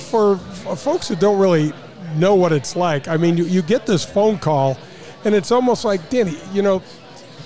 [0.00, 1.72] for, for folks that don't really
[2.16, 3.06] know what it's like.
[3.06, 4.76] I mean, you, you get this phone call,
[5.24, 6.82] and it's almost like, Danny, you know,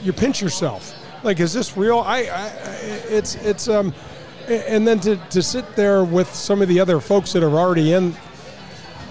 [0.02, 0.94] you pinch yourself.
[1.26, 1.98] Like, is this real?
[1.98, 2.46] I, I
[3.10, 3.92] it's it's um,
[4.48, 7.94] and then to, to sit there with some of the other folks that are already
[7.94, 8.14] in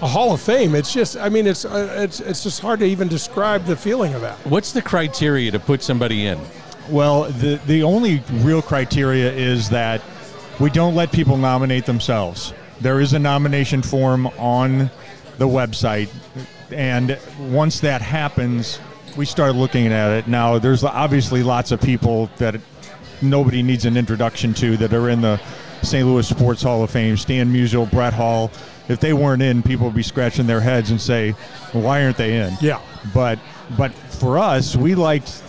[0.00, 0.74] a Hall of Fame.
[0.74, 4.14] It's just, I mean, it's uh, it's it's just hard to even describe the feeling
[4.14, 4.38] of that.
[4.46, 6.40] What's the criteria to put somebody in?
[6.88, 10.00] Well, the the only real criteria is that
[10.58, 12.54] we don't let people nominate themselves.
[12.80, 14.90] There is a nomination form on
[15.36, 16.08] the website,
[16.70, 18.80] and once that happens,
[19.16, 20.28] we started looking at it.
[20.28, 22.60] Now, there's obviously lots of people that
[23.22, 25.40] nobody needs an introduction to that are in the
[25.82, 26.06] St.
[26.06, 27.16] Louis Sports Hall of Fame.
[27.16, 28.50] Stan Musial, Brett Hull.
[28.88, 31.34] If they weren't in, people would be scratching their heads and say,
[31.74, 32.80] well, "Why aren't they in?" Yeah.
[33.12, 33.38] But
[33.76, 35.42] but for us, we liked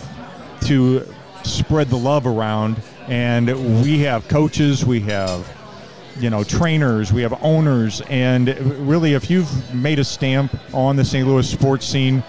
[0.62, 1.06] to
[1.44, 2.76] spread the love around,
[3.06, 5.48] and we have coaches, we have
[6.18, 8.48] you know trainers, we have owners, and
[8.88, 11.26] really, if you've made a stamp on the St.
[11.26, 12.24] Louis sports scene,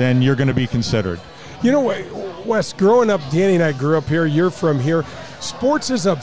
[0.00, 1.20] then you're going to be considered.
[1.62, 4.24] You know, Wes, growing up, Danny and I grew up here.
[4.24, 5.04] You're from here.
[5.40, 6.20] Sports is a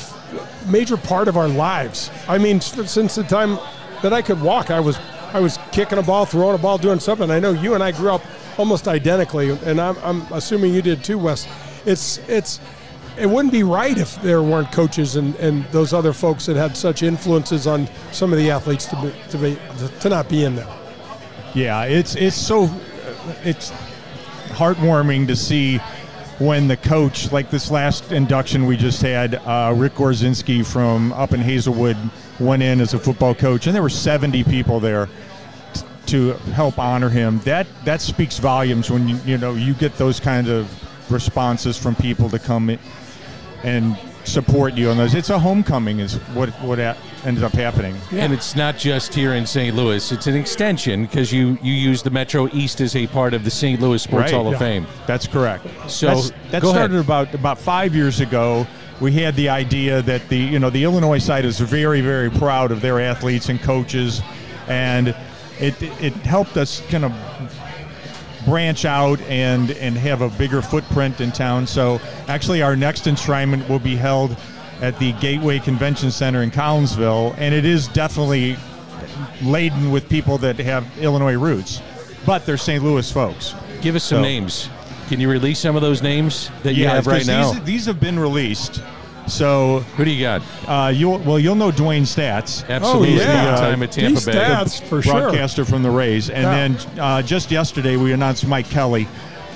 [0.67, 2.09] major part of our lives.
[2.27, 3.59] I mean, since the time
[4.01, 4.97] that I could walk, I was
[5.33, 7.29] I was kicking a ball, throwing a ball, doing something.
[7.29, 8.21] I know you and I grew up
[8.57, 11.47] almost identically, and I'm, I'm assuming you did too, Wes.
[11.85, 12.59] It's it's
[13.17, 16.77] it wouldn't be right if there weren't coaches and, and those other folks that had
[16.77, 19.59] such influences on some of the athletes to be, to be
[19.99, 20.67] to not be in there.
[21.53, 22.69] Yeah, it's it's so
[23.43, 23.71] it's
[24.49, 25.79] heartwarming to see
[26.39, 31.33] when the coach, like this last induction we just had, uh, Rick Gorzinski from up
[31.33, 31.97] in Hazelwood
[32.39, 35.09] went in as a football coach, and there were 70 people there
[36.07, 37.39] to help honor him.
[37.39, 40.71] That that speaks volumes when you you know you get those kinds of
[41.11, 42.77] responses from people to come
[43.63, 43.97] and
[44.27, 45.13] support you on those.
[45.15, 46.95] It's a homecoming, is what what a-
[47.25, 47.95] ended up happening.
[48.11, 49.75] And it's not just here in St.
[49.75, 50.11] Louis.
[50.11, 53.49] It's an extension because you, you use the Metro East as a part of the
[53.51, 53.81] St.
[53.81, 54.33] Louis Sports Right.
[54.33, 54.59] Hall of Yeah.
[54.59, 54.87] Fame.
[55.07, 55.65] That's correct.
[55.87, 57.05] So That's- that started ahead.
[57.05, 58.67] about about five years ago.
[58.99, 62.71] We had the idea that the you know the Illinois side is very very proud
[62.71, 64.21] of their athletes and coaches,
[64.67, 65.09] and
[65.59, 67.11] it it helped us kind of
[68.47, 71.67] branch out and and have a bigger footprint in town.
[71.67, 74.35] So actually, our next enshrinement will be held
[74.81, 78.55] at the Gateway Convention Center in Collinsville, and it is definitely
[79.43, 81.81] laden with people that have Illinois roots,
[82.25, 82.83] but they're St.
[82.83, 83.53] Louis folks.
[83.81, 84.69] Give us some So- names.
[85.09, 87.53] Can you release some of those names that you have right now?
[87.53, 88.81] These, these have been released.
[89.27, 90.41] So who do you got?
[90.67, 92.67] Uh, you well, you'll know Dewayne Staats.
[92.69, 93.11] Absolutely.
[93.11, 94.31] He's the, Long time at Tampa He's Bay.
[94.33, 95.13] Staats for sure.
[95.21, 96.51] broadcaster from the Rays, and Yeah.
[96.53, 99.07] then uh, just yesterday we announced Mike Kelly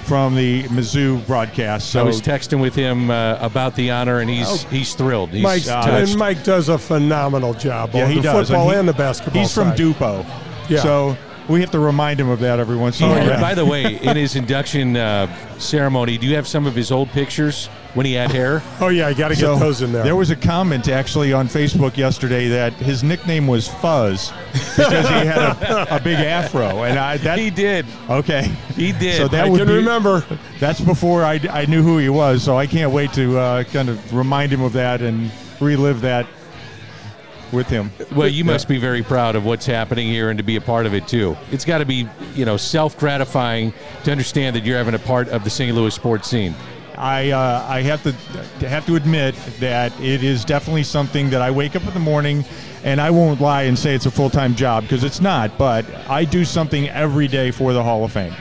[0.04, 1.90] from the Mizzou broadcast.
[1.92, 5.30] So I was texting with him uh, about the honor, and he's he's thrilled.
[5.30, 5.88] He's Mike touched.
[6.12, 8.50] and Mike does a phenomenal job yeah, on he the does.
[8.50, 9.42] football he- and the basketball.
[9.42, 9.78] He's from side.
[9.80, 10.26] Dupo,
[10.70, 10.82] Yeah.
[10.82, 11.18] so
[11.48, 13.40] we have to remind him of that every once in Oh, a while.
[13.42, 15.28] by the way, in his induction uh,
[15.60, 18.62] ceremony, do you have some of his old pictures when he had hair?
[18.80, 20.04] Oh yeah, I got to get So, those in there.
[20.04, 24.32] There was a comment actually on Facebook yesterday that his nickname was Fuzz
[24.76, 27.86] because he had a, a big afro, and I that he did.
[28.10, 29.18] Okay, He did.
[29.18, 30.26] So that I would can be, remember.
[30.60, 33.90] That's before I, I knew who he was, so I can't wait to uh, kind
[33.90, 36.28] of remind him of that and relive that
[37.52, 37.92] with him.
[38.16, 40.86] Well, you must be very proud of what's happening here and to be a part
[40.86, 41.36] of it too.
[41.52, 43.74] It's got to be, you know, self gratifying
[44.06, 45.76] to understand that you're having a part of the St.
[45.76, 46.56] Louis sports scene.
[47.02, 48.12] I uh, I have to
[48.70, 52.46] have to admit that it is definitely something that I wake up in the morning,
[52.84, 55.58] and I won't lie and say it's a full time job because it's not.
[55.58, 58.36] But I do something every day for the Hall of Fame,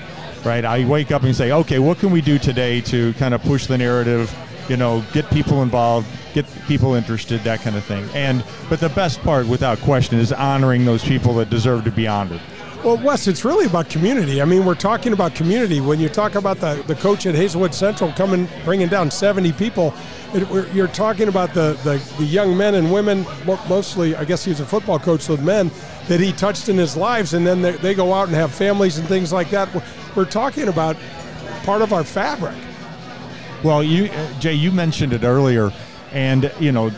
[0.44, 0.62] right?
[0.62, 3.64] I wake up and say, okay, what can we do today to kind of push
[3.64, 4.30] the narrative?
[4.68, 8.06] You know, get people involved, get people interested, that kind of thing.
[8.12, 12.06] And but the best part, without question, is honoring those people that deserve to be
[12.06, 12.42] honored.
[12.84, 14.40] Well, Wes, it's really about community.
[14.40, 15.82] I mean, we're talking about community.
[15.82, 19.92] When you talk about the, the coach at Hazelwood Central coming, bringing down 70 people,
[20.32, 23.26] it, you're talking about the, the, the young men and women,
[23.68, 25.70] mostly, I guess he's a football coach with men,
[26.08, 28.96] that he touched in his lives, and then they, they go out and have families
[28.96, 29.72] and things like that.
[29.74, 29.84] We're,
[30.16, 30.96] we're talking about
[31.64, 32.56] part of our fabric.
[33.62, 34.08] Well, you,
[34.38, 35.70] Jay, you mentioned it earlier,
[36.12, 36.90] and you know,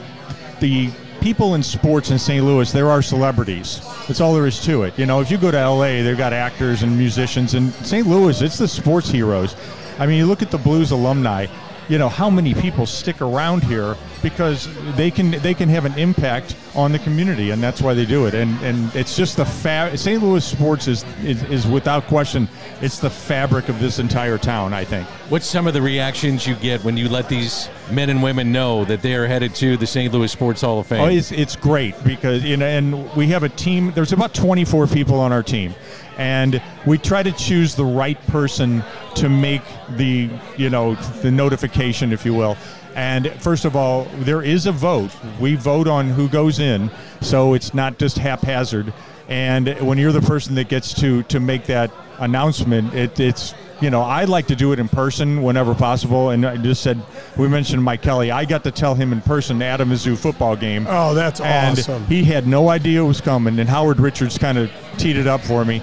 [0.61, 0.93] the
[1.23, 2.45] people in sports in St.
[2.45, 3.81] Louis, there are celebrities.
[4.09, 4.99] That's all there is to it.
[4.99, 7.55] You know, if you go to LA, they've got actors and musicians.
[7.55, 8.07] In St.
[8.07, 9.55] Louis, it's the sports heroes.
[10.01, 11.47] I mean, you look at the Blues alumni.
[11.89, 15.99] You know how many people stick around here because they can they can have an
[15.99, 18.35] impact on the community, and that's why they do it.
[18.35, 20.23] And and it's just the fa- St.
[20.23, 22.49] Louis sports is, is is without question
[22.81, 24.73] it's the fabric of this entire town.
[24.73, 25.07] I think.
[25.29, 28.85] What's some of the reactions you get when you let these men and women know
[28.85, 30.13] that they are headed to the St.
[30.13, 31.01] Louis Sports Hall of Fame?
[31.01, 33.93] Oh, it's, it's great because you know, and we have a team.
[33.93, 35.75] There's about 24 people on our team,
[36.19, 38.83] and we try to choose the right person
[39.17, 39.63] to make
[39.97, 42.57] the you know the notification, if you will.
[42.95, 45.11] And first of all, there is a vote.
[45.41, 46.91] We vote on who goes in,
[47.21, 48.93] so it's not just haphazard.
[49.29, 53.89] And when you're the person that gets to to make that announcement, it, it's you
[53.89, 56.31] know I like to do it in person whenever possible.
[56.31, 57.01] And I just said
[57.37, 58.31] we mentioned Mike Kelly.
[58.31, 60.87] I got to tell him in person at a Mizzou football game.
[60.89, 62.05] Oh, that's and awesome.
[62.07, 65.41] He had no idea it was coming, and Howard Richards kind of teed it up
[65.41, 65.83] for me.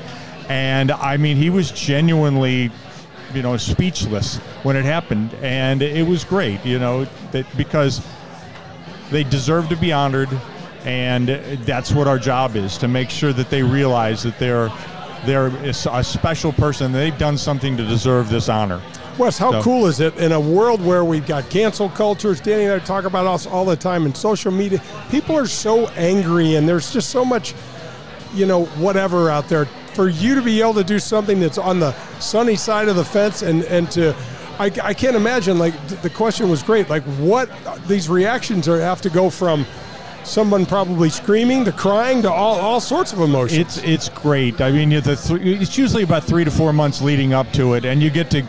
[0.50, 2.72] And I mean, he was genuinely,
[3.34, 8.02] you know, speechless when it happened, and it was great, you know, that because
[9.12, 10.30] they deserve to be honored,
[10.86, 11.30] and
[11.66, 14.70] that's what our job is to make sure that they realize that they're
[15.26, 15.74] they're a
[16.04, 16.94] special person.
[16.94, 18.82] They've done something to deserve this honor.
[19.18, 22.40] Wes, how So- cool is it in a world where we've got cancel cultures?
[22.40, 24.82] Danny and I talk about us all the time in social media.
[25.12, 27.54] People are so angry, and there's just so much,
[28.34, 29.68] you know, whatever out there.
[29.94, 33.06] For you to be able to do something that's on the sunny side of the
[33.06, 34.16] fence, and and to,
[34.60, 35.60] I, I can't imagine.
[35.60, 36.90] Like the question was great.
[36.90, 37.50] Like what
[37.88, 39.66] these reactions are have to go from
[40.24, 43.60] someone probably screaming to crying to all, all sorts of emotions.
[43.60, 44.62] It's it's great.
[44.62, 48.10] I mean, it's usually about three to four months leading up to it, and you
[48.10, 48.44] get to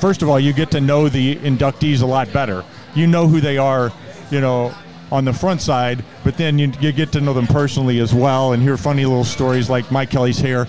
[0.00, 2.64] first of all you get to know the inductees a lot better.
[2.94, 3.92] You know who they are,
[4.30, 4.74] you know,
[5.12, 8.54] on the front side, but then you, you get to know them personally as well,
[8.54, 10.66] and hear funny little stories like Mike Kelly's hair,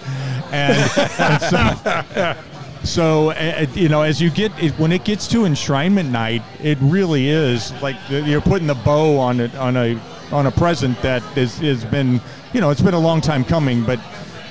[0.52, 2.36] and, and so,
[2.84, 6.78] so uh, you know as you get it, when it gets to enshrinement night, it
[6.82, 9.98] really is like you're putting the bow on it on a
[10.34, 12.20] on a present that is has been
[12.54, 14.00] you know it's been a long time coming, but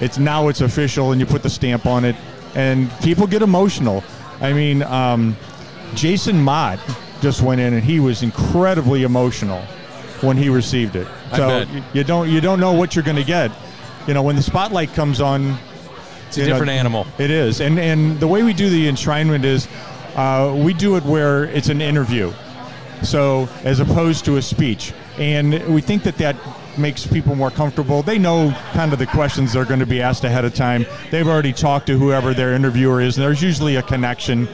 [0.00, 2.16] it's now it's official and you put the stamp on it,
[2.54, 4.02] and people get emotional.
[4.40, 5.36] I mean, um,
[5.94, 6.80] Jason Mott
[7.20, 9.62] just went in and he was incredibly emotional
[10.22, 11.06] when he received it.
[11.36, 13.50] So you don't you don't know what you're going to get.
[14.06, 15.56] You know when the spotlight comes on,
[16.28, 17.06] It's a you know, different animal.
[17.18, 19.68] It is, and and the way we do the enshrinement is,
[20.16, 22.32] uh, we do it where it's an interview,
[23.02, 26.36] so as opposed to a speech, and we think that that
[26.78, 28.02] makes people more comfortable.
[28.02, 30.86] They know kind of the questions they're going to be asked ahead of time.
[31.10, 34.48] They've already talked to whoever their interviewer is, and there's usually a connection,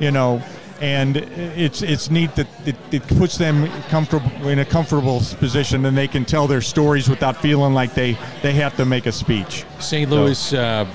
[0.00, 0.42] you know.
[0.80, 5.96] And it's it's neat that it, it puts them comfortable in a comfortable position, and
[5.96, 9.64] they can tell their stories without feeling like they, they have to make a speech.
[9.80, 10.08] St.
[10.10, 10.86] So- Louis uh,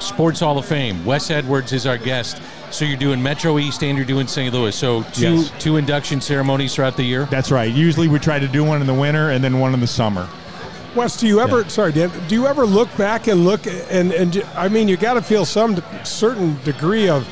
[0.00, 1.04] Sports Hall of Fame.
[1.04, 2.42] Wes Edwards is our guest.
[2.72, 4.52] So you're doing Metro East and you're doing St.
[4.52, 4.74] Louis.
[4.74, 5.52] So two Yes.
[5.58, 7.26] two induction ceremonies throughout the year.
[7.26, 7.70] That's right.
[7.72, 10.26] Usually we try to do one in the winter and then one in the summer.
[10.96, 11.68] Wes, do you ever?
[11.68, 12.10] Sorry, Dan.
[12.28, 15.22] Do you ever look back and look and and j- I mean, you got to
[15.22, 17.26] feel some certain degree of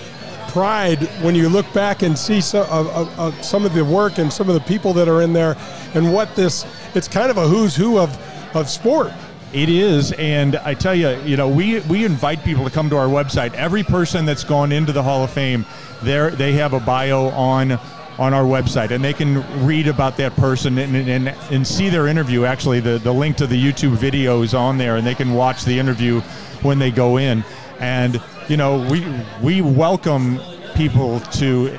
[0.51, 4.19] pride when you look back and see some of, of, of some of the work
[4.19, 5.57] and some of the people that are in there,
[5.95, 6.67] and what this.
[6.95, 8.17] It's kind of a who's who of
[8.55, 9.13] of sport.
[9.53, 12.97] It is, and I tell you, you know, we we invite people to come to
[12.97, 13.55] our website.
[13.55, 15.67] Every person that's gone into the Hall of Fame,
[16.03, 17.79] there they have a bio on
[18.19, 22.07] on our website, and they can read about that person and and, and see their
[22.07, 22.45] interview.
[22.45, 25.65] Actually, the the link to the YouTube video is on there, and they can watch
[25.65, 26.21] the interview
[26.63, 27.45] when they go in.
[27.81, 28.21] And
[28.51, 29.07] you know, we
[29.41, 30.41] we welcome
[30.75, 31.79] people to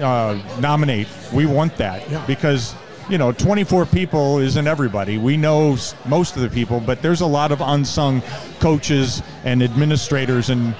[0.00, 1.06] uh, nominate.
[1.30, 2.74] We want that because
[3.10, 5.18] you know, 24 people isn't everybody.
[5.18, 5.76] We know
[6.06, 8.22] most of the people, but there's a lot of unsung
[8.60, 10.74] coaches and administrators and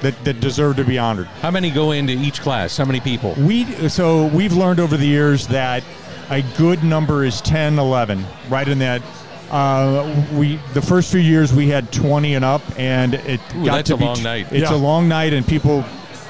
[0.00, 1.26] that, that deserve to be honored.
[1.26, 2.76] How many go into each class?
[2.78, 3.34] How many people?
[3.34, 5.84] We so we've learned over the years that
[6.30, 9.02] a good number is 10, 11, right in that.
[9.50, 13.76] Uh, we the first few years we had 20 and up, and it Ooh, got
[13.76, 14.46] that's to a be long night.
[14.52, 14.76] It's Yeah.
[14.76, 15.84] a long night, and people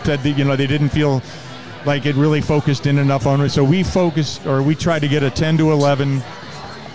[0.05, 1.21] said that you know they didn't feel
[1.85, 3.51] like it really focused in enough on it.
[3.51, 6.23] So we focused, or we tried to get a 10 to 11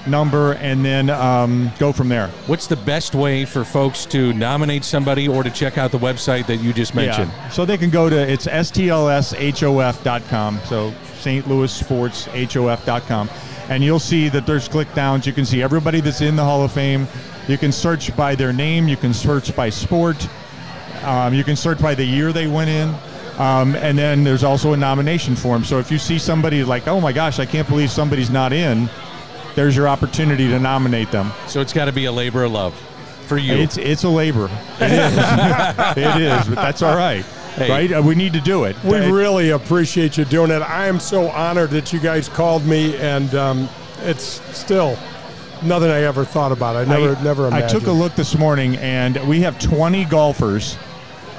[0.08, 2.28] number, and then um, go from there.
[2.48, 6.46] What's the best way for folks to nominate somebody or to check out the website
[6.48, 7.32] that you just mentioned?
[7.36, 7.50] Yeah.
[7.50, 10.60] So they can go to it's stlshof.com.
[10.66, 11.48] So St.
[11.48, 13.30] Louis Sports HOF.com.
[13.70, 15.26] And you'll see that there's click downs.
[15.26, 17.08] You can see everybody that's in the Hall of Fame.
[17.48, 18.88] You can search by their name.
[18.88, 20.28] You can search by sport.
[21.04, 22.94] Um, you can search by the year they went in.
[23.38, 25.64] Um, and then there's also a nomination form.
[25.64, 28.90] So if you see somebody like, oh my gosh, I can't believe somebody's not in,
[29.56, 31.32] there's your opportunity to nominate them.
[31.48, 32.74] So it's got to be a labor of love
[33.26, 33.54] for you.
[33.54, 34.50] It's it's a labor.
[34.80, 35.18] It is.
[35.98, 37.26] it is, but that's all right.
[37.56, 37.70] Hey.
[37.70, 37.92] Right?
[37.92, 38.76] Uh, We need to do it.
[38.84, 40.62] We really appreciate you doing it.
[40.62, 43.70] I am so honored that you guys called me, and um,
[44.02, 44.98] it's still
[45.64, 46.76] nothing I ever thought about.
[46.76, 50.78] I never, never I took a look this morning, and we have 20 golfers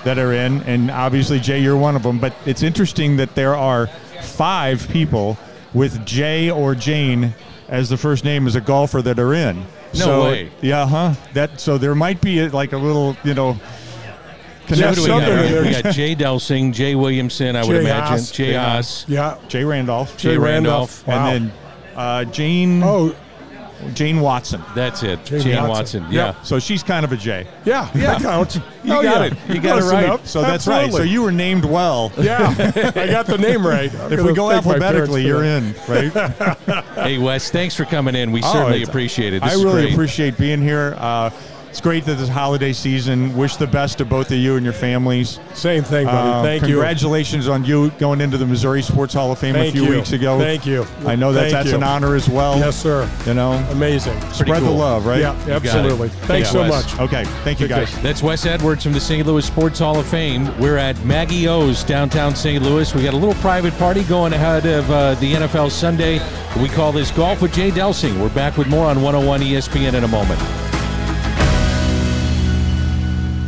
[0.05, 2.19] that are in, and obviously Jay, you're one of them.
[2.19, 3.89] But it's interesting that there are
[4.23, 5.37] five people
[5.75, 7.35] with Jay or Jane
[7.69, 9.57] as the first name as a golfer that are in.
[9.95, 10.51] No so, way.
[10.63, 11.15] Yeah, huh?
[11.35, 13.59] That so there might be uh, like a little, you know.
[14.69, 15.25] So who do we got?
[15.25, 15.65] connection.
[15.65, 18.03] We got Jay Delsing, Jay Williamson, I would imagine.
[18.19, 18.31] Haas.
[18.31, 19.05] Jay Jay Haas.
[19.09, 19.39] Yeah.
[19.49, 20.17] Jay Randolph.
[20.17, 21.07] Jay Randolph.
[21.07, 21.27] Wow.
[21.31, 21.53] And then
[21.95, 22.83] uh, Jane.
[22.83, 23.15] Oh,
[23.93, 24.63] Jane Watson.
[24.75, 25.23] That's it.
[25.27, 26.01] Jane Jane, Watson.
[26.05, 26.07] Watson.
[26.11, 26.41] Yeah.
[26.43, 27.47] So she's kind of a J.
[27.67, 28.19] Yeah, Yeah.
[28.19, 28.57] counts.
[28.87, 29.37] You Oh, got yeah.
[29.37, 29.55] it.
[29.55, 30.05] You got Close it right.
[30.05, 30.27] enough.
[30.27, 30.91] So that's right.
[30.93, 32.11] So you were named well.
[32.19, 32.55] Yeah,
[32.97, 33.93] I got the name right.
[34.01, 36.11] I'm if we go alphabetically, you're in, right?
[36.95, 38.31] hey, Wes, thanks for coming in.
[38.33, 39.43] We Oh, certainly it's- appreciate it.
[39.43, 39.93] This I is really great.
[39.93, 40.95] appreciate being here.
[40.99, 41.31] Uh,
[41.77, 43.37] it's great that this holiday season.
[43.37, 45.39] Wish the best to both of you and your families.
[45.53, 46.17] Same thing, buddy.
[46.17, 46.69] Uh, Thank you.
[46.69, 49.91] Congratulations on you going into the Missouri Sports Hall of Fame Thank a few you.
[49.91, 50.39] weeks ago.
[50.39, 50.87] Thank you.
[51.05, 51.75] I know that Thank that's you.
[51.75, 52.59] an honor as well.
[52.59, 53.07] Yes, sir.
[53.27, 54.19] You know, Amazing.
[54.33, 55.21] spread the love, right?
[55.21, 56.09] Yeah, You absolutely.
[56.09, 56.53] Thanks Yeah.
[56.53, 56.71] so Wes.
[56.99, 57.01] much.
[57.01, 57.95] Okay, thank you guys.
[58.01, 59.27] That's Wes Edwards from the St.
[59.27, 60.59] Louis Sports Hall of Fame.
[60.59, 62.63] We're at Maggie O's downtown St.
[62.63, 62.95] Louis.
[62.95, 66.23] We got a little private party going ahead of uh, the NFL Sunday.
[66.59, 68.19] We call this Golf with Jay Delsing.
[68.19, 70.41] We're back with more on 101 ESPN in a moment.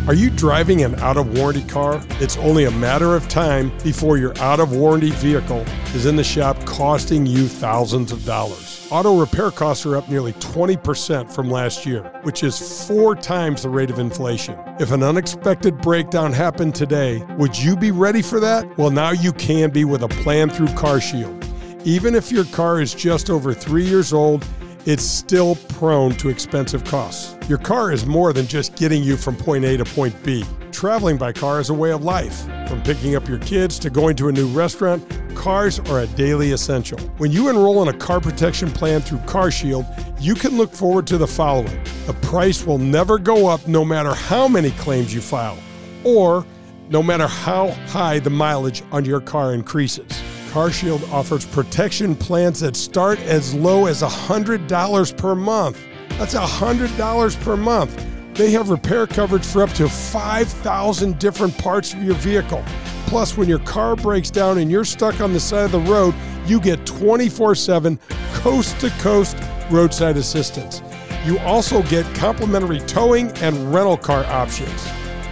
[0.09, 2.03] Are you driving an out of warranty car?
[2.13, 6.25] It's only a matter of time before your out of warranty vehicle is in the
[6.25, 8.89] shop costing you thousands of dollars.
[8.91, 13.69] Auto repair costs are up nearly 20% from last year, which is four times the
[13.69, 14.59] rate of inflation.
[14.81, 18.79] If an unexpected breakdown happened today, would you be ready for that?
[18.79, 21.45] Well, now you can be with a plan through CarShield.
[21.87, 24.47] Even if your car is just over three years old,
[24.89, 27.37] it's still prone to expensive costs.
[27.47, 30.47] Your car is more than just getting you from point A to point B.
[30.73, 32.47] Traveling by car is a way of life.
[32.67, 36.53] From picking up your kids to going to a new restaurant, cars are a daily
[36.53, 36.99] essential.
[37.19, 39.85] When you enroll in a car protection plan through CarShield,
[40.19, 41.85] you can look forward to the following.
[42.07, 45.59] The price will never go up no matter how many claims you file,
[46.03, 46.47] or
[46.89, 50.09] no matter how high the mileage on your car increases.
[50.49, 55.79] CarShield offers protection plans that start as low as $100 per month.
[56.11, 58.07] That's $100 per month.
[58.35, 62.65] They have repair coverage for up to 5,000 different parts of your vehicle.
[63.07, 66.15] Plus, when your car breaks down and you're stuck on the side of the road,
[66.47, 67.99] you get 24 7
[68.35, 69.37] coast to coast
[69.71, 70.83] roadside assistance.
[71.25, 74.87] You also get complimentary towing and rental car options.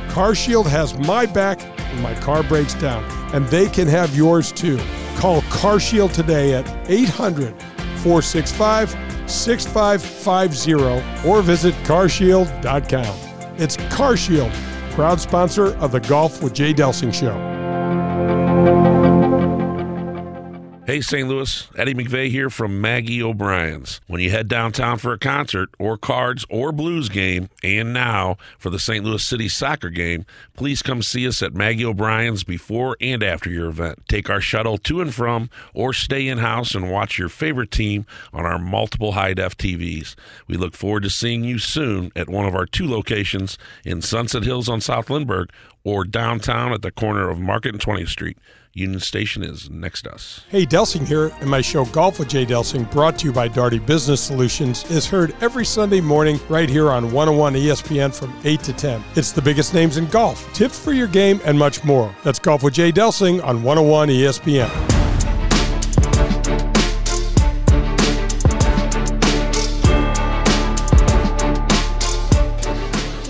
[0.09, 3.05] CarShield has my back when my car breaks down,
[3.35, 4.79] and they can have yours too.
[5.17, 7.55] Call CarShield today at 800
[8.03, 8.91] 465
[9.31, 13.19] 6550 or visit carshield.com.
[13.59, 14.53] It's CarShield,
[14.93, 17.56] proud sponsor of the Golf with Jay Delsing show.
[20.87, 21.29] Hey, St.
[21.29, 24.01] Louis, Eddie McVey here from Maggie O'Brien's.
[24.07, 28.71] When you head downtown for a concert or cards or blues game, and now for
[28.71, 29.05] the St.
[29.05, 33.67] Louis City soccer game, please come see us at Maggie O'Brien's before and after your
[33.69, 34.05] event.
[34.07, 38.07] Take our shuttle to and from, or stay in house and watch your favorite team
[38.33, 40.15] on our multiple high def TVs.
[40.47, 44.45] We look forward to seeing you soon at one of our two locations in Sunset
[44.45, 45.51] Hills on South Lindbergh
[45.83, 48.39] or downtown at the corner of Market and 20th Street.
[48.77, 50.45] Union Station is next to us.
[50.51, 53.79] Hey, Delsing here, and my show Golf with Jay Delsing, brought to you by Daugherty
[53.79, 58.75] Business Solutions, is heard every Sunday morning right here on 101 ESPN from 8 to
[58.75, 59.03] 10.
[59.15, 62.15] It's the biggest names in golf, tips for your game, and much more.
[62.23, 64.97] That's Golf with Jay Delsing on 101 ESPN.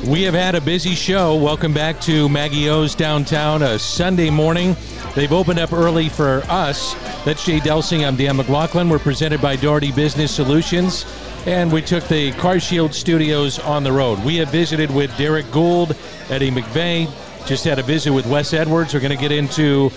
[0.08, 1.34] We have had a busy show.
[1.34, 4.76] Welcome back to Maggie O's downtown, a Sunday morning.
[5.16, 6.92] They've opened up early for us.
[7.24, 8.06] That's Jay Delsing.
[8.06, 8.90] I'm Dan McLaughlin.
[8.90, 11.06] We're presented by Daugherty Business Solutions,
[11.46, 14.22] and we took the Car Shield Studios on the road.
[14.22, 15.96] We have visited with Derrick Goold,
[16.28, 17.08] Eddie McVey,
[17.46, 18.92] just had a visit with Wes Edwards.
[18.92, 19.90] We're going to get into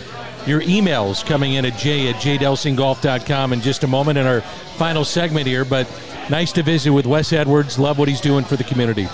[0.48, 4.40] your emails coming in at jay at jdelsinggolf.com in just a moment in our
[4.78, 5.86] final segment here, but
[6.30, 7.78] nice to visit with Wes Edwards.
[7.78, 9.10] Love what he's doing for the community.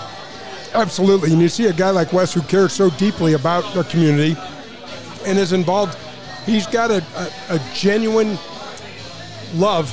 [0.72, 1.32] Absolutely.
[1.32, 4.36] And you see a guy like Wes who cares so deeply about the community
[5.26, 5.98] and is involved.
[6.44, 7.04] He's got a,
[7.50, 8.38] a, a genuine
[9.54, 9.92] love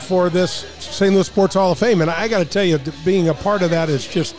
[0.00, 1.14] for this St.
[1.14, 2.02] Louis Sports Hall of Fame.
[2.02, 4.34] And I got to tell you, being a part of that is just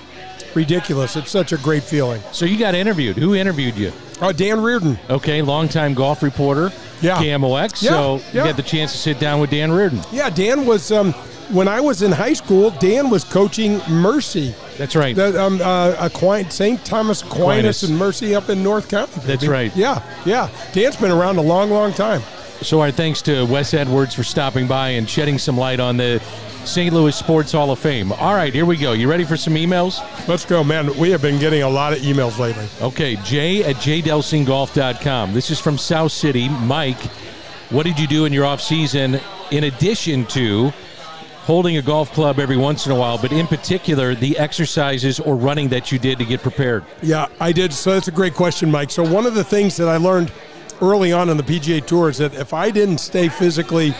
[0.53, 1.15] ridiculous.
[1.15, 2.21] It's such a great feeling.
[2.31, 3.17] So you got interviewed.
[3.17, 3.91] Who interviewed you?
[4.21, 4.99] Uh, Dan Reardon.
[5.09, 6.71] Okay, longtime golf reporter.
[7.01, 7.17] Yeah.
[7.17, 7.81] KMOX.
[7.81, 8.43] Yeah, so yeah.
[8.43, 10.01] you got the chance to sit down with Dan Reardon.
[10.11, 10.91] Yeah, Dan was.
[10.91, 11.13] Um,
[11.51, 14.53] when I was in high school, Dan was coaching Mercy.
[14.77, 15.15] That's right.
[15.15, 16.83] The, um, uh, Aquinas, St.
[16.85, 17.83] Thomas Aquinas, Aquinas.
[17.83, 19.21] and Mercy up in North County.
[19.25, 19.75] That's right.
[19.75, 20.49] Yeah, yeah.
[20.73, 22.21] Dan's been around a long, long time.
[22.61, 26.21] So our thanks to Wes Edwards for stopping by and shedding some light on the
[26.63, 26.93] St.
[26.93, 28.13] Louis Sports Hall of Fame.
[28.13, 28.93] All right, here we go.
[28.93, 29.99] You ready for some emails?
[30.29, 30.97] Let's go, man.
[30.97, 32.67] We have been getting a lot of emails lately.
[32.81, 35.33] Okay, Jay at jdelsinggolf.com.
[35.33, 36.47] This is from South City.
[36.47, 37.01] Mike,
[37.69, 39.19] what did you do in your off season
[39.51, 40.71] in addition to
[41.43, 45.35] holding a golf club every once in a while, but in particular, the exercises or
[45.35, 46.85] running that you did to get prepared?
[47.01, 47.73] Yeah, I did.
[47.73, 48.89] So that's a great question, Mike.
[48.91, 50.31] So one of the things that I learned
[50.81, 53.93] early on in the PGA Tour is that if I didn't stay physically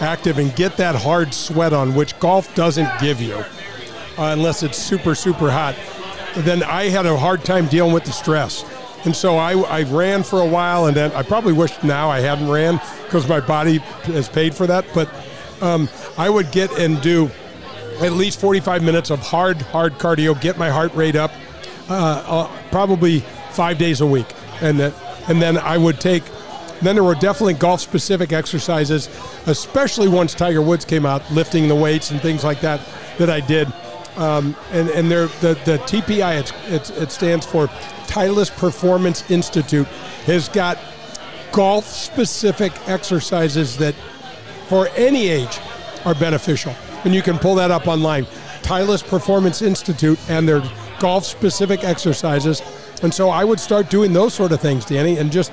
[0.00, 3.44] active and get that hard sweat on, which golf doesn't give you, uh,
[4.32, 5.74] unless it's super, super hot,
[6.38, 8.64] then I had a hard time dealing with the stress.
[9.04, 12.20] And so I, I ran for a while, and then I probably wish now I
[12.20, 14.86] hadn't ran because my body has paid for that.
[14.94, 15.12] But
[15.64, 15.88] um,
[16.18, 17.30] I would get and do
[18.00, 21.32] at least 45 minutes of hard, hard cardio, get my heart rate up,
[21.88, 23.20] uh, uh, probably
[23.52, 24.26] five days a week,
[24.60, 24.94] and that,
[25.28, 26.22] and then I would take.
[26.82, 29.08] Then there were definitely golf-specific exercises,
[29.46, 32.80] especially once Tiger Woods came out, lifting the weights and things like that
[33.16, 33.72] that I did.
[34.16, 37.68] Um, and and there the the TPI it's, it's, it stands for
[38.06, 39.86] Titleist Performance Institute
[40.26, 40.78] has got
[41.52, 43.94] golf specific exercises that
[44.68, 45.58] for any age
[46.04, 46.74] are beneficial.
[47.04, 48.24] And you can pull that up online.
[48.62, 50.62] Titleist Performance Institute and their
[51.00, 52.62] golf specific exercises.
[53.02, 55.52] And so I would start doing those sort of things, Danny, and just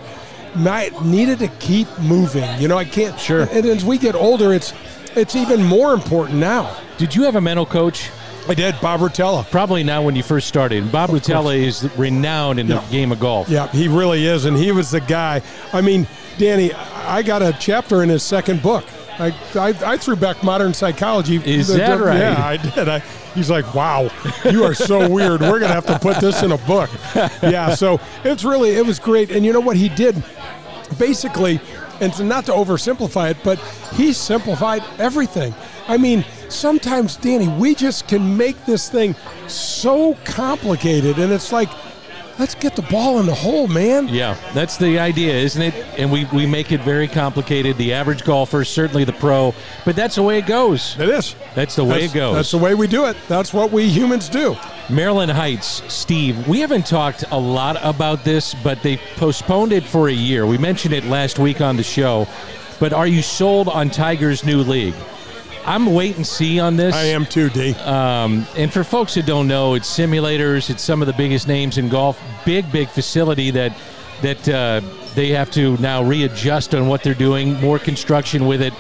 [0.55, 2.47] needed to keep moving.
[2.61, 3.19] You know, I can't.
[3.19, 3.47] Sure.
[3.51, 4.73] And as we get older, it's
[5.15, 6.77] it's even more important now.
[6.97, 8.09] Did you have a mental coach?
[8.47, 9.49] I did, Bob Rotella.
[9.51, 10.91] Probably not when you first started.
[10.91, 12.79] Bob Rotella is renowned in Yeah.
[12.79, 13.49] the game of golf.
[13.49, 15.41] Yeah, he really is, and he was the guy.
[15.73, 16.07] I mean,
[16.37, 18.83] Danny, I got a chapter in his second book.
[19.21, 21.35] I, I, I threw back modern psychology.
[21.37, 22.17] Is The- that the- right?
[22.19, 22.89] Yeah, I did.
[22.89, 22.99] I,
[23.35, 24.09] he's like, wow,
[24.49, 25.41] you are so weird.
[25.41, 26.89] We're gonna have to put this in a book.
[27.41, 29.31] Yeah, so it's really it was great.
[29.31, 30.21] And you know what he did?
[30.97, 31.59] Basically,
[32.01, 33.59] and not to oversimplify it, but
[33.93, 35.53] he simplified everything.
[35.87, 39.15] I mean, sometimes, Danny, we just can make this thing
[39.47, 41.69] so complicated, and it's like,
[42.41, 44.07] let's get the ball in the hole, man.
[44.07, 45.75] Yeah, that's the idea, isn't it?
[45.99, 47.77] And we, we make it very complicated.
[47.77, 49.53] The average golfer, certainly the pro,
[49.85, 50.99] but that's the way it goes.
[50.99, 51.35] It is.
[51.53, 52.35] That's the way That's- it goes.
[52.35, 53.15] That's the way we do it.
[53.27, 54.57] That's what we humans do.
[54.89, 60.09] Maryland Heights, Steve, we haven't talked a lot about this, but they postponed it for
[60.09, 60.47] a year.
[60.47, 62.27] We mentioned it last week on the show,
[62.79, 64.95] but are you sold on Tiger's new league?
[65.65, 66.95] I'm wait and see on this.
[66.95, 67.73] I am too, D.
[67.75, 70.69] Um, and for folks that don't know, it's simulators.
[70.69, 72.19] It's some of the biggest names in golf.
[72.45, 73.77] Big, big facility that
[74.21, 74.81] that uh,
[75.15, 77.59] they have to now readjust on what they're doing.
[77.59, 78.73] More construction with it.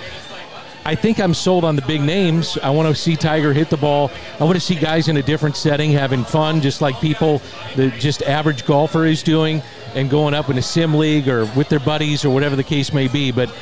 [0.83, 2.57] I think I'm sold on the big names.
[2.57, 4.09] I want to see Tiger hit the ball.
[4.39, 7.39] I want to see guys in a different setting having fun, just like people,
[7.75, 9.61] the just average golfer is doing,
[9.93, 12.93] and going up in a sim league or with their buddies or whatever the case
[12.93, 13.31] may be.
[13.31, 13.53] But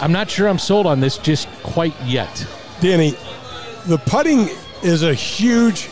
[0.00, 2.46] I'm not sure I'm sold on this just quite yet.
[2.80, 3.16] Danny,
[3.86, 4.48] the putting
[4.82, 5.90] is a huge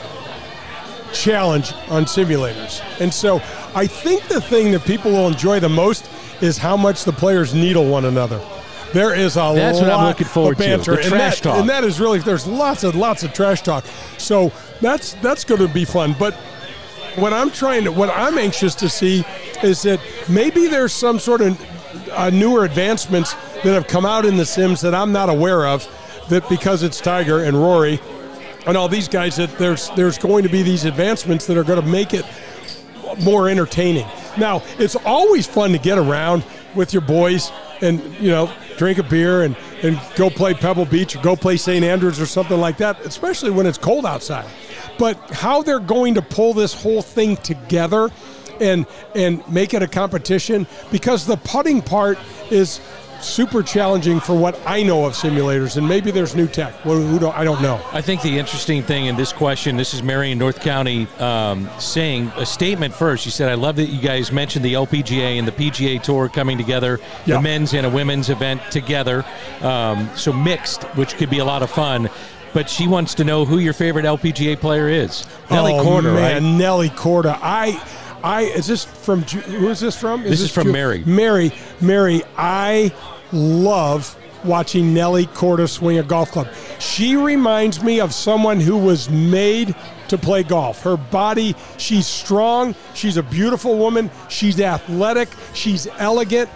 [1.12, 2.82] challenge on simulators.
[3.00, 3.36] And so
[3.74, 6.08] I think the thing that people will enjoy the most
[6.40, 8.40] is how much the players needle one another.
[8.92, 10.84] There is a That's lot what I'm looking forward of banter.
[10.84, 10.90] to.
[10.92, 11.58] The and trash that, talk.
[11.58, 13.84] And that is really there's lots and lots of trash talk.
[14.16, 16.14] So that's that's going to be fun.
[16.18, 16.34] But
[17.16, 19.24] what I'm trying to what I'm anxious to see
[19.62, 21.60] is that maybe there's some sort of
[22.12, 23.34] uh, newer advancements
[23.64, 25.86] that have come out in the Sims that I'm not aware of.
[26.28, 28.00] That because it's Tiger and Rory
[28.66, 31.80] and all these guys, that there's there's going to be these advancements that are going
[31.80, 32.24] to make it
[33.22, 34.06] more entertaining.
[34.36, 36.44] Now, it's always fun to get around
[36.74, 37.50] with your boys
[37.80, 41.56] and you know drink a beer and and go play Pebble Beach or go play
[41.56, 41.84] St.
[41.84, 44.48] Andrews or something like that, especially when it's cold outside.
[44.98, 48.10] But how they're going to pull this whole thing together
[48.60, 52.18] and and make it a competition because the putting part
[52.50, 52.80] is
[53.20, 56.84] super challenging for what I know of simulators, and maybe there's new tech.
[56.84, 57.80] Well, who don't, I don't know.
[57.92, 62.30] I think the interesting thing in this question, this is Marion North County um, saying
[62.36, 63.24] a statement first.
[63.24, 66.58] She said, I love that you guys mentioned the LPGA and the PGA Tour coming
[66.58, 67.36] together, Yeah.
[67.36, 69.24] the men's and a women's event together.
[69.62, 72.08] Um, so mixed, which could be a lot of fun.
[72.52, 75.26] But she wants to know who your favorite LPGA player is.
[75.50, 76.42] Nelly oh, Corda, man, right?
[76.42, 77.38] Nelly Corda.
[77.42, 77.82] I,
[78.26, 79.22] I is this from?
[79.22, 80.24] Who is this from?
[80.24, 81.04] This is from Ju- Mary.
[81.06, 82.22] Mary, Mary.
[82.36, 82.92] I
[83.32, 86.48] love watching Nelly Corda swing a golf club.
[86.80, 89.74] She reminds me of someone who was made
[90.08, 90.82] to play golf.
[90.82, 92.74] Her body, she's strong.
[92.94, 94.10] She's a beautiful woman.
[94.28, 95.28] She's athletic.
[95.54, 96.50] She's elegant.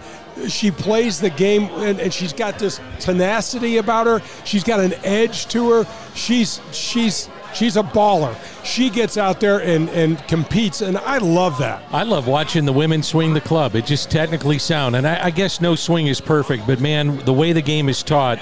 [0.47, 4.21] She plays the game and, and she's got this tenacity about her.
[4.45, 5.87] She's got an edge to her.
[6.15, 8.35] She's she's she's a baller.
[8.63, 11.83] She gets out there and, and competes, and I love that.
[11.91, 13.75] I love watching the women swing the club.
[13.75, 14.95] It's just technically sound.
[14.95, 18.03] And I, I guess no swing is perfect, but man, the way the game is
[18.03, 18.39] taught,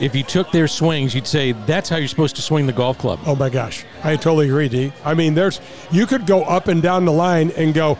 [0.00, 2.98] if you took their swings, you'd say that's how you're supposed to swing the golf
[2.98, 3.20] club.
[3.24, 4.92] Oh my gosh, I totally agree, D.
[5.04, 5.60] I mean, there's
[5.90, 7.98] you could go up and down the line and go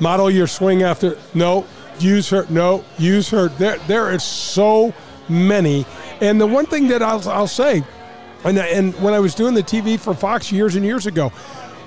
[0.00, 1.66] model your swing after no,
[1.98, 3.48] use her no, use her.
[3.48, 4.94] There there is so
[5.28, 5.84] many,
[6.20, 7.84] and the one thing that I'll I'll say,
[8.44, 11.32] and and when I was doing the TV for Fox years and years ago,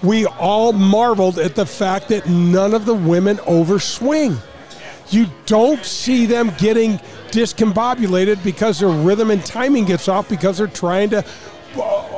[0.03, 4.37] we all marveled at the fact that none of the women overswing.
[5.09, 6.97] You don't see them getting
[7.29, 11.23] discombobulated because their rhythm and timing gets off because they're trying to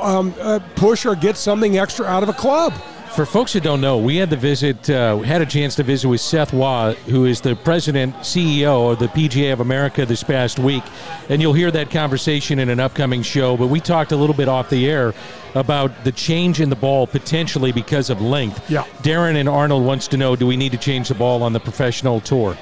[0.00, 2.72] um, uh, push or get something extra out of a club.
[3.18, 6.06] For folks who don't know, we had the visit, uh, had a chance to visit
[6.06, 10.60] with Seth Waugh, who is the president, CEO of the PGA of America this past
[10.60, 10.84] week.
[11.28, 13.56] And you'll hear that conversation in an upcoming show.
[13.56, 15.14] But we talked a little bit off the air
[15.56, 18.70] about the change in the ball potentially because of length.
[18.70, 18.84] Yeah.
[18.98, 21.58] Darren and Arnold wants to know do we need to change the ball on the
[21.58, 22.56] professional tour?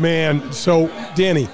[0.00, 1.48] Man, so Danny,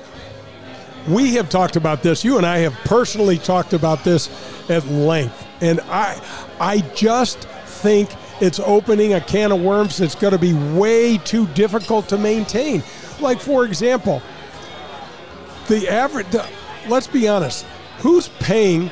[1.07, 2.25] we have talked about this.
[2.25, 4.31] You and I have personally talked about this
[4.71, 6.19] at length, and I,
[6.59, 8.09] I just think
[8.41, 12.83] it's opening a can of worms that's going to be way too difficult to maintain.
[13.21, 14.23] Like for example,
[15.69, 16.29] the average.
[16.31, 16.49] The,
[16.89, 17.65] let's be honest.
[17.99, 18.91] Who's paying?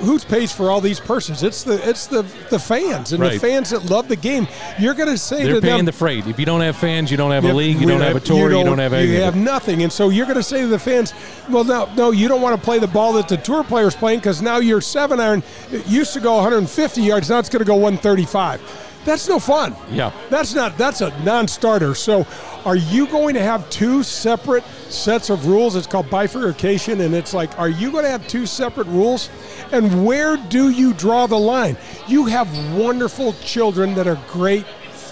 [0.00, 1.42] Who's pays for all these purses?
[1.42, 4.46] It's the it's the the fans and the fans that love the game.
[4.78, 6.26] You're going to say They're to paying them, the freight.
[6.26, 8.52] If you don't have fans, you don't have a league, you don't have a tour,
[8.52, 9.14] you don't, have anything.
[9.14, 11.14] You have nothing, and so you're going to say to the fans,
[11.48, 14.18] "Well, no, no, you don't want to play the ball that the tour players playing
[14.18, 17.66] because now your seven iron it used to go 150 yards, now it's going to
[17.66, 18.60] go 135."
[19.06, 19.74] That's no fun.
[19.92, 20.12] Yeah.
[20.30, 20.76] That's not.
[20.76, 21.94] That's a non-starter.
[21.94, 22.26] So,
[22.66, 25.76] are you going to have two separate sets of rules?
[25.76, 29.30] It's called bifurcation, and it's like, are you going to have two separate rules?
[29.70, 31.76] And where do you draw the line?
[32.08, 34.66] You have wonderful children that are great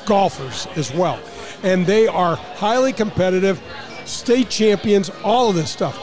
[0.05, 1.20] golfers as well,
[1.62, 3.62] and they are highly competitive,
[4.05, 5.97] state champions, all of this stuff.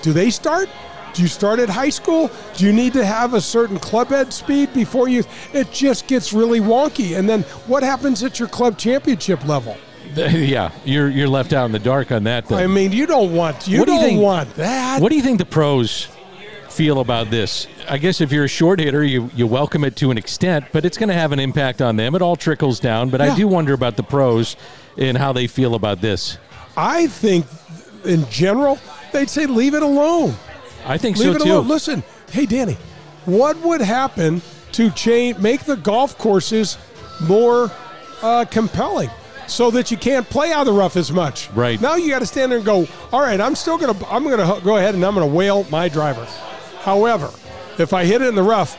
[0.00, 0.70] Do they start?
[1.12, 2.30] Do you start at high school?
[2.56, 5.24] Do you need to have a certain club head speed before you?
[5.52, 7.18] It just gets really wonky.
[7.18, 9.76] And then what happens at your club championship level?
[10.32, 12.46] yeah, you're you're left out in the dark on that.
[12.48, 12.58] Thing.
[12.58, 15.00] I mean, you don't want you What do you don't think- want that.
[15.00, 16.08] What do you think the pros
[16.68, 17.66] feel about this?
[17.88, 20.84] I guess if you're a short hitter, you, you welcome it to an extent, but
[20.84, 22.14] it's going to have an impact on them.
[22.14, 23.08] It all trickles down.
[23.10, 24.56] But I do wonder about the pros
[24.96, 26.36] and how they feel about this.
[26.76, 27.46] I think,
[28.04, 28.78] in general,
[29.12, 30.34] they'd say leave it alone.
[30.84, 31.52] I think leave so it too.
[31.52, 31.68] alone.
[31.68, 32.76] Listen, hey Danny,
[33.24, 34.42] what would happen
[34.72, 36.78] to change make the golf courses
[37.26, 37.70] more
[38.22, 39.10] uh, compelling?
[39.48, 41.50] So that you can't play out of the rough as much.
[41.52, 41.80] Right.
[41.80, 44.22] Now you got to stand there and go, all right, I'm still going to, I'm
[44.24, 46.24] going to go ahead and I'm going to whale my driver.
[46.80, 47.30] However,
[47.78, 48.76] if I hit it in the rough,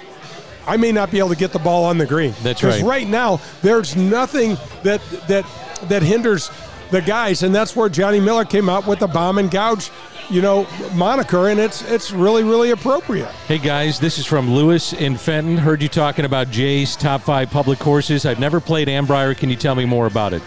[0.67, 2.33] I may not be able to get the ball on the green.
[2.43, 2.89] That's Because right.
[2.89, 5.45] right now, there's nothing that that
[5.87, 6.51] that hinders
[6.91, 9.89] the guys, and that's where Johnny Miller came out with the bomb and gouge,
[10.29, 13.29] you know, moniker, and it's it's really really appropriate.
[13.47, 15.57] Hey guys, this is from Lewis in Fenton.
[15.57, 18.25] Heard you talking about Jay's top five public courses.
[18.25, 19.35] I've never played Annbriar.
[19.35, 20.43] Can you tell me more about it?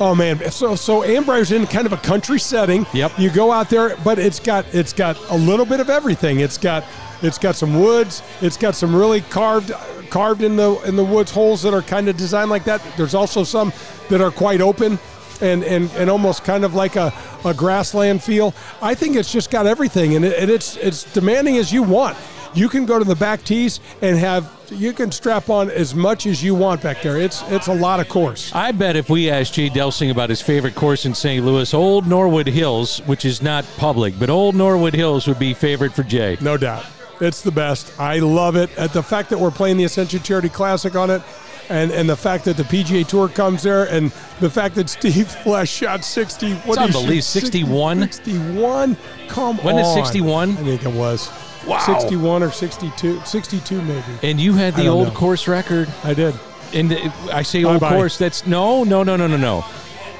[0.00, 2.86] Oh man, so so Annbriar's in kind of a country setting.
[2.92, 3.18] Yep.
[3.18, 6.40] You go out there, but it's got it's got a little bit of everything.
[6.40, 6.84] It's got
[7.20, 8.22] it's got some woods.
[8.40, 9.72] It's got some really carved
[10.08, 12.80] carved in the in the woods holes that are kind of designed like that.
[12.96, 13.72] There's also some
[14.08, 14.98] that are quite open.
[15.40, 17.14] And, and, and almost kind of like a,
[17.44, 18.52] a grassland feel.
[18.82, 22.18] I think it's just got everything, and, it, and it's it's demanding as you want.
[22.54, 26.26] You can go to the back tees and have you can strap on as much
[26.26, 27.18] as you want back there.
[27.18, 28.52] It's it's a lot of course.
[28.54, 31.44] I bet if we asked Jay Delsing about his favorite course in St.
[31.44, 35.92] Louis, Old Norwood Hills, which is not public, but Old Norwood Hills would be favorite
[35.92, 36.36] for Jay.
[36.40, 36.84] No doubt.
[37.20, 37.98] It's the best.
[37.98, 38.76] I love it.
[38.78, 41.22] At the fact that we're playing the Ascension Charity Classic on it,
[41.68, 44.10] and, and the fact that the PGA Tour comes there, and
[44.40, 46.54] the fact that Steve Flesch shot 60.
[46.54, 47.22] What It's unbelievable.
[47.22, 48.00] 61?
[48.00, 48.96] 61?
[49.28, 50.04] Come it on.
[50.04, 50.50] 61?
[50.50, 51.28] I think it was.
[51.66, 51.78] Wow.
[51.78, 53.20] 61 or 62.
[53.24, 54.02] 62 maybe.
[54.22, 55.14] And you had the old know.
[55.14, 55.88] course record.
[56.04, 56.34] I did.
[56.72, 56.92] And
[57.32, 57.96] I say old Bye-bye.
[57.96, 58.18] course.
[58.18, 59.64] That's no, no, no, no, no, no.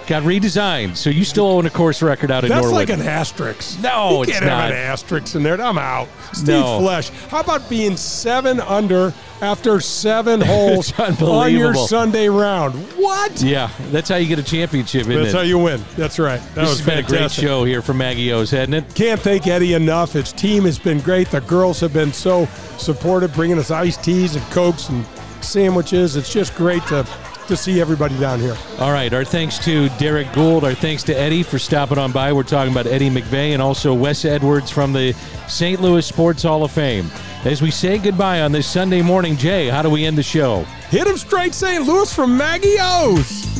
[0.09, 2.89] Got redesigned, so you still own a course record out in That's Norwood.
[2.89, 3.78] like an asterisk.
[3.82, 4.62] No, you it's can't not.
[4.62, 5.60] have an asterisk in there.
[5.60, 6.09] I'm out.
[6.32, 6.80] Steve No.
[6.80, 7.10] Flesch.
[7.28, 9.12] How about being seven under
[9.43, 11.74] after seven holes on your.
[11.74, 12.74] Sunday round?
[12.97, 13.43] What?
[13.43, 15.35] Yeah, that's how you get a championship, That's it?
[15.35, 15.85] how you win.
[15.97, 16.40] That's right.
[16.40, 18.94] That this was has been a great show here from Maggie O's, hasn't it?
[18.94, 20.14] Can't thank Eddie enough.
[20.14, 21.28] His team has been great.
[21.30, 22.47] The girls have been so
[22.78, 25.05] supportive, bringing us iced teas and cokes and
[25.43, 26.16] sandwiches.
[26.16, 27.06] It's just great to
[27.49, 28.57] to see everybody down here.
[28.79, 30.62] All right, our thanks to Derrick Goold.
[30.62, 32.33] Our thanks to Eddie for stopping on by.
[32.33, 35.12] We're talking about Eddie McVey and also Wes Edwards from the
[35.49, 35.81] St.
[35.81, 37.11] Louis Sports Hall of Fame.
[37.45, 40.65] As we say goodbye on this Sunday morning, Jay, how do we end the show?
[40.91, 41.85] Hit him straight, St.
[41.85, 43.57] Louis from Maggie O's.